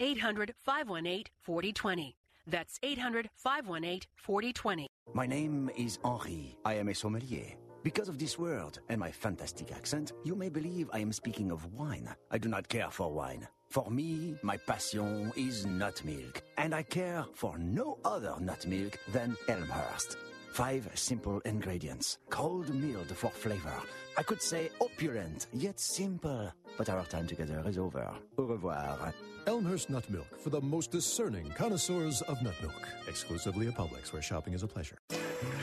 800 0.00 0.54
518 0.64 1.24
4020. 1.40 2.16
That's 2.46 2.78
800 2.82 3.30
518 3.34 4.00
4020. 4.16 4.86
My 5.12 5.26
name 5.26 5.70
is 5.76 5.98
Henri. 6.04 6.56
I 6.64 6.74
am 6.74 6.88
a 6.88 6.94
sommelier. 6.94 7.54
Because 7.82 8.08
of 8.08 8.18
this 8.18 8.38
word 8.38 8.78
and 8.88 8.98
my 8.98 9.10
fantastic 9.10 9.70
accent, 9.70 10.12
you 10.24 10.34
may 10.34 10.48
believe 10.48 10.88
I 10.92 11.00
am 11.00 11.12
speaking 11.12 11.50
of 11.50 11.72
wine. 11.74 12.08
I 12.30 12.38
do 12.38 12.48
not 12.48 12.68
care 12.68 12.90
for 12.90 13.12
wine. 13.12 13.46
For 13.68 13.90
me, 13.90 14.36
my 14.42 14.56
passion 14.56 15.32
is 15.36 15.66
nut 15.66 16.02
milk, 16.04 16.42
and 16.56 16.74
I 16.74 16.82
care 16.82 17.24
for 17.34 17.58
no 17.58 17.98
other 18.04 18.36
nut 18.40 18.66
milk 18.66 18.98
than 19.12 19.36
Elmhurst. 19.48 20.16
Five 20.54 20.88
simple 20.94 21.40
ingredients, 21.40 22.18
cold 22.30 22.72
milled 22.72 23.08
for 23.08 23.28
flavor. 23.28 23.74
I 24.16 24.22
could 24.22 24.40
say 24.40 24.70
opulent, 24.80 25.48
yet 25.52 25.80
simple. 25.80 26.52
But 26.78 26.88
our 26.88 27.04
time 27.06 27.26
together 27.26 27.60
is 27.66 27.76
over. 27.76 28.08
Au 28.38 28.44
revoir. 28.44 29.12
Elmhurst 29.48 29.90
Nut 29.90 30.08
Milk 30.08 30.40
for 30.40 30.50
the 30.50 30.60
most 30.60 30.92
discerning 30.92 31.50
connoisseurs 31.56 32.22
of 32.22 32.40
nut 32.40 32.54
milk. 32.62 32.88
Exclusively 33.08 33.66
at 33.66 33.74
Publix, 33.74 34.12
where 34.12 34.22
shopping 34.22 34.54
is 34.54 34.62
a 34.62 34.68
pleasure. 34.68 34.96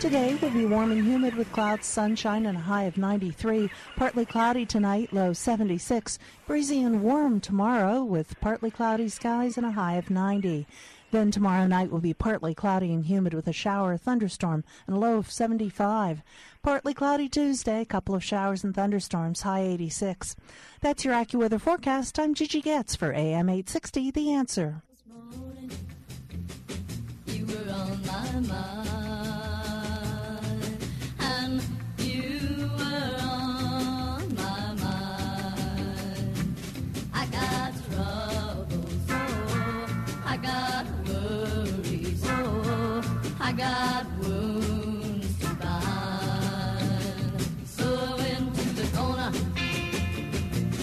Today 0.02 0.38
will 0.42 0.52
be 0.52 0.66
warm 0.66 0.92
and 0.92 1.06
humid 1.06 1.36
with 1.36 1.50
clouds, 1.54 1.88
sunshine, 1.88 2.46
and 2.46 2.58
a 2.58 2.62
high 2.62 2.84
of 2.84 2.98
93. 2.98 3.72
Partly 3.96 4.26
cloudy 4.26 4.66
tonight, 4.66 5.14
low 5.14 5.32
76. 5.32 6.20
Breezy 6.48 6.84
and 6.84 7.02
warm 7.02 7.40
tomorrow 7.40 8.04
with 8.04 8.38
partly 8.42 8.70
cloudy 8.70 9.08
skies 9.08 9.56
and 9.56 9.66
a 9.66 9.72
high 9.72 9.96
of 9.96 10.10
90. 10.10 10.68
Then 11.12 11.30
tomorrow 11.30 11.68
night 11.68 11.92
will 11.92 12.00
be 12.00 12.14
partly 12.14 12.56
cloudy 12.56 12.94
and 12.94 13.06
humid 13.06 13.34
with 13.34 13.46
a 13.48 13.54
shower, 13.54 13.98
thunderstorm, 13.98 14.64
and 14.88 14.96
a 14.96 15.00
low 15.00 15.18
of 15.18 15.30
75. 15.30 16.24
Partly 16.64 16.94
cloudy 16.94 17.28
Tuesday, 17.28 17.82
a 17.82 17.86
couple 17.86 18.16
of 18.16 18.24
showers 18.24 18.64
and 18.64 18.74
thunderstorms, 18.74 19.42
high 19.42 19.62
86. 19.62 20.38
That's 20.80 21.04
your 21.04 21.14
AccuWeather 21.14 21.60
forecast. 21.60 22.18
I'm 22.18 22.34
Gigi 22.34 22.62
Getz 22.62 22.96
for 22.96 23.12
AM 23.12 23.50
860, 23.50 24.12
The 24.12 24.32
Answer. 24.32 24.84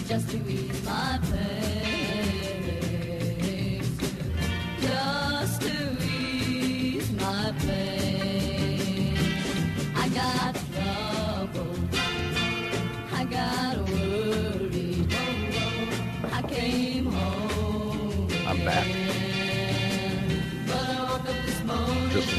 Just 0.09 0.31
to 0.31 0.37
ease 0.49 0.85
my 0.85 1.19
pain. 1.31 1.58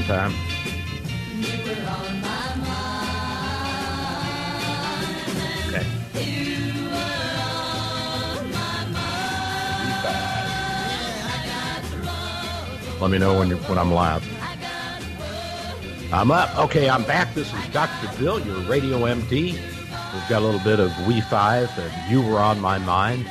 Time. 0.10 0.34
You. 1.36 1.52
You. 6.20 6.90
Let 13.00 13.12
me 13.12 13.20
know 13.20 13.38
when, 13.38 13.50
you're, 13.50 13.60
when 13.60 13.78
I'm 13.78 13.92
live. 13.92 14.28
I'm 16.12 16.32
up. 16.32 16.58
Okay, 16.58 16.90
I'm 16.90 17.04
back. 17.04 17.36
This 17.36 17.54
is 17.54 17.68
Dr. 17.68 18.10
Bill, 18.18 18.40
your 18.40 18.62
radio 18.62 19.02
MD. 19.02 19.54
We've 19.54 20.28
got 20.28 20.42
a 20.42 20.46
little 20.46 20.60
bit 20.62 20.80
of 20.80 20.92
We 21.06 21.22
Five 21.22 21.70
and 21.78 22.12
You 22.12 22.24
Were 22.24 22.40
on 22.40 22.60
My 22.60 22.80
Mind. 22.80 23.30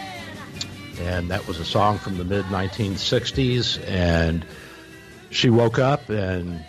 And 1.00 1.28
that 1.32 1.48
was 1.48 1.58
a 1.58 1.64
song 1.64 1.98
from 1.98 2.18
the 2.18 2.24
mid 2.24 2.44
1960s. 2.44 3.84
And 3.84 4.46
she 5.30 5.50
woke 5.50 5.78
up 5.78 6.08
and 6.08 6.64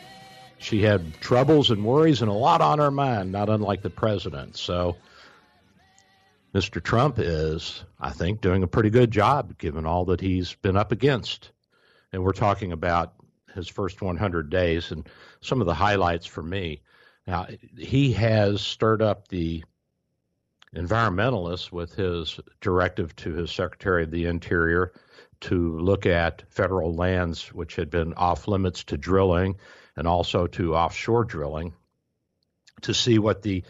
she 0.60 0.82
had 0.82 1.20
troubles 1.22 1.72
and 1.72 1.84
worries 1.84 2.22
and 2.22 2.30
a 2.30 2.34
lot 2.34 2.62
on 2.62 2.80
her 2.80 2.92
mind, 2.92 3.32
not 3.32 3.50
unlike 3.50 3.82
the 3.82 3.90
president. 3.90 4.58
So 4.58 4.98
Mr. 6.54 6.84
Trump 6.84 7.18
is, 7.18 7.84
I 8.00 8.12
think, 8.12 8.42
doing 8.42 8.64
a 8.64 8.68
pretty 8.68 8.90
good 8.90 9.10
job 9.10 9.58
given 9.58 9.86
all 9.86 10.06
that 10.06 10.22
he's 10.22 10.54
been 10.56 10.78
up 10.78 10.92
against. 10.92 11.52
And 12.12 12.24
we're 12.24 12.34
talking 12.34 12.74
about 12.74 13.14
his 13.56 13.68
first 13.68 14.02
100 14.02 14.50
days 14.50 14.92
and 14.92 15.08
some 15.42 15.62
of 15.62 15.68
the 15.68 15.74
highlights 15.74 16.26
for 16.26 16.44
me. 16.44 16.82
Now, 17.26 17.48
he 17.78 18.12
has 18.14 18.62
stirred 18.62 19.02
up 19.02 19.28
the 19.28 19.64
environmentalists 20.76 21.72
with 21.72 21.96
his 21.96 22.40
directive 22.62 23.16
to 23.18 23.34
his 23.34 23.52
Secretary 23.52 24.04
of 24.04 24.12
the 24.12 24.26
Interior 24.26 24.92
to 25.42 25.80
look 25.80 26.06
at 26.06 26.44
federal 26.50 26.94
lands 26.94 27.54
which 27.54 27.76
had 27.76 27.90
been 27.90 28.14
off 28.16 28.48
limits 28.48 28.84
to 28.86 28.98
drilling 28.98 29.56
and 30.00 30.08
also 30.08 30.48
to 30.48 30.76
offshore 30.76 31.26
drilling 31.26 31.74
to 32.82 32.94
see 32.94 33.20
what 33.20 33.42
the 33.42 33.64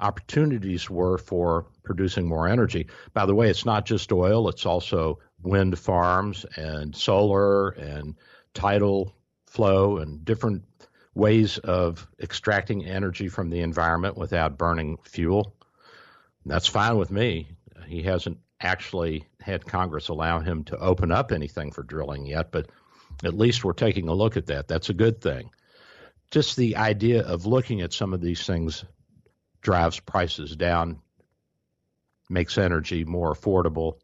opportunities 0.00 0.90
were 0.90 1.18
for 1.18 1.66
producing 1.84 2.26
more 2.26 2.48
energy. 2.48 2.88
By 3.14 3.26
the 3.26 3.34
way, 3.34 3.48
it's 3.48 3.64
not 3.64 3.86
just 3.86 4.10
oil, 4.10 4.48
it's 4.48 4.66
also 4.66 5.20
wind 5.40 5.78
farms 5.78 6.44
and 6.56 6.94
solar 6.96 7.68
and 7.70 8.16
tidal 8.54 9.14
flow 9.46 9.98
and 9.98 10.24
different 10.24 10.64
ways 11.14 11.58
of 11.58 12.08
extracting 12.20 12.84
energy 12.84 13.28
from 13.28 13.48
the 13.48 13.60
environment 13.60 14.18
without 14.18 14.58
burning 14.58 14.98
fuel. 15.04 15.54
That's 16.44 16.66
fine 16.66 16.96
with 16.96 17.12
me. 17.12 17.50
He 17.86 18.02
hasn't 18.02 18.38
actually 18.60 19.26
had 19.40 19.64
Congress 19.64 20.08
allow 20.08 20.40
him 20.40 20.64
to 20.64 20.76
open 20.76 21.12
up 21.12 21.30
anything 21.30 21.70
for 21.70 21.84
drilling 21.84 22.26
yet, 22.26 22.50
but 22.50 22.68
at 23.22 23.34
least 23.34 23.64
we're 23.64 23.72
taking 23.74 24.08
a 24.08 24.14
look 24.14 24.36
at 24.36 24.46
that. 24.46 24.66
That's 24.66 24.90
a 24.90 24.94
good 24.94 25.20
thing. 25.20 25.50
Just 26.30 26.56
the 26.56 26.76
idea 26.76 27.22
of 27.22 27.46
looking 27.46 27.80
at 27.80 27.92
some 27.92 28.12
of 28.12 28.20
these 28.20 28.44
things 28.44 28.84
drives 29.62 29.98
prices 29.98 30.54
down, 30.56 31.00
makes 32.28 32.58
energy 32.58 33.04
more 33.04 33.34
affordable, 33.34 33.94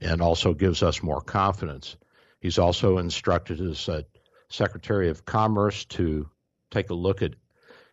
and 0.00 0.22
also 0.22 0.54
gives 0.54 0.82
us 0.82 1.02
more 1.02 1.20
confidence. 1.20 1.96
He's 2.40 2.58
also 2.58 2.98
instructed 2.98 3.58
his 3.58 3.88
uh, 3.88 4.02
Secretary 4.48 5.10
of 5.10 5.24
Commerce 5.24 5.84
to 5.86 6.28
take 6.70 6.90
a 6.90 6.94
look 6.94 7.22
at 7.22 7.34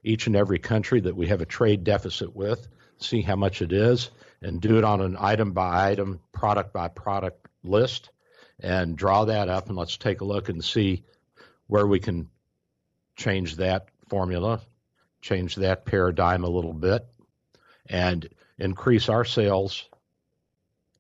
each 0.04 0.28
and 0.28 0.36
every 0.36 0.60
country 0.60 1.02
that 1.02 1.16
we 1.16 1.28
have 1.28 1.42
a 1.42 1.46
trade 1.46 1.84
deficit 1.84 2.36
with, 2.36 2.68
see 2.98 3.22
how 3.22 3.36
much 3.36 3.62
it 3.62 3.74
is, 3.74 4.12
and 4.42 4.62
do 4.62 4.78
it 4.78 4.84
on 4.84 5.02
an 5.02 5.18
item 5.20 5.52
by 5.52 5.92
item, 5.92 6.20
product 6.32 6.74
by 6.74 6.88
product 6.88 7.48
list, 7.64 8.12
and 8.60 8.96
draw 8.96 9.26
that 9.26 9.50
up. 9.50 9.68
And 9.68 9.78
let's 9.78 9.98
take 9.98 10.22
a 10.22 10.26
look 10.26 10.50
and 10.50 10.64
see 10.64 11.04
where 11.68 11.88
we 11.88 12.00
can 12.00 12.30
change 13.20 13.58
that 13.58 13.90
formula, 14.08 14.62
change 15.22 15.56
that 15.58 15.86
paradigm 15.86 16.44
a 16.44 16.50
little 16.50 16.74
bit, 16.74 17.06
and 17.88 18.28
increase 18.58 19.10
our 19.10 19.26
sales 19.26 19.88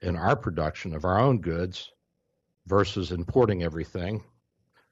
and 0.01 0.17
our 0.17 0.35
production 0.35 0.93
of 0.93 1.05
our 1.05 1.19
own 1.19 1.39
goods 1.39 1.91
versus 2.67 3.11
importing 3.11 3.63
everything 3.63 4.23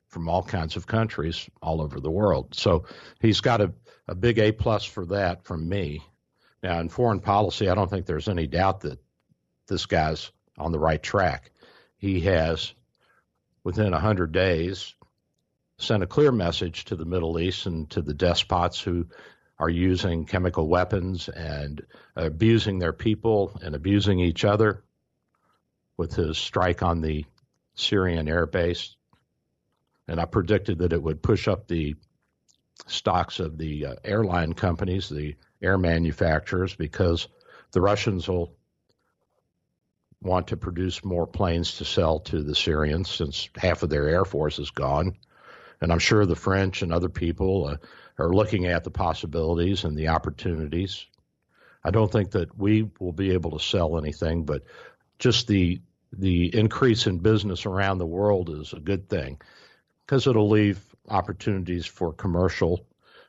from 0.08 0.30
all 0.30 0.42
kinds 0.42 0.76
of 0.78 0.88
countries 0.88 1.50
all 1.62 1.82
over 1.82 2.00
the 2.00 2.10
world. 2.10 2.56
So 2.56 2.86
he's 3.20 3.42
got 3.42 3.62
a, 3.62 3.74
a 4.08 4.16
big 4.16 4.40
A 4.40 4.52
plus 4.52 4.86
for 4.86 5.06
that 5.08 5.44
from 5.44 5.68
me. 5.68 6.02
Now 6.64 6.80
in 6.80 6.90
foreign 6.90 7.20
policy, 7.20 7.70
I 7.70 7.76
don't 7.76 7.90
think 7.90 8.06
there's 8.06 8.30
any 8.30 8.48
doubt 8.48 8.82
that 8.82 9.00
this 9.68 9.86
guy's 9.86 10.32
on 10.58 10.72
the 10.72 10.80
right 10.80 11.04
track. 11.04 11.52
He 11.98 12.22
has, 12.22 12.74
within 13.64 13.94
a 13.94 14.00
hundred 14.00 14.32
days, 14.32 14.96
sent 15.80 16.04
a 16.04 16.08
clear 16.08 16.32
message 16.32 16.86
to 16.86 16.96
the 16.96 17.06
Middle 17.06 17.40
East 17.40 17.66
and 17.66 17.90
to 17.92 18.02
the 18.02 18.14
despots 18.14 18.82
who 18.82 19.08
are 19.60 19.70
using 19.70 20.26
chemical 20.26 20.68
weapons 20.68 21.30
and 21.30 21.86
abusing 22.16 22.80
their 22.80 22.94
people 22.94 23.60
and 23.62 23.76
abusing 23.76 24.20
each 24.20 24.44
other 24.44 24.84
with 25.96 26.16
his 26.16 26.38
strike 26.38 26.84
on 26.84 27.02
the 27.02 27.26
Syrian 27.76 28.28
air 28.28 28.46
base. 28.46 28.96
And 30.08 30.20
I 30.20 30.26
predicted 30.26 30.80
that 30.80 30.94
it 30.94 31.02
would 31.02 31.22
push 31.22 31.48
up 31.48 31.68
the 31.68 31.96
stocks 32.88 33.40
of 33.40 33.58
the 33.58 33.88
uh, 33.88 33.96
airline 34.04 34.54
companies, 34.54 35.10
the 35.10 35.36
air 35.62 35.78
manufacturers, 35.78 36.76
because 36.76 37.28
the 37.72 37.82
Russians 37.82 38.28
will 38.28 38.56
want 40.22 40.48
to 40.48 40.58
produce 40.58 41.04
more 41.04 41.28
planes 41.28 41.78
to 41.78 41.86
sell 41.86 42.20
to 42.20 42.42
the 42.42 42.56
Syrians 42.56 43.10
since 43.10 43.50
half 43.56 43.84
of 43.84 43.90
their 43.90 44.08
air 44.08 44.26
force 44.26 44.60
is 44.60 44.72
gone. 44.72 45.18
And 45.82 45.92
I'm 45.92 46.00
sure 46.00 46.26
the 46.26 46.36
French 46.36 46.82
and 46.82 46.92
other 46.92 47.10
people 47.10 47.68
uh, 47.68 47.78
are 48.18 48.34
looking 48.34 48.66
at 48.66 48.84
the 48.84 48.92
possibilities 48.92 49.84
and 49.84 49.96
the 49.96 50.08
opportunities. 50.10 51.06
I 51.84 51.92
don't 51.92 52.12
think 52.12 52.32
that 52.32 52.58
we 52.58 52.90
will 53.00 53.14
be 53.14 53.32
able 53.32 53.52
to 53.52 53.64
sell 53.64 53.98
anything, 53.98 54.44
but 54.44 54.64
just 55.20 55.48
the 55.48 55.82
the 56.14 56.56
increase 56.58 57.06
in 57.06 57.20
business 57.20 57.66
around 57.66 57.98
the 57.98 58.06
world 58.06 58.50
is 58.50 58.72
a 58.74 58.80
good 58.80 59.10
thing 59.10 59.40
because 60.06 60.26
it'll 60.26 60.50
leave 60.50 60.80
opportunities 61.10 61.86
for 61.86 62.14
commercial 62.14 62.86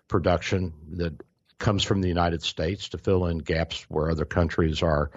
production 0.06 0.72
that 0.92 1.12
comes 1.58 1.82
from 1.82 2.00
the 2.00 2.08
United 2.08 2.42
States 2.42 2.88
to 2.90 2.98
fill 2.98 3.26
in 3.26 3.38
gaps 3.38 3.84
where 3.88 4.10
other 4.10 4.24
countries 4.24 4.82
are 4.82 5.10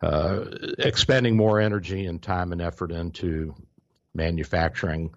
uh, 0.00 0.44
expending 0.78 1.36
more 1.36 1.60
energy 1.60 2.06
and 2.06 2.22
time 2.22 2.52
and 2.52 2.62
effort 2.62 2.90
into 2.90 3.54
manufacturing 4.14 5.14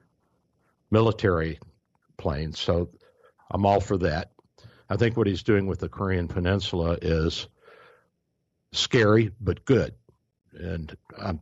military 0.89 1.59
planes. 2.17 2.59
So 2.59 2.89
I'm 3.51 3.65
all 3.65 3.79
for 3.79 3.97
that. 3.97 4.31
I 4.89 4.95
think 4.95 5.17
what 5.17 5.27
he's 5.27 5.43
doing 5.43 5.67
with 5.67 5.79
the 5.79 5.89
Korean 5.89 6.27
Peninsula 6.27 6.97
is 7.01 7.47
scary 8.71 9.31
but 9.39 9.65
good, 9.65 9.93
and 10.53 10.95
I'm, 11.17 11.41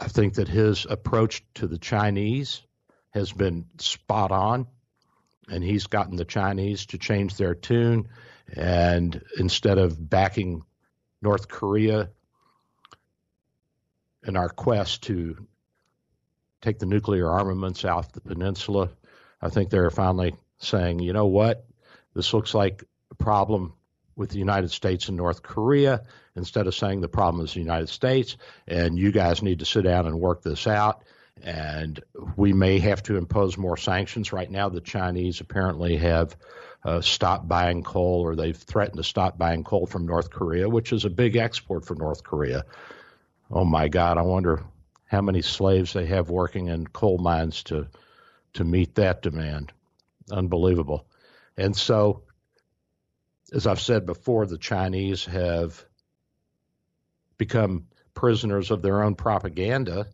I 0.00 0.08
think 0.08 0.34
that 0.34 0.48
his 0.48 0.86
approach 0.88 1.44
to 1.54 1.66
the 1.66 1.78
Chinese 1.78 2.62
has 3.10 3.32
been 3.32 3.66
spot 3.78 4.30
on, 4.30 4.66
and 5.50 5.62
he's 5.62 5.86
gotten 5.86 6.16
the 6.16 6.24
Chinese 6.24 6.86
to 6.86 6.98
change 6.98 7.36
their 7.36 7.54
tune, 7.54 8.08
and 8.54 9.22
instead 9.38 9.78
of 9.78 10.08
backing 10.08 10.62
North 11.20 11.48
Korea 11.48 12.10
in 14.26 14.36
our 14.36 14.48
quest 14.48 15.02
to 15.04 15.46
take 16.62 16.78
the 16.78 16.86
nuclear 16.86 17.28
armaments 17.30 17.84
off 17.84 18.12
the 18.12 18.20
peninsula, 18.20 18.90
I 19.40 19.48
think 19.48 19.70
they're 19.70 19.90
finally 19.90 20.34
saying, 20.58 21.00
you 21.00 21.12
know 21.12 21.26
what, 21.26 21.64
this 22.14 22.34
looks 22.34 22.54
like 22.54 22.84
a 23.10 23.14
problem 23.14 23.74
with 24.16 24.30
the 24.30 24.38
United 24.38 24.70
States 24.70 25.08
and 25.08 25.16
North 25.16 25.42
Korea 25.42 26.02
instead 26.36 26.66
of 26.66 26.74
saying 26.74 27.00
the 27.00 27.08
problem 27.08 27.44
is 27.44 27.54
the 27.54 27.60
United 27.60 27.88
States 27.88 28.36
and 28.68 28.98
you 28.98 29.12
guys 29.12 29.42
need 29.42 29.60
to 29.60 29.64
sit 29.64 29.82
down 29.82 30.06
and 30.06 30.20
work 30.20 30.42
this 30.42 30.66
out. 30.66 31.02
And 31.42 31.98
we 32.36 32.52
may 32.52 32.78
have 32.80 33.02
to 33.04 33.16
impose 33.16 33.56
more 33.56 33.78
sanctions. 33.78 34.30
Right 34.30 34.50
now, 34.50 34.68
the 34.68 34.82
Chinese 34.82 35.40
apparently 35.40 35.96
have 35.96 36.36
uh, 36.84 37.00
stopped 37.00 37.48
buying 37.48 37.82
coal 37.82 38.20
or 38.20 38.36
they've 38.36 38.56
threatened 38.56 38.98
to 38.98 39.04
stop 39.04 39.38
buying 39.38 39.64
coal 39.64 39.86
from 39.86 40.04
North 40.04 40.28
Korea, 40.28 40.68
which 40.68 40.92
is 40.92 41.06
a 41.06 41.10
big 41.10 41.36
export 41.36 41.86
for 41.86 41.94
North 41.94 42.22
Korea. 42.22 42.64
Oh 43.50 43.64
my 43.64 43.88
God, 43.88 44.18
I 44.18 44.22
wonder 44.22 44.62
how 45.10 45.20
many 45.20 45.42
slaves 45.42 45.92
they 45.92 46.06
have 46.06 46.30
working 46.30 46.68
in 46.68 46.86
coal 46.86 47.18
mines 47.18 47.64
to 47.64 47.88
to 48.52 48.64
meet 48.64 48.94
that 48.94 49.22
demand. 49.22 49.72
Unbelievable. 50.30 51.06
And 51.56 51.76
so, 51.76 52.22
as 53.52 53.66
I've 53.66 53.80
said 53.80 54.06
before, 54.06 54.46
the 54.46 54.58
Chinese 54.58 55.24
have 55.24 55.84
become 57.38 57.86
prisoners 58.14 58.70
of 58.70 58.82
their 58.82 59.02
own 59.02 59.16
propaganda, 59.16 60.06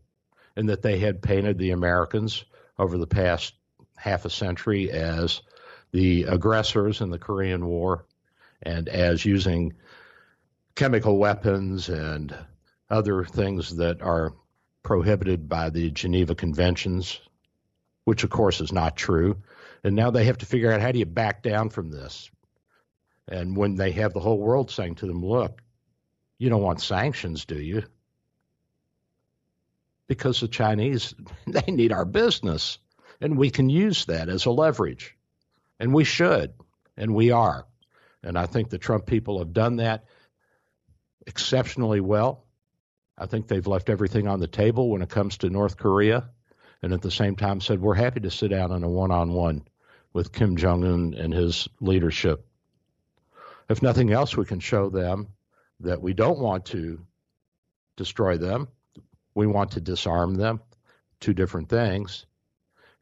and 0.56 0.68
that 0.70 0.80
they 0.80 0.98
had 0.98 1.22
painted 1.22 1.58
the 1.58 1.72
Americans 1.72 2.44
over 2.78 2.96
the 2.96 3.06
past 3.06 3.54
half 3.96 4.24
a 4.24 4.30
century 4.30 4.90
as 4.90 5.42
the 5.92 6.24
aggressors 6.24 7.02
in 7.02 7.10
the 7.10 7.18
Korean 7.18 7.66
War 7.66 8.06
and 8.62 8.88
as 8.88 9.26
using 9.26 9.74
chemical 10.74 11.18
weapons 11.18 11.90
and 11.90 12.34
other 12.88 13.24
things 13.24 13.76
that 13.76 14.00
are 14.00 14.32
prohibited 14.86 15.48
by 15.48 15.68
the 15.68 15.90
Geneva 15.90 16.36
Conventions, 16.36 17.18
which 18.04 18.22
of 18.22 18.30
course 18.30 18.60
is 18.60 18.72
not 18.72 18.96
true. 18.96 19.42
And 19.82 19.96
now 19.96 20.12
they 20.12 20.26
have 20.26 20.38
to 20.38 20.46
figure 20.46 20.70
out 20.70 20.80
how 20.80 20.92
do 20.92 21.00
you 21.00 21.04
back 21.04 21.42
down 21.42 21.70
from 21.70 21.90
this? 21.90 22.30
And 23.26 23.56
when 23.56 23.74
they 23.74 23.90
have 23.90 24.12
the 24.12 24.20
whole 24.20 24.38
world 24.38 24.70
saying 24.70 24.94
to 24.96 25.06
them, 25.08 25.26
look, 25.26 25.60
you 26.38 26.50
don't 26.50 26.62
want 26.62 26.80
sanctions, 26.80 27.46
do 27.46 27.60
you? 27.60 27.82
Because 30.06 30.38
the 30.38 30.46
Chinese, 30.46 31.16
they 31.48 31.72
need 31.72 31.90
our 31.90 32.04
business. 32.04 32.78
And 33.20 33.36
we 33.36 33.50
can 33.50 33.68
use 33.68 34.04
that 34.04 34.28
as 34.28 34.46
a 34.46 34.52
leverage. 34.52 35.16
And 35.80 35.92
we 35.92 36.04
should. 36.04 36.54
And 36.96 37.12
we 37.12 37.32
are. 37.32 37.66
And 38.22 38.38
I 38.38 38.46
think 38.46 38.70
the 38.70 38.78
Trump 38.78 39.06
people 39.06 39.40
have 39.40 39.52
done 39.52 39.76
that 39.76 40.04
exceptionally 41.26 42.00
well. 42.00 42.45
I 43.18 43.26
think 43.26 43.48
they've 43.48 43.66
left 43.66 43.88
everything 43.88 44.28
on 44.28 44.40
the 44.40 44.46
table 44.46 44.90
when 44.90 45.02
it 45.02 45.08
comes 45.08 45.38
to 45.38 45.50
North 45.50 45.76
Korea, 45.76 46.28
and 46.82 46.92
at 46.92 47.02
the 47.02 47.10
same 47.10 47.36
time 47.36 47.60
said, 47.60 47.80
We're 47.80 47.94
happy 47.94 48.20
to 48.20 48.30
sit 48.30 48.48
down 48.48 48.72
in 48.72 48.82
a 48.82 48.88
one 48.88 49.10
on 49.10 49.32
one 49.32 49.66
with 50.12 50.32
Kim 50.32 50.56
Jong 50.56 50.84
un 50.84 51.14
and 51.14 51.32
his 51.32 51.68
leadership. 51.80 52.46
If 53.68 53.82
nothing 53.82 54.12
else, 54.12 54.36
we 54.36 54.44
can 54.44 54.60
show 54.60 54.90
them 54.90 55.28
that 55.80 56.00
we 56.00 56.14
don't 56.14 56.38
want 56.38 56.66
to 56.66 57.00
destroy 57.96 58.36
them, 58.36 58.68
we 59.34 59.46
want 59.46 59.72
to 59.72 59.80
disarm 59.80 60.34
them. 60.34 60.60
Two 61.20 61.32
different 61.32 61.68
things. 61.68 62.26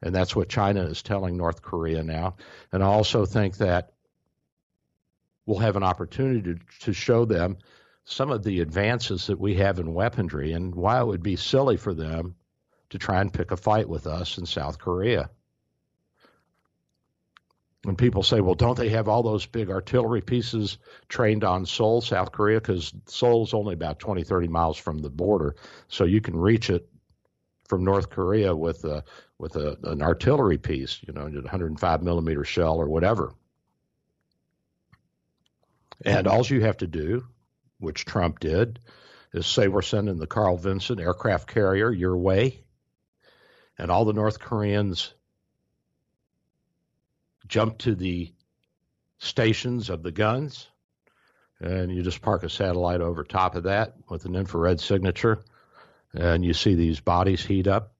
And 0.01 0.13
that's 0.13 0.35
what 0.35 0.49
China 0.49 0.83
is 0.83 1.01
telling 1.01 1.35
North 1.35 1.61
Korea 1.61 2.03
now. 2.03 2.35
And 2.71 2.83
I 2.83 2.87
also 2.87 3.25
think 3.25 3.57
that 3.57 3.91
we'll 5.45 5.59
have 5.59 5.75
an 5.75 5.83
opportunity 5.83 6.41
to, 6.41 6.59
to 6.81 6.93
show 6.93 7.25
them 7.25 7.57
some 8.05 8.31
of 8.31 8.43
the 8.43 8.61
advances 8.61 9.27
that 9.27 9.39
we 9.39 9.55
have 9.55 9.79
in 9.79 9.93
weaponry 9.93 10.53
and 10.53 10.73
why 10.73 11.01
it 11.01 11.07
would 11.07 11.23
be 11.23 11.35
silly 11.35 11.75
for 11.75 11.93
them 11.93 12.35
to 12.91 12.99
try 12.99 13.19
and 13.19 13.33
pick 13.33 13.51
a 13.51 13.57
fight 13.57 13.89
with 13.89 14.05
us 14.05 14.37
in 14.37 14.45
South 14.45 14.77
Korea. 14.77 15.29
When 17.83 17.95
people 17.95 18.23
say, 18.23 18.41
well, 18.41 18.55
don't 18.55 18.77
they 18.77 18.89
have 18.89 19.07
all 19.07 19.21
those 19.21 19.45
big 19.45 19.69
artillery 19.69 20.21
pieces 20.21 20.77
trained 21.09 21.43
on 21.43 21.65
Seoul, 21.65 22.01
South 22.01 22.31
Korea? 22.31 22.59
Because 22.59 22.93
Seoul's 23.07 23.53
only 23.53 23.73
about 23.73 23.99
20, 23.99 24.23
30 24.23 24.47
miles 24.47 24.77
from 24.77 24.99
the 24.99 25.09
border. 25.09 25.55
So 25.87 26.03
you 26.05 26.21
can 26.21 26.35
reach 26.35 26.69
it 26.69 26.87
from 27.67 27.83
North 27.83 28.09
Korea 28.09 28.55
with 28.55 28.83
a, 28.85 29.03
with 29.37 29.55
a, 29.55 29.77
an 29.83 30.01
artillery 30.01 30.57
piece, 30.57 30.99
you 31.05 31.13
know, 31.13 31.27
a 31.27 31.41
105 31.41 32.03
millimeter 32.03 32.43
shell 32.43 32.77
or 32.77 32.87
whatever. 32.87 33.33
And 36.03 36.27
all 36.27 36.45
you 36.45 36.61
have 36.61 36.77
to 36.77 36.87
do 36.87 37.25
which 37.79 38.05
Trump 38.05 38.39
did, 38.39 38.79
is 39.33 39.45
say 39.45 39.67
we're 39.67 39.81
sending 39.81 40.17
the 40.17 40.27
Carl 40.27 40.57
Vinson 40.57 40.99
aircraft 40.99 41.47
carrier 41.47 41.91
your 41.91 42.17
way, 42.17 42.63
and 43.77 43.91
all 43.91 44.05
the 44.05 44.13
North 44.13 44.39
Koreans 44.39 45.13
jump 47.47 47.77
to 47.79 47.95
the 47.95 48.33
stations 49.17 49.89
of 49.89 50.03
the 50.03 50.11
guns, 50.11 50.67
and 51.59 51.91
you 51.91 52.01
just 52.01 52.21
park 52.21 52.43
a 52.43 52.49
satellite 52.49 53.01
over 53.01 53.23
top 53.23 53.55
of 53.55 53.63
that 53.63 53.93
with 54.09 54.25
an 54.25 54.35
infrared 54.35 54.79
signature, 54.79 55.39
and 56.13 56.45
you 56.45 56.53
see 56.53 56.75
these 56.75 56.99
bodies 56.99 57.45
heat 57.45 57.67
up 57.67 57.93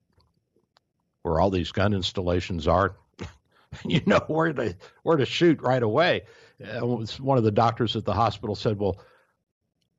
where 1.22 1.40
all 1.40 1.50
these 1.50 1.72
gun 1.72 1.92
installations 1.92 2.68
are. 2.68 2.94
you 3.84 4.00
know 4.06 4.20
where 4.28 4.52
to 4.52 4.76
where 5.02 5.16
to 5.16 5.26
shoot 5.26 5.60
right 5.60 5.82
away. 5.82 6.22
Uh, 6.64 6.80
one 6.80 7.36
of 7.36 7.44
the 7.44 7.50
doctors 7.50 7.96
at 7.96 8.04
the 8.04 8.14
hospital 8.14 8.54
said, 8.54 8.78
"Well, 8.78 9.00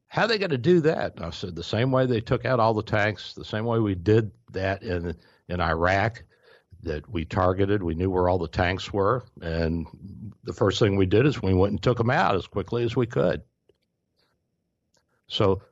how 0.07 0.23
are 0.23 0.27
they 0.27 0.37
going 0.37 0.51
to 0.51 0.57
do 0.57 0.81
that?" 0.81 1.15
And 1.15 1.25
I 1.25 1.29
said, 1.29 1.55
"The 1.55 1.63
same 1.63 1.91
way 1.91 2.05
they 2.05 2.21
took 2.21 2.45
out 2.45 2.59
all 2.59 2.73
the 2.73 2.83
tanks, 2.83 3.33
the 3.33 3.45
same 3.45 3.65
way 3.65 3.79
we 3.79 3.95
did 3.95 4.31
that 4.51 4.83
in 4.83 5.15
in 5.47 5.61
Iraq." 5.61 6.23
That 6.83 7.09
we 7.09 7.25
targeted, 7.25 7.81
we 7.81 7.95
knew 7.95 8.09
where 8.09 8.29
all 8.29 8.37
the 8.37 8.47
tanks 8.47 8.93
were, 8.93 9.25
and 9.41 9.87
the 10.43 10.53
first 10.53 10.79
thing 10.79 10.95
we 10.95 11.07
did 11.07 11.25
is 11.25 11.41
we 11.41 11.53
went 11.55 11.71
and 11.71 11.81
took 11.81 11.97
them 11.97 12.11
out 12.11 12.35
as 12.35 12.45
quickly 12.45 12.83
as 12.83 12.95
we 12.95 13.07
could. 13.07 13.41
So 15.27 15.63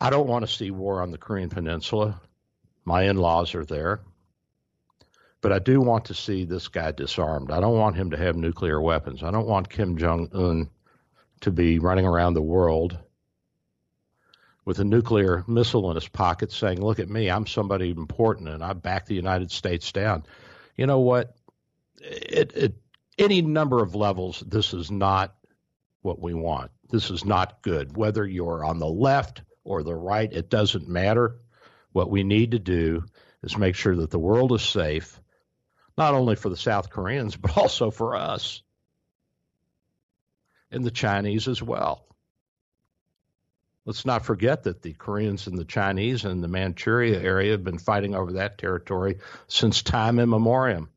I 0.00 0.10
don't 0.10 0.26
want 0.28 0.46
to 0.46 0.52
see 0.52 0.72
war 0.72 1.00
on 1.00 1.12
the 1.12 1.18
Korean 1.18 1.48
Peninsula. 1.48 2.20
My 2.84 3.04
in 3.04 3.16
laws 3.16 3.54
are 3.54 3.64
there. 3.64 4.00
But 5.40 5.52
I 5.52 5.60
do 5.60 5.80
want 5.80 6.04
to 6.06 6.14
see 6.14 6.44
this 6.44 6.68
guy 6.68 6.90
disarmed. 6.92 7.52
I 7.52 7.60
don't 7.60 7.78
want 7.78 7.96
him 7.96 8.10
to 8.10 8.16
have 8.16 8.36
nuclear 8.36 8.80
weapons. 8.80 9.22
I 9.22 9.30
don't 9.30 9.46
want 9.46 9.70
Kim 9.70 9.96
Jong 9.96 10.28
un 10.32 10.68
to 11.40 11.50
be 11.50 11.78
running 11.78 12.06
around 12.06 12.34
the 12.34 12.42
world 12.42 12.98
with 14.64 14.80
a 14.80 14.84
nuclear 14.84 15.44
missile 15.46 15.88
in 15.90 15.94
his 15.94 16.08
pocket 16.08 16.52
saying, 16.52 16.80
Look 16.80 16.98
at 16.98 17.08
me, 17.08 17.30
I'm 17.30 17.46
somebody 17.46 17.90
important 17.90 18.48
and 18.48 18.62
I 18.62 18.74
back 18.74 19.06
the 19.06 19.14
United 19.14 19.50
States 19.50 19.92
down. 19.92 20.24
You 20.76 20.86
know 20.86 21.00
what? 21.00 21.34
It, 22.00 22.52
it, 22.54 22.74
any 23.18 23.42
number 23.42 23.82
of 23.82 23.94
levels, 23.94 24.42
this 24.46 24.74
is 24.74 24.90
not 24.90 25.34
what 26.02 26.20
we 26.20 26.34
want. 26.34 26.70
This 26.90 27.10
is 27.10 27.24
not 27.24 27.62
good. 27.62 27.96
Whether 27.96 28.26
you're 28.26 28.64
on 28.64 28.78
the 28.78 28.86
left 28.86 29.42
or 29.64 29.82
the 29.82 29.94
right, 29.94 30.32
it 30.32 30.50
doesn't 30.50 30.88
matter. 30.88 31.36
What 31.92 32.10
we 32.10 32.22
need 32.22 32.52
to 32.52 32.58
do 32.58 33.04
is 33.42 33.56
make 33.56 33.74
sure 33.74 33.96
that 33.96 34.10
the 34.10 34.18
world 34.18 34.52
is 34.52 34.62
safe, 34.62 35.20
not 35.96 36.14
only 36.14 36.36
for 36.36 36.48
the 36.48 36.56
South 36.56 36.90
Koreans, 36.90 37.36
but 37.38 37.56
also 37.56 37.90
for 37.90 38.16
us 38.16 38.62
and 40.70 40.84
the 40.84 40.90
Chinese 40.90 41.48
as 41.48 41.62
well. 41.62 42.04
Let's 43.84 44.04
not 44.04 44.26
forget 44.26 44.64
that 44.64 44.82
the 44.82 44.92
Koreans 44.92 45.46
and 45.46 45.56
the 45.56 45.64
Chinese 45.64 46.24
and 46.24 46.44
the 46.44 46.48
Manchuria 46.48 47.20
area 47.20 47.52
have 47.52 47.64
been 47.64 47.78
fighting 47.78 48.14
over 48.14 48.32
that 48.32 48.58
territory 48.58 49.18
since 49.46 49.82
time 49.82 50.18
immemorial. 50.18 50.88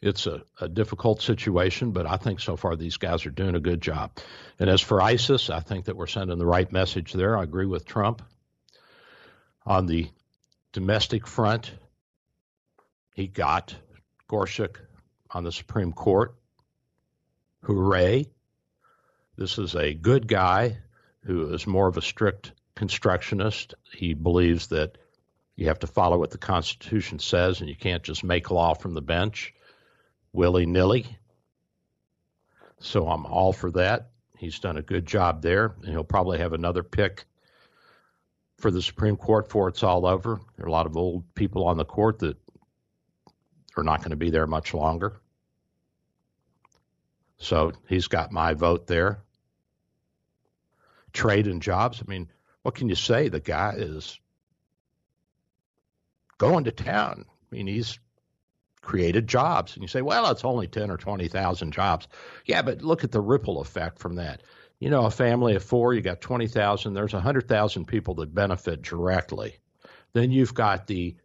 it's 0.00 0.26
a, 0.26 0.42
a, 0.60 0.68
difficult 0.68 1.22
situation, 1.22 1.90
but 1.90 2.06
I 2.06 2.16
think 2.16 2.40
so 2.40 2.56
far 2.56 2.76
these 2.76 2.96
guys 2.96 3.26
are 3.26 3.30
doing 3.30 3.54
a 3.54 3.60
good 3.60 3.80
job. 3.80 4.12
And 4.58 4.70
as 4.70 4.80
for 4.80 5.02
ISIS, 5.02 5.50
I 5.50 5.60
think 5.60 5.86
that 5.86 5.96
we're 5.96 6.06
sending 6.06 6.38
the 6.38 6.46
right 6.46 6.70
message 6.70 7.12
there. 7.12 7.36
I 7.36 7.42
agree 7.42 7.66
with 7.66 7.84
Trump. 7.84 8.22
On 9.66 9.86
the 9.86 10.08
domestic 10.72 11.26
front, 11.26 11.72
he 13.12 13.26
got 13.26 13.74
Gorsuch 14.28 14.76
on 15.30 15.44
the 15.44 15.52
Supreme 15.52 15.92
Court. 15.92 16.34
Hooray. 17.62 18.26
This 19.36 19.58
is 19.58 19.74
a 19.74 19.94
good 19.94 20.28
guy 20.28 20.78
who 21.24 21.52
is 21.52 21.66
more 21.66 21.88
of 21.88 21.96
a 21.96 22.02
strict 22.02 22.52
constructionist. 22.74 23.74
He 23.92 24.14
believes 24.14 24.68
that 24.68 24.96
you 25.56 25.66
have 25.66 25.80
to 25.80 25.86
follow 25.86 26.18
what 26.18 26.30
the 26.30 26.38
Constitution 26.38 27.18
says 27.18 27.60
and 27.60 27.68
you 27.68 27.76
can't 27.76 28.02
just 28.02 28.22
make 28.22 28.50
law 28.50 28.74
from 28.74 28.94
the 28.94 29.02
bench 29.02 29.54
willy 30.32 30.66
nilly. 30.66 31.06
So 32.80 33.08
I'm 33.08 33.26
all 33.26 33.52
for 33.52 33.70
that. 33.72 34.10
He's 34.38 34.60
done 34.60 34.76
a 34.76 34.82
good 34.82 35.04
job 35.04 35.42
there, 35.42 35.74
and 35.82 35.90
he'll 35.90 36.04
probably 36.04 36.38
have 36.38 36.52
another 36.52 36.84
pick 36.84 37.24
for 38.58 38.70
the 38.70 38.82
Supreme 38.82 39.16
Court 39.16 39.46
before 39.46 39.68
it's 39.68 39.82
all 39.82 40.06
over. 40.06 40.40
There 40.56 40.66
are 40.66 40.68
a 40.68 40.72
lot 40.72 40.86
of 40.86 40.96
old 40.96 41.34
people 41.34 41.66
on 41.66 41.76
the 41.76 41.84
court 41.84 42.20
that 42.20 42.36
are 43.78 43.84
not 43.84 44.00
going 44.00 44.10
to 44.10 44.16
be 44.16 44.30
there 44.30 44.46
much 44.46 44.74
longer. 44.74 45.20
So 47.38 47.72
he's 47.88 48.08
got 48.08 48.32
my 48.32 48.54
vote 48.54 48.86
there. 48.86 49.20
Trade 51.12 51.46
and 51.46 51.62
jobs. 51.62 52.02
I 52.02 52.10
mean, 52.10 52.28
what 52.62 52.74
can 52.74 52.88
you 52.88 52.94
say? 52.94 53.28
The 53.28 53.40
guy 53.40 53.74
is 53.76 54.18
going 56.36 56.64
to 56.64 56.72
town. 56.72 57.24
I 57.28 57.54
mean, 57.54 57.66
he's 57.66 57.98
created 58.80 59.28
jobs. 59.28 59.74
And 59.74 59.82
you 59.82 59.88
say, 59.88 60.02
well, 60.02 60.30
it's 60.30 60.44
only 60.44 60.66
10 60.66 60.90
or 60.90 60.96
20,000 60.96 61.72
jobs. 61.72 62.08
Yeah, 62.44 62.62
but 62.62 62.82
look 62.82 63.04
at 63.04 63.12
the 63.12 63.20
ripple 63.20 63.60
effect 63.60 63.98
from 63.98 64.16
that. 64.16 64.42
You 64.80 64.90
know, 64.90 65.06
a 65.06 65.10
family 65.10 65.56
of 65.56 65.64
four, 65.64 65.92
you 65.92 66.00
got 66.00 66.20
20,000, 66.20 66.94
there's 66.94 67.12
100,000 67.12 67.84
people 67.86 68.14
that 68.14 68.34
benefit 68.34 68.82
directly. 68.82 69.56
Then 70.12 70.30
you've 70.30 70.54
got 70.54 70.86
the 70.86 71.16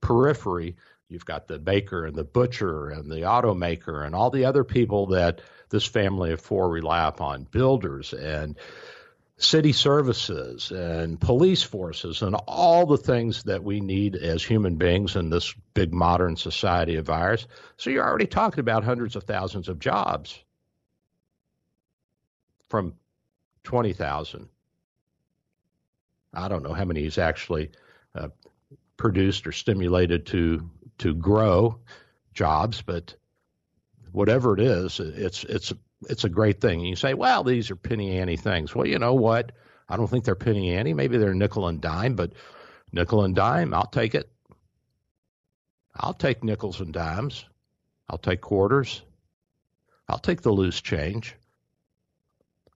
periphery, 0.00 0.76
you've 1.08 1.24
got 1.24 1.46
the 1.46 1.58
baker 1.58 2.06
and 2.06 2.16
the 2.16 2.24
butcher 2.24 2.88
and 2.88 3.10
the 3.10 3.22
automaker 3.22 4.04
and 4.04 4.14
all 4.14 4.30
the 4.30 4.46
other 4.46 4.64
people 4.64 5.06
that 5.08 5.40
this 5.70 5.84
family 5.84 6.32
of 6.32 6.40
four 6.40 6.68
rely 6.68 7.06
upon, 7.06 7.44
builders 7.44 8.12
and 8.12 8.56
city 9.36 9.72
services 9.72 10.70
and 10.70 11.20
police 11.20 11.62
forces 11.62 12.22
and 12.22 12.36
all 12.46 12.86
the 12.86 12.96
things 12.96 13.42
that 13.44 13.64
we 13.64 13.80
need 13.80 14.14
as 14.14 14.42
human 14.42 14.76
beings 14.76 15.16
in 15.16 15.28
this 15.28 15.52
big 15.74 15.92
modern 15.92 16.36
society 16.36 16.96
of 16.96 17.10
ours. 17.10 17.46
So 17.76 17.90
you're 17.90 18.06
already 18.06 18.26
talking 18.26 18.60
about 18.60 18.84
hundreds 18.84 19.16
of 19.16 19.24
thousands 19.24 19.68
of 19.68 19.80
jobs 19.80 20.38
from 22.68 22.94
20,000. 23.64 24.48
I 26.32 26.48
don't 26.48 26.62
know 26.62 26.72
how 26.72 26.84
many 26.84 27.02
he's 27.02 27.18
actually 27.18 27.70
uh, 28.14 28.28
produced 28.96 29.46
or 29.46 29.52
stimulated 29.52 30.26
to 30.26 30.70
to 30.98 31.14
grow 31.14 31.78
jobs, 32.32 32.82
but 32.82 33.14
whatever 34.12 34.54
it 34.54 34.60
is, 34.60 35.00
it's 35.00 35.44
it's 35.44 35.72
it's 36.08 36.24
a 36.24 36.28
great 36.28 36.60
thing. 36.60 36.80
And 36.80 36.88
you 36.88 36.96
say, 36.96 37.14
well, 37.14 37.44
these 37.44 37.70
are 37.70 37.76
penny 37.76 38.18
ante 38.18 38.36
things. 38.36 38.74
Well, 38.74 38.86
you 38.86 38.98
know 38.98 39.14
what? 39.14 39.52
I 39.88 39.96
don't 39.96 40.08
think 40.08 40.24
they're 40.24 40.34
penny 40.34 40.72
ante. 40.72 40.94
Maybe 40.94 41.18
they're 41.18 41.34
nickel 41.34 41.68
and 41.68 41.80
dime, 41.80 42.14
but 42.14 42.32
nickel 42.92 43.24
and 43.24 43.34
dime, 43.34 43.74
I'll 43.74 43.86
take 43.86 44.14
it. 44.14 44.30
I'll 45.96 46.14
take 46.14 46.42
nickels 46.42 46.80
and 46.80 46.92
dimes. 46.92 47.44
I'll 48.08 48.18
take 48.18 48.40
quarters. 48.40 49.02
I'll 50.08 50.18
take 50.18 50.42
the 50.42 50.52
loose 50.52 50.80
change. 50.80 51.36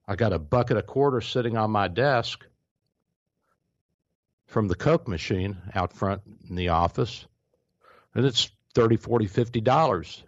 I 0.06 0.16
got 0.16 0.32
a 0.32 0.38
bucket 0.38 0.78
of 0.78 0.86
quarters 0.86 1.26
sitting 1.28 1.56
on 1.56 1.70
my 1.70 1.88
desk 1.88 2.46
from 4.46 4.68
the 4.68 4.74
Coke 4.74 5.06
machine 5.06 5.58
out 5.74 5.92
front 5.92 6.22
in 6.48 6.56
the 6.56 6.68
office, 6.68 7.26
and 8.18 8.26
it's 8.26 8.50
thirty, 8.74 8.96
forty, 8.96 9.28
fifty 9.28 9.60
dollars. 9.60 10.24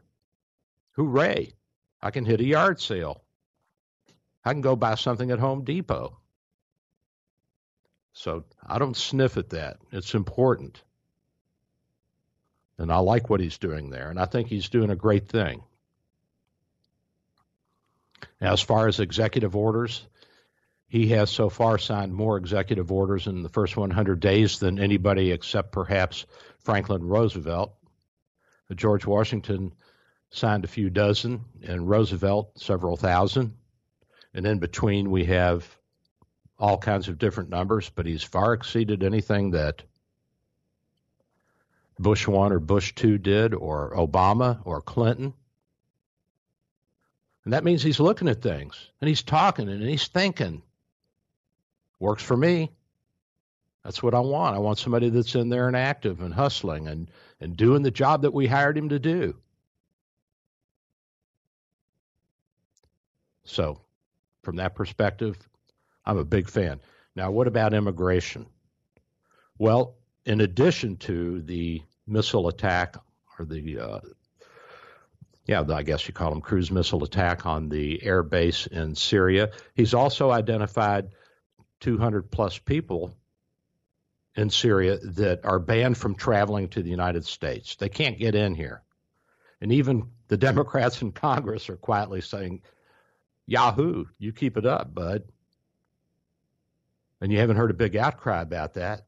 Hooray! 0.93 1.55
I 2.01 2.13
can 2.13 2.25
hit 2.25 2.41
a 2.41 2.45
yard 2.45 2.81
sale. 2.81 3.21
I 4.45 4.53
can 4.53 4.61
go 4.61 4.77
buy 4.77 4.95
something 4.95 5.33
at 5.33 5.41
Home 5.41 5.65
Depot. 5.65 6.17
So 8.13 8.45
I 8.65 8.79
don't 8.79 8.97
sniff 8.97 9.37
at 9.37 9.51
that. 9.51 9.79
It's 9.91 10.15
important. 10.15 10.81
And 12.79 12.93
I 12.93 12.99
like 12.99 13.29
what 13.29 13.41
he's 13.41 13.59
doing 13.59 13.91
there. 13.91 14.09
And 14.09 14.21
I 14.21 14.27
think 14.27 14.47
he's 14.47 14.69
doing 14.69 14.91
a 14.91 14.97
great 14.97 15.29
thing. 15.29 15.61
As 18.41 18.61
far 18.61 18.87
as 18.87 19.01
executive 19.01 19.57
orders, 19.57 20.07
he 20.87 21.09
has 21.09 21.29
so 21.29 21.49
far 21.49 21.77
signed 21.77 22.15
more 22.15 22.37
executive 22.37 22.93
orders 22.93 23.27
in 23.27 23.43
the 23.43 23.49
first 23.49 23.77
100 23.77 24.21
days 24.21 24.61
than 24.61 24.79
anybody 24.79 25.33
except 25.33 25.73
perhaps 25.73 26.25
Franklin 26.61 27.03
Roosevelt. 27.03 27.75
Uh, 28.71 28.75
George 28.75 29.07
Washington 29.07 29.73
signed 30.31 30.65
a 30.65 30.69
few 30.69 30.91
dozen, 30.91 31.45
and 31.63 31.89
Roosevelt 31.89 32.59
several 32.59 32.97
thousand. 32.97 33.55
And 34.33 34.47
in 34.47 34.59
between, 34.59 35.11
we 35.11 35.25
have 35.25 35.67
all 36.59 36.79
kinds 36.79 37.09
of 37.09 37.19
different 37.19 37.51
numbers, 37.51 37.91
but 37.91 38.07
he's 38.07 38.23
far 38.23 38.53
exceeded 38.53 39.03
anything 39.03 39.53
that 39.53 39.83
Bush 41.99 42.27
1 42.27 42.53
or 42.53 42.61
Bush 42.61 42.95
2 42.95 43.19
did, 43.19 43.55
or 43.55 43.95
Obama 43.95 44.61
or 44.65 44.81
Clinton. 44.81 45.35
And 47.45 47.55
that 47.55 47.65
means 47.65 47.83
he's 47.83 48.01
looking 48.01 48.29
at 48.29 48.43
things 48.43 48.91
and 49.01 49.09
he's 49.09 49.23
talking 49.23 49.69
and 49.69 49.83
he's 49.83 50.07
thinking. 50.09 50.63
Works 51.99 52.23
for 52.23 52.37
me. 52.37 52.71
That's 53.85 54.03
what 54.03 54.15
I 54.15 54.21
want. 54.21 54.57
I 54.57 54.59
want 54.59 54.79
somebody 54.79 55.09
that's 55.09 55.35
in 55.35 55.49
there 55.49 55.67
and 55.67 55.77
active 55.77 56.21
and 56.21 56.35
hustling 56.35 56.87
and, 56.87 57.11
and 57.41 57.57
doing 57.57 57.83
the 57.83 57.91
job 57.91 58.23
that 58.23 58.35
we 58.35 58.47
hired 58.47 58.77
him 58.77 58.91
to 58.91 58.99
do. 58.99 59.37
So, 63.45 63.81
from 64.43 64.57
that 64.57 64.75
perspective, 64.75 65.37
I'm 66.05 66.19
a 66.19 66.25
big 66.25 66.49
fan. 66.49 66.81
Now, 67.17 67.31
what 67.31 67.47
about 67.47 67.75
immigration? 67.75 68.47
Well, 69.59 69.97
in 70.25 70.41
addition 70.41 70.97
to 70.99 71.41
the 71.43 71.83
missile 72.07 72.49
attack 72.49 72.97
or 73.39 73.45
the 73.45 73.79
uh, 73.79 74.01
yeah, 75.47 75.65
I 75.69 75.83
guess 75.83 76.07
you 76.07 76.15
call 76.15 76.31
them 76.31 76.43
cruise 76.43 76.71
missile 76.71 77.03
attack 77.03 77.45
on 77.45 77.69
the 77.69 78.03
air 78.05 78.23
base 78.23 78.67
in 78.67 78.95
Syria. 78.95 79.51
He's 79.75 79.95
also 79.95 80.31
identified 80.31 81.09
200 81.81 82.31
plus 82.31 82.59
people 82.59 83.17
in 84.41 84.49
Syria 84.49 84.97
that 84.97 85.45
are 85.45 85.59
banned 85.59 85.99
from 85.99 86.15
traveling 86.15 86.69
to 86.71 86.83
the 86.83 86.89
United 86.89 87.27
States. 87.27 87.77
They 87.77 87.91
can't 87.91 88.19
get 88.19 88.35
in 88.35 88.55
here. 88.55 88.83
And 89.61 89.71
even 89.71 90.09
the 90.29 90.39
Democrats 90.39 91.03
in 91.03 91.13
Congress 91.13 91.69
are 91.69 91.77
quietly 91.77 92.23
saying, 92.23 92.63
Yahoo, 93.47 94.07
you 94.19 94.33
keep 94.33 94.57
it 94.57 94.65
up, 94.65 94.95
bud. 94.95 95.25
And 97.21 97.31
you 97.31 97.39
haven't 97.39 97.59
heard 97.59 97.71
a 97.71 97.75
big 97.75 97.97
outcry 97.97 98.41
about 98.41 98.75
that 98.75 99.03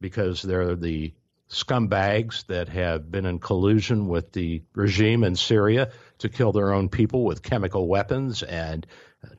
because 0.00 0.40
they're 0.40 0.74
the 0.74 1.12
scumbags 1.50 2.46
that 2.46 2.70
have 2.70 3.10
been 3.10 3.26
in 3.26 3.38
collusion 3.38 4.08
with 4.08 4.32
the 4.32 4.62
regime 4.74 5.22
in 5.22 5.36
Syria 5.36 5.90
to 6.18 6.30
kill 6.30 6.52
their 6.52 6.72
own 6.72 6.88
people 6.88 7.24
with 7.24 7.42
chemical 7.42 7.88
weapons 7.88 8.42
and 8.42 8.86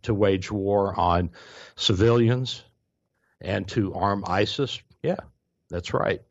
to 0.04 0.14
wage 0.14 0.52
war 0.52 0.94
on 1.00 1.32
civilians 1.76 2.64
and 3.42 3.68
to 3.70 3.94
arm 3.94 4.24
ISIS. 4.28 4.82
Yeah, 5.04 5.18
that's 5.70 5.94
right. 5.94 6.22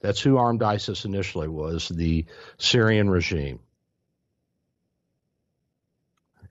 That's 0.00 0.20
who 0.20 0.36
armed 0.36 0.62
ISIS 0.62 1.04
initially 1.04 1.48
was 1.48 1.88
the 1.88 2.26
Syrian 2.58 3.08
regime. 3.08 3.60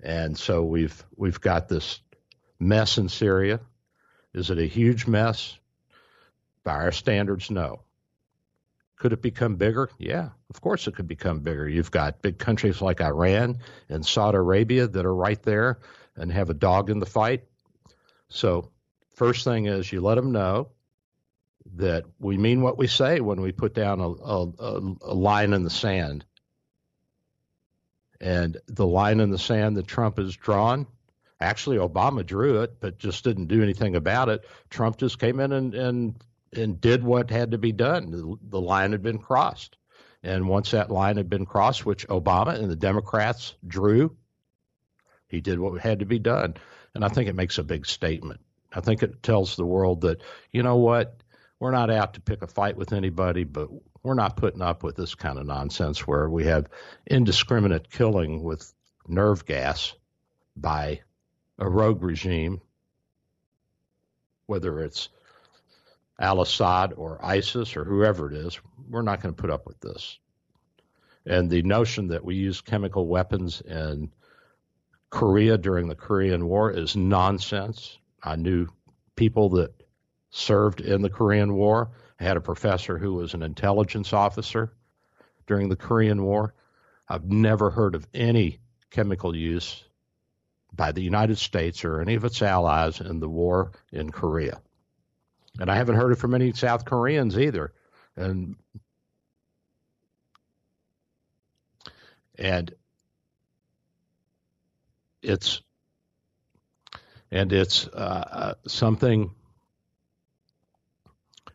And 0.01 0.38
so 0.38 0.64
we've 0.64 1.03
we've 1.16 1.39
got 1.39 1.70
this 1.70 1.99
mess 2.59 2.97
in 2.97 3.09
Syria. 3.09 3.59
Is 4.34 4.49
it 4.49 4.57
a 4.57 4.66
huge 4.66 5.07
mess? 5.07 5.57
By 6.64 6.74
our 6.74 6.91
standards, 6.91 7.51
no. 7.51 7.82
Could 8.97 9.14
it 9.14 9.22
become 9.22 9.55
bigger? 9.55 9.89
Yeah, 9.97 10.30
of 10.49 10.61
course 10.61 10.88
it 10.88 10.95
could 10.95 11.07
become 11.07 11.41
bigger. 11.41 11.68
You've 11.68 11.91
got 11.91 12.22
big 12.22 12.38
countries 12.38 12.82
like 12.82 13.01
Iran 13.01 13.59
and 13.89 14.05
Saudi 14.05 14.38
Arabia 14.38 14.88
that 14.88 15.05
are 15.05 15.16
right 15.16 15.41
there 15.43 15.80
and 16.16 16.32
have 16.32 16.49
a 16.49 16.53
dog 16.53 16.89
in 16.89 16.99
the 16.99 17.05
fight. 17.05 17.43
So, 18.30 18.72
first 19.14 19.43
thing 19.43 19.66
is 19.66 19.91
you 19.91 20.01
let 20.01 20.16
them 20.16 20.32
know 20.32 20.70
that 21.76 22.03
we 22.20 22.38
mean 22.38 22.61
what 22.61 22.78
we 22.78 22.88
say 22.88 23.20
when 23.20 23.41
we 23.41 23.51
put 23.51 23.74
down 23.74 23.99
a, 23.99 24.09
a, 24.09 24.95
a 25.01 25.14
line 25.14 25.53
in 25.53 25.64
the 25.64 25.70
sand. 25.70 26.26
And 28.20 28.57
the 28.68 28.88
line 28.88 29.20
in 29.20 29.32
the 29.32 29.38
sand 29.38 29.78
that 29.78 29.88
Trump 29.88 30.18
has 30.18 30.36
drawn, 30.36 30.88
actually 31.39 31.78
Obama 31.78 32.26
drew 32.26 32.61
it, 32.61 32.80
but 32.80 32.97
just 32.97 33.24
didn't 33.24 33.47
do 33.47 33.64
anything 33.64 33.95
about 33.95 34.30
it. 34.30 34.45
Trump 34.70 34.97
just 34.97 35.20
came 35.20 35.39
in 35.39 35.51
and, 35.51 35.74
and 35.76 36.16
and 36.55 36.80
did 36.80 37.03
what 37.03 37.30
had 37.30 37.51
to 37.51 37.57
be 37.57 37.72
done. 37.72 38.11
The, 38.11 38.38
the 38.49 38.61
line 38.61 38.91
had 38.91 39.01
been 39.01 39.18
crossed. 39.18 39.78
And 40.22 40.47
once 40.47 40.72
that 40.72 40.89
line 40.89 41.18
had 41.18 41.30
been 41.30 41.45
crossed, 41.45 41.86
which 41.86 42.07
Obama 42.07 42.55
and 42.55 42.70
the 42.70 42.76
Democrats 42.76 43.55
drew, 43.68 44.16
he 45.28 45.41
did 45.41 45.59
what 45.59 45.82
had 45.82 45.99
to 45.99 46.05
be 46.05 46.20
done. 46.20 46.55
And 46.95 47.03
I 47.03 47.09
think 47.09 47.28
it 47.28 47.36
makes 47.36 47.57
a 47.57 47.64
big 47.64 47.86
statement. 47.86 48.39
I 48.74 48.82
think 48.82 49.04
it 49.04 49.24
tells 49.24 49.56
the 49.56 49.66
world 49.66 50.02
that, 50.02 50.22
you 50.52 50.64
know 50.64 50.78
what, 50.78 51.22
we're 51.60 51.72
not 51.72 51.90
out 51.90 52.16
to 52.16 52.22
pick 52.22 52.42
a 52.42 52.48
fight 52.48 52.76
with 52.76 52.94
anybody, 52.94 53.44
but 53.44 53.70
we're 54.02 54.16
not 54.16 54.38
putting 54.38 54.62
up 54.62 54.84
with 54.84 54.96
this 54.96 55.16
kind 55.16 55.40
of 55.40 55.46
nonsense 55.46 56.06
where 56.06 56.30
we 56.30 56.46
have 56.46 56.68
indiscriminate 57.06 57.90
killing 57.90 58.44
with 58.44 58.74
nerve 59.08 59.46
gas 59.46 59.94
by 60.56 61.02
a 61.58 61.70
rogue 61.70 62.04
regime, 62.04 62.62
whether 64.46 64.80
it's 64.80 65.10
al 66.20 66.42
Assad 66.42 66.94
or 66.94 67.24
ISIS 67.24 67.76
or 67.76 67.84
whoever 67.84 68.32
it 68.32 68.38
is, 68.38 68.60
we're 68.90 69.02
not 69.02 69.22
going 69.22 69.34
to 69.34 69.42
put 69.42 69.50
up 69.50 69.66
with 69.66 69.80
this. 69.80 70.20
And 71.26 71.50
the 71.50 71.64
notion 71.64 72.10
that 72.10 72.26
we 72.26 72.36
use 72.36 72.62
chemical 72.62 73.08
weapons 73.08 73.62
in 73.62 74.12
Korea 75.10 75.58
during 75.58 75.88
the 75.88 75.96
Korean 75.96 76.48
War 76.48 76.72
is 76.72 76.96
nonsense. 76.96 77.98
I 78.24 78.36
knew 78.36 78.68
people 79.16 79.50
that 79.50 79.74
served 80.30 80.82
in 80.82 81.02
the 81.02 81.10
Korean 81.10 81.54
War. 81.54 81.92
I 82.20 82.24
had 82.24 82.38
a 82.38 82.42
professor 82.42 82.98
who 82.98 83.14
was 83.14 83.34
an 83.34 83.44
intelligence 83.44 84.14
officer 84.14 84.74
during 85.46 85.70
the 85.70 85.76
Korean 85.76 86.24
War. 86.24 86.54
I've 87.08 87.26
never 87.26 87.70
heard 87.70 87.96
of 87.96 88.08
any 88.14 88.60
chemical 88.90 89.36
use 89.36 89.84
by 90.76 90.92
the 90.92 91.02
United 91.02 91.38
States 91.38 91.84
or 91.86 92.02
any 92.02 92.16
of 92.16 92.24
its 92.24 92.42
allies 92.42 93.00
in 93.02 93.20
the 93.20 93.30
war 93.30 93.72
in 93.92 94.12
Korea. 94.12 94.62
And 95.60 95.70
I 95.70 95.76
haven't 95.76 95.96
heard 95.96 96.12
it 96.12 96.18
from 96.18 96.34
any 96.34 96.54
South 96.54 96.86
Koreans 96.86 97.38
either. 97.38 97.74
And 98.16 98.56
and 102.38 102.74
it's 105.22 105.62
and 107.34 107.52
it's 107.52 107.88
uh, 107.88 108.54
something 108.68 109.32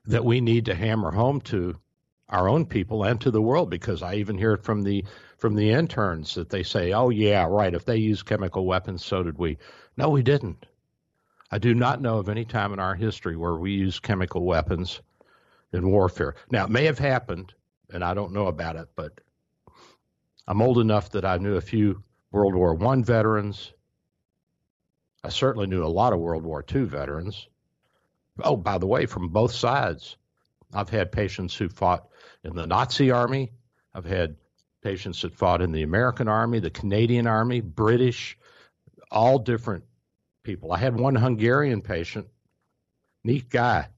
that 0.07 0.24
we 0.24 0.41
need 0.41 0.64
to 0.64 0.74
hammer 0.74 1.12
home 1.12 1.41
to 1.41 1.79
our 2.29 2.49
own 2.49 2.66
people 2.66 3.05
and 3.05 3.20
to 3.20 3.31
the 3.31 3.41
world 3.41 3.70
because 3.70 4.03
I 4.03 4.16
even 4.16 4.37
hear 4.37 4.55
it 4.55 4.64
from 4.64 4.83
the 4.83 5.05
from 5.39 5.55
the 5.55 5.70
interns 5.70 6.35
that 6.35 6.51
they 6.51 6.64
say, 6.64 6.93
"Oh 6.93 7.11
yeah, 7.11 7.47
right, 7.49 7.72
if 7.72 7.85
they 7.85 7.97
use 7.97 8.24
chemical 8.24 8.66
weapons, 8.66 9.05
so 9.05 9.22
did 9.22 9.39
we." 9.39 9.57
No, 9.97 10.11
we 10.11 10.22
didn't. 10.22 10.66
I 11.53 11.59
do 11.59 11.74
not 11.74 12.03
know 12.03 12.18
of 12.18 12.29
any 12.29 12.45
time 12.45 12.72
in 12.72 12.81
our 12.81 12.97
history 12.97 13.37
where 13.37 13.55
we 13.55 13.70
used 13.70 14.03
chemical 14.03 14.45
weapons 14.45 15.01
in 15.72 15.89
warfare. 15.89 16.35
Now, 16.51 16.64
it 16.64 16.70
may 16.70 16.87
have 16.87 16.99
happened, 16.99 17.55
and 17.91 18.03
I 18.03 18.14
don't 18.14 18.33
know 18.33 18.49
about 18.49 18.74
it, 18.74 18.89
but 18.97 19.12
I'm 20.49 20.61
old 20.61 20.79
enough 20.79 21.11
that 21.12 21.24
I 21.24 21.39
knew 21.39 21.55
a 21.55 21.61
few 21.61 22.03
World 22.33 22.57
War 22.57 22.74
One 22.74 23.05
veterans. 23.05 23.72
I 25.29 25.31
certainly 25.31 25.66
knew 25.66 25.85
a 25.85 25.89
lot 25.89 26.14
of 26.14 26.20
World 26.20 26.43
War 26.43 26.64
II 26.74 26.85
veterans. 26.85 27.49
Oh, 28.43 28.57
by 28.57 28.79
the 28.79 28.87
way, 28.87 29.05
from 29.05 29.29
both 29.29 29.53
sides. 29.53 30.16
I've 30.72 30.89
had 30.89 31.12
patients 31.12 31.55
who 31.55 31.68
fought 31.68 32.09
in 32.43 32.57
the 32.57 32.66
Nazi 32.66 33.11
army. 33.11 33.53
I've 33.93 34.07
had 34.07 34.37
patients 34.83 35.20
that 35.20 35.35
fought 35.35 35.61
in 35.61 35.72
the 35.72 35.83
American 35.83 36.29
army, 36.29 36.61
the 36.61 36.70
Canadian 36.70 37.26
army, 37.26 37.61
British, 37.61 38.39
all 39.11 39.39
different 39.39 39.85
people. 40.45 40.72
I 40.72 40.79
had 40.79 40.99
one 40.99 41.14
Hungarian 41.14 41.83
patient, 41.83 42.29
neat 43.22 43.51
guy. 43.51 43.89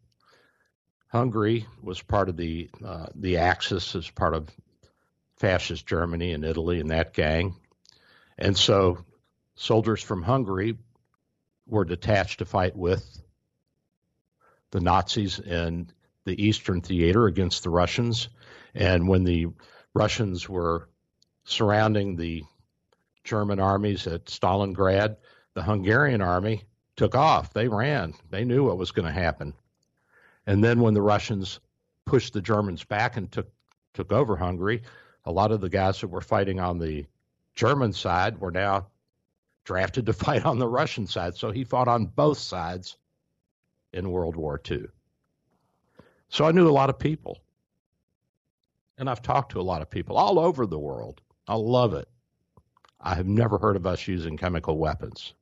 Hungary 1.13 1.65
was 1.81 2.03
part 2.03 2.29
of 2.29 2.37
the 2.37 2.71
uh, 2.85 3.07
the 3.15 3.37
Axis 3.37 3.95
as 3.95 4.11
part 4.11 4.35
of 4.35 4.49
fascist 5.37 5.87
Germany 5.87 6.33
and 6.33 6.45
Italy 6.45 6.81
and 6.81 6.91
that 6.91 7.13
gang, 7.13 7.55
and 8.37 8.57
so 8.57 9.05
soldiers 9.55 10.03
from 10.03 10.25
Hungary 10.25 10.77
were 11.71 11.85
detached 11.85 12.39
to 12.39 12.45
fight 12.45 12.77
with 12.77 13.23
the 14.71 14.81
Nazis 14.81 15.39
in 15.39 15.91
the 16.25 16.45
Eastern 16.45 16.81
Theater 16.81 17.27
against 17.27 17.63
the 17.63 17.71
Russians, 17.71 18.29
and 18.75 19.09
when 19.09 19.25
the 19.25 19.49
Russians 19.95 20.49
were 20.49 20.89
surrounding 21.45 22.17
the 22.17 22.45
German 23.25 23.61
armies 23.61 24.07
at 24.07 24.27
Stalingrad, 24.27 25.17
the 25.55 25.63
Hungarian 25.63 26.23
army 26.23 26.65
took 26.97 27.15
off. 27.15 27.53
They 27.53 27.69
ran. 27.69 28.15
They 28.31 28.45
knew 28.45 28.65
what 28.65 28.79
was 28.79 28.93
going 28.93 29.07
to 29.07 29.13
happen. 29.13 29.55
And 30.47 30.63
then 30.63 30.81
when 30.81 30.95
the 30.95 31.03
Russians 31.03 31.61
pushed 32.05 32.33
the 32.33 32.43
Germans 32.43 32.85
back 32.85 33.17
and 33.17 33.31
took 33.31 33.49
took 33.95 34.13
over 34.13 34.37
Hungary, 34.37 34.83
a 35.25 35.33
lot 35.33 35.51
of 35.51 35.61
the 35.61 35.69
guys 35.69 36.01
that 36.01 36.09
were 36.09 36.21
fighting 36.21 36.61
on 36.61 36.79
the 36.79 37.07
German 37.55 37.93
side 37.93 38.39
were 38.39 38.53
now 38.53 38.87
drafted 39.71 40.07
to 40.07 40.13
fight 40.27 40.45
on 40.45 40.59
the 40.59 40.67
Russian 40.67 41.07
side. 41.07 41.37
So 41.37 41.53
he 41.53 41.63
fought 41.63 41.87
on 41.87 42.07
both 42.07 42.39
sides 42.39 42.97
in 43.93 44.11
World 44.11 44.35
War 44.35 44.61
II. 44.69 44.87
So 46.29 46.45
I 46.45 46.51
knew 46.51 46.69
a 46.69 46.73
lot 46.73 46.91
of 46.91 46.99
people. 46.99 47.39
And 48.99 49.09
I've 49.09 49.23
talked 49.23 49.53
to 49.53 49.61
a 49.61 49.63
lot 49.63 49.81
of 49.81 49.89
people 49.89 50.17
all 50.17 50.41
over 50.41 50.67
the 50.67 50.79
world. 50.79 51.21
I 51.47 51.55
love 51.55 51.95
it. 51.95 52.09
I 53.01 53.15
have 53.15 53.29
never 53.29 53.59
heard 53.59 53.77
of 53.77 53.87
us 53.87 54.09
using 54.09 54.37
chemical 54.37 54.77
weapons. 54.77 55.35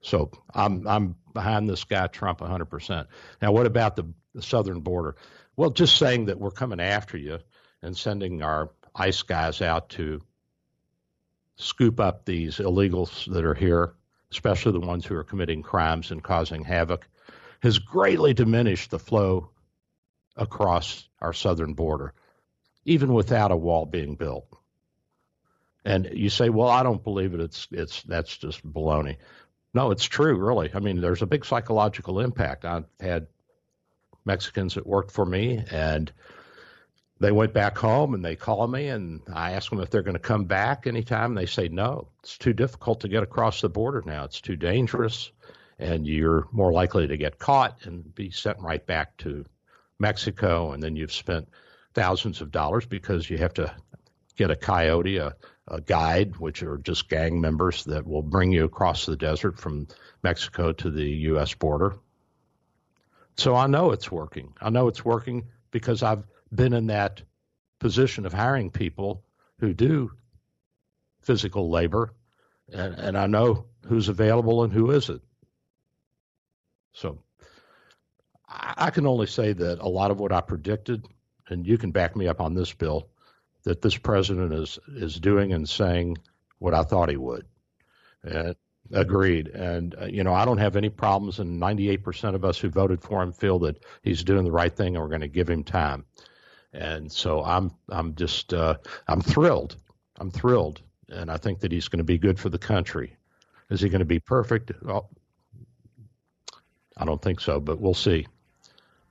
So 0.00 0.30
I'm 0.54 0.86
I'm 0.86 1.16
behind 1.34 1.68
this 1.68 1.82
guy 1.82 2.06
Trump 2.06 2.38
100%. 2.38 3.06
Now, 3.42 3.50
what 3.50 3.66
about 3.66 3.96
the, 3.96 4.04
the 4.32 4.42
southern 4.42 4.80
border? 4.80 5.16
Well, 5.56 5.70
just 5.70 5.98
saying 5.98 6.26
that 6.26 6.38
we're 6.38 6.52
coming 6.52 6.80
after 6.80 7.18
you 7.18 7.40
and 7.82 7.96
sending 7.96 8.42
our 8.42 8.70
ICE 8.94 9.22
guys 9.22 9.60
out 9.60 9.88
to 9.90 10.22
scoop 11.56 12.00
up 12.00 12.24
these 12.24 12.56
illegals 12.56 13.30
that 13.32 13.44
are 13.44 13.54
here, 13.54 13.94
especially 14.30 14.72
the 14.72 14.86
ones 14.86 15.06
who 15.06 15.14
are 15.14 15.24
committing 15.24 15.62
crimes 15.62 16.10
and 16.10 16.22
causing 16.22 16.64
havoc, 16.64 17.08
has 17.62 17.78
greatly 17.78 18.34
diminished 18.34 18.90
the 18.90 18.98
flow 18.98 19.50
across 20.36 21.08
our 21.20 21.32
southern 21.32 21.74
border, 21.74 22.14
even 22.84 23.12
without 23.12 23.52
a 23.52 23.56
wall 23.56 23.86
being 23.86 24.16
built. 24.16 24.46
And 25.84 26.08
you 26.12 26.30
say, 26.30 26.48
"Well, 26.48 26.68
I 26.68 26.82
don't 26.82 27.02
believe 27.02 27.34
it. 27.34 27.40
It's 27.40 27.68
it's 27.70 28.02
that's 28.04 28.36
just 28.36 28.64
baloney." 28.66 29.16
No, 29.74 29.90
it's 29.90 30.04
true, 30.04 30.36
really. 30.36 30.70
I 30.74 30.80
mean, 30.80 31.00
there's 31.00 31.22
a 31.22 31.26
big 31.26 31.44
psychological 31.44 32.20
impact. 32.20 32.64
I've 32.64 32.84
had 33.00 33.26
Mexicans 34.24 34.74
that 34.74 34.86
worked 34.86 35.10
for 35.10 35.24
me, 35.24 35.64
and 35.70 36.12
they 37.22 37.30
went 37.30 37.54
back 37.54 37.78
home 37.78 38.14
and 38.14 38.24
they 38.24 38.34
call 38.34 38.66
me 38.66 38.88
and 38.88 39.20
I 39.32 39.52
ask 39.52 39.70
them 39.70 39.80
if 39.80 39.90
they're 39.90 40.02
going 40.02 40.14
to 40.14 40.20
come 40.20 40.44
back 40.44 40.88
anytime. 40.88 41.34
They 41.34 41.46
say 41.46 41.68
no. 41.68 42.08
It's 42.22 42.36
too 42.36 42.52
difficult 42.52 43.00
to 43.00 43.08
get 43.08 43.22
across 43.22 43.60
the 43.60 43.68
border 43.68 44.02
now. 44.04 44.24
It's 44.24 44.40
too 44.40 44.56
dangerous, 44.56 45.30
and 45.78 46.04
you're 46.04 46.48
more 46.50 46.72
likely 46.72 47.06
to 47.06 47.16
get 47.16 47.38
caught 47.38 47.86
and 47.86 48.12
be 48.12 48.32
sent 48.32 48.58
right 48.58 48.84
back 48.84 49.16
to 49.18 49.46
Mexico. 50.00 50.72
And 50.72 50.82
then 50.82 50.96
you've 50.96 51.12
spent 51.12 51.48
thousands 51.94 52.40
of 52.40 52.50
dollars 52.50 52.86
because 52.86 53.30
you 53.30 53.38
have 53.38 53.54
to 53.54 53.72
get 54.36 54.50
a 54.50 54.56
coyote, 54.56 55.18
a, 55.18 55.36
a 55.68 55.80
guide, 55.80 56.38
which 56.38 56.64
are 56.64 56.78
just 56.78 57.08
gang 57.08 57.40
members 57.40 57.84
that 57.84 58.04
will 58.04 58.22
bring 58.22 58.50
you 58.50 58.64
across 58.64 59.06
the 59.06 59.16
desert 59.16 59.60
from 59.60 59.86
Mexico 60.24 60.72
to 60.72 60.90
the 60.90 61.08
U.S. 61.08 61.54
border. 61.54 61.94
So 63.36 63.54
I 63.54 63.68
know 63.68 63.92
it's 63.92 64.10
working. 64.10 64.54
I 64.60 64.70
know 64.70 64.88
it's 64.88 65.04
working 65.04 65.44
because 65.70 66.02
I've 66.02 66.24
been 66.54 66.72
in 66.72 66.88
that 66.88 67.22
position 67.78 68.26
of 68.26 68.32
hiring 68.32 68.70
people 68.70 69.24
who 69.58 69.72
do 69.72 70.12
physical 71.22 71.70
labor, 71.70 72.12
and, 72.72 72.94
and 72.94 73.18
I 73.18 73.26
know 73.26 73.66
who's 73.86 74.08
available 74.08 74.64
and 74.64 74.72
who 74.72 74.90
isn't. 74.90 75.22
So 76.92 77.18
I, 78.48 78.74
I 78.76 78.90
can 78.90 79.06
only 79.06 79.26
say 79.26 79.52
that 79.52 79.78
a 79.80 79.88
lot 79.88 80.10
of 80.10 80.20
what 80.20 80.32
I 80.32 80.40
predicted, 80.40 81.06
and 81.48 81.66
you 81.66 81.78
can 81.78 81.90
back 81.90 82.16
me 82.16 82.28
up 82.28 82.40
on 82.40 82.54
this, 82.54 82.72
Bill, 82.72 83.08
that 83.64 83.82
this 83.82 83.96
president 83.96 84.52
is 84.52 84.78
is 84.88 85.18
doing 85.18 85.52
and 85.52 85.68
saying 85.68 86.18
what 86.58 86.74
I 86.74 86.82
thought 86.82 87.08
he 87.08 87.16
would. 87.16 87.46
And 88.22 88.56
agreed. 88.92 89.48
And 89.48 89.94
uh, 90.00 90.06
you 90.06 90.24
know, 90.24 90.34
I 90.34 90.44
don't 90.44 90.58
have 90.58 90.76
any 90.76 90.88
problems, 90.88 91.38
and 91.38 91.60
98% 91.60 92.34
of 92.34 92.44
us 92.44 92.58
who 92.58 92.68
voted 92.68 93.02
for 93.02 93.22
him 93.22 93.32
feel 93.32 93.60
that 93.60 93.82
he's 94.02 94.24
doing 94.24 94.44
the 94.44 94.52
right 94.52 94.74
thing, 94.74 94.94
and 94.94 95.02
we're 95.02 95.08
going 95.08 95.22
to 95.22 95.28
give 95.28 95.48
him 95.48 95.64
time 95.64 96.04
and 96.72 97.10
so 97.10 97.44
I'm 97.44 97.72
I'm 97.88 98.14
just 98.14 98.54
uh, 98.54 98.76
I'm 99.06 99.20
thrilled. 99.20 99.76
I'm 100.18 100.30
thrilled, 100.30 100.80
and 101.08 101.30
I 101.30 101.36
think 101.36 101.60
that 101.60 101.72
he's 101.72 101.88
going 101.88 101.98
to 101.98 102.04
be 102.04 102.18
good 102.18 102.38
for 102.38 102.48
the 102.48 102.58
country. 102.58 103.16
Is 103.70 103.80
he 103.80 103.88
going 103.88 104.00
to 104.00 104.04
be 104.04 104.20
perfect? 104.20 104.72
Well, 104.82 105.08
I 106.96 107.04
don't 107.04 107.20
think 107.20 107.40
so, 107.40 107.60
but 107.60 107.80
we'll 107.80 107.94
see. 107.94 108.26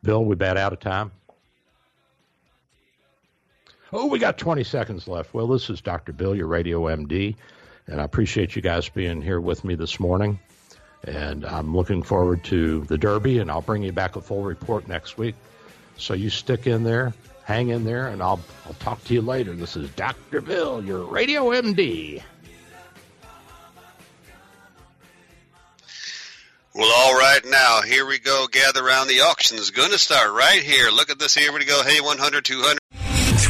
Bill, 0.03 0.23
we 0.23 0.35
bat 0.35 0.57
out 0.57 0.73
of 0.73 0.79
time. 0.79 1.11
Oh, 3.93 4.07
we 4.07 4.19
got 4.19 4.37
20 4.37 4.63
seconds 4.63 5.07
left. 5.07 5.33
Well, 5.33 5.47
this 5.47 5.69
is 5.69 5.81
Dr. 5.81 6.13
Bill, 6.13 6.35
your 6.35 6.47
radio 6.47 6.83
MD, 6.83 7.35
and 7.87 7.99
I 7.99 8.03
appreciate 8.03 8.55
you 8.55 8.61
guys 8.61 8.87
being 8.87 9.21
here 9.21 9.41
with 9.41 9.63
me 9.65 9.75
this 9.75 9.99
morning. 9.99 10.39
And 11.03 11.45
I'm 11.45 11.75
looking 11.75 12.03
forward 12.03 12.43
to 12.45 12.81
the 12.85 12.97
Derby, 12.97 13.39
and 13.39 13.51
I'll 13.51 13.61
bring 13.61 13.83
you 13.83 13.91
back 13.91 14.15
a 14.15 14.21
full 14.21 14.43
report 14.43 14.87
next 14.87 15.17
week. 15.17 15.35
So 15.97 16.13
you 16.13 16.29
stick 16.29 16.67
in 16.67 16.83
there 16.83 17.13
hang 17.43 17.69
in 17.69 17.83
there, 17.83 18.07
and 18.07 18.21
I'll 18.21 18.39
I'll 18.65 18.73
talk 18.75 19.03
to 19.05 19.13
you 19.13 19.21
later. 19.21 19.53
This 19.53 19.75
is 19.75 19.89
Dr. 19.91 20.41
Bill, 20.41 20.83
your 20.83 21.05
radio 21.05 21.49
MD. 21.49 22.21
Well, 26.73 26.91
all 26.95 27.17
right, 27.17 27.41
now 27.45 27.81
here 27.81 28.05
we 28.05 28.17
go. 28.17 28.47
Gather 28.49 28.85
around. 28.85 29.07
The 29.07 29.21
auction's 29.21 29.71
going 29.71 29.91
to 29.91 29.99
start 29.99 30.31
right 30.31 30.63
here. 30.63 30.89
Look 30.89 31.09
at 31.09 31.19
this. 31.19 31.35
Here 31.35 31.51
we 31.51 31.65
go. 31.65 31.83
Hey, 31.83 31.99
100, 31.99 32.45
200. 32.45 32.80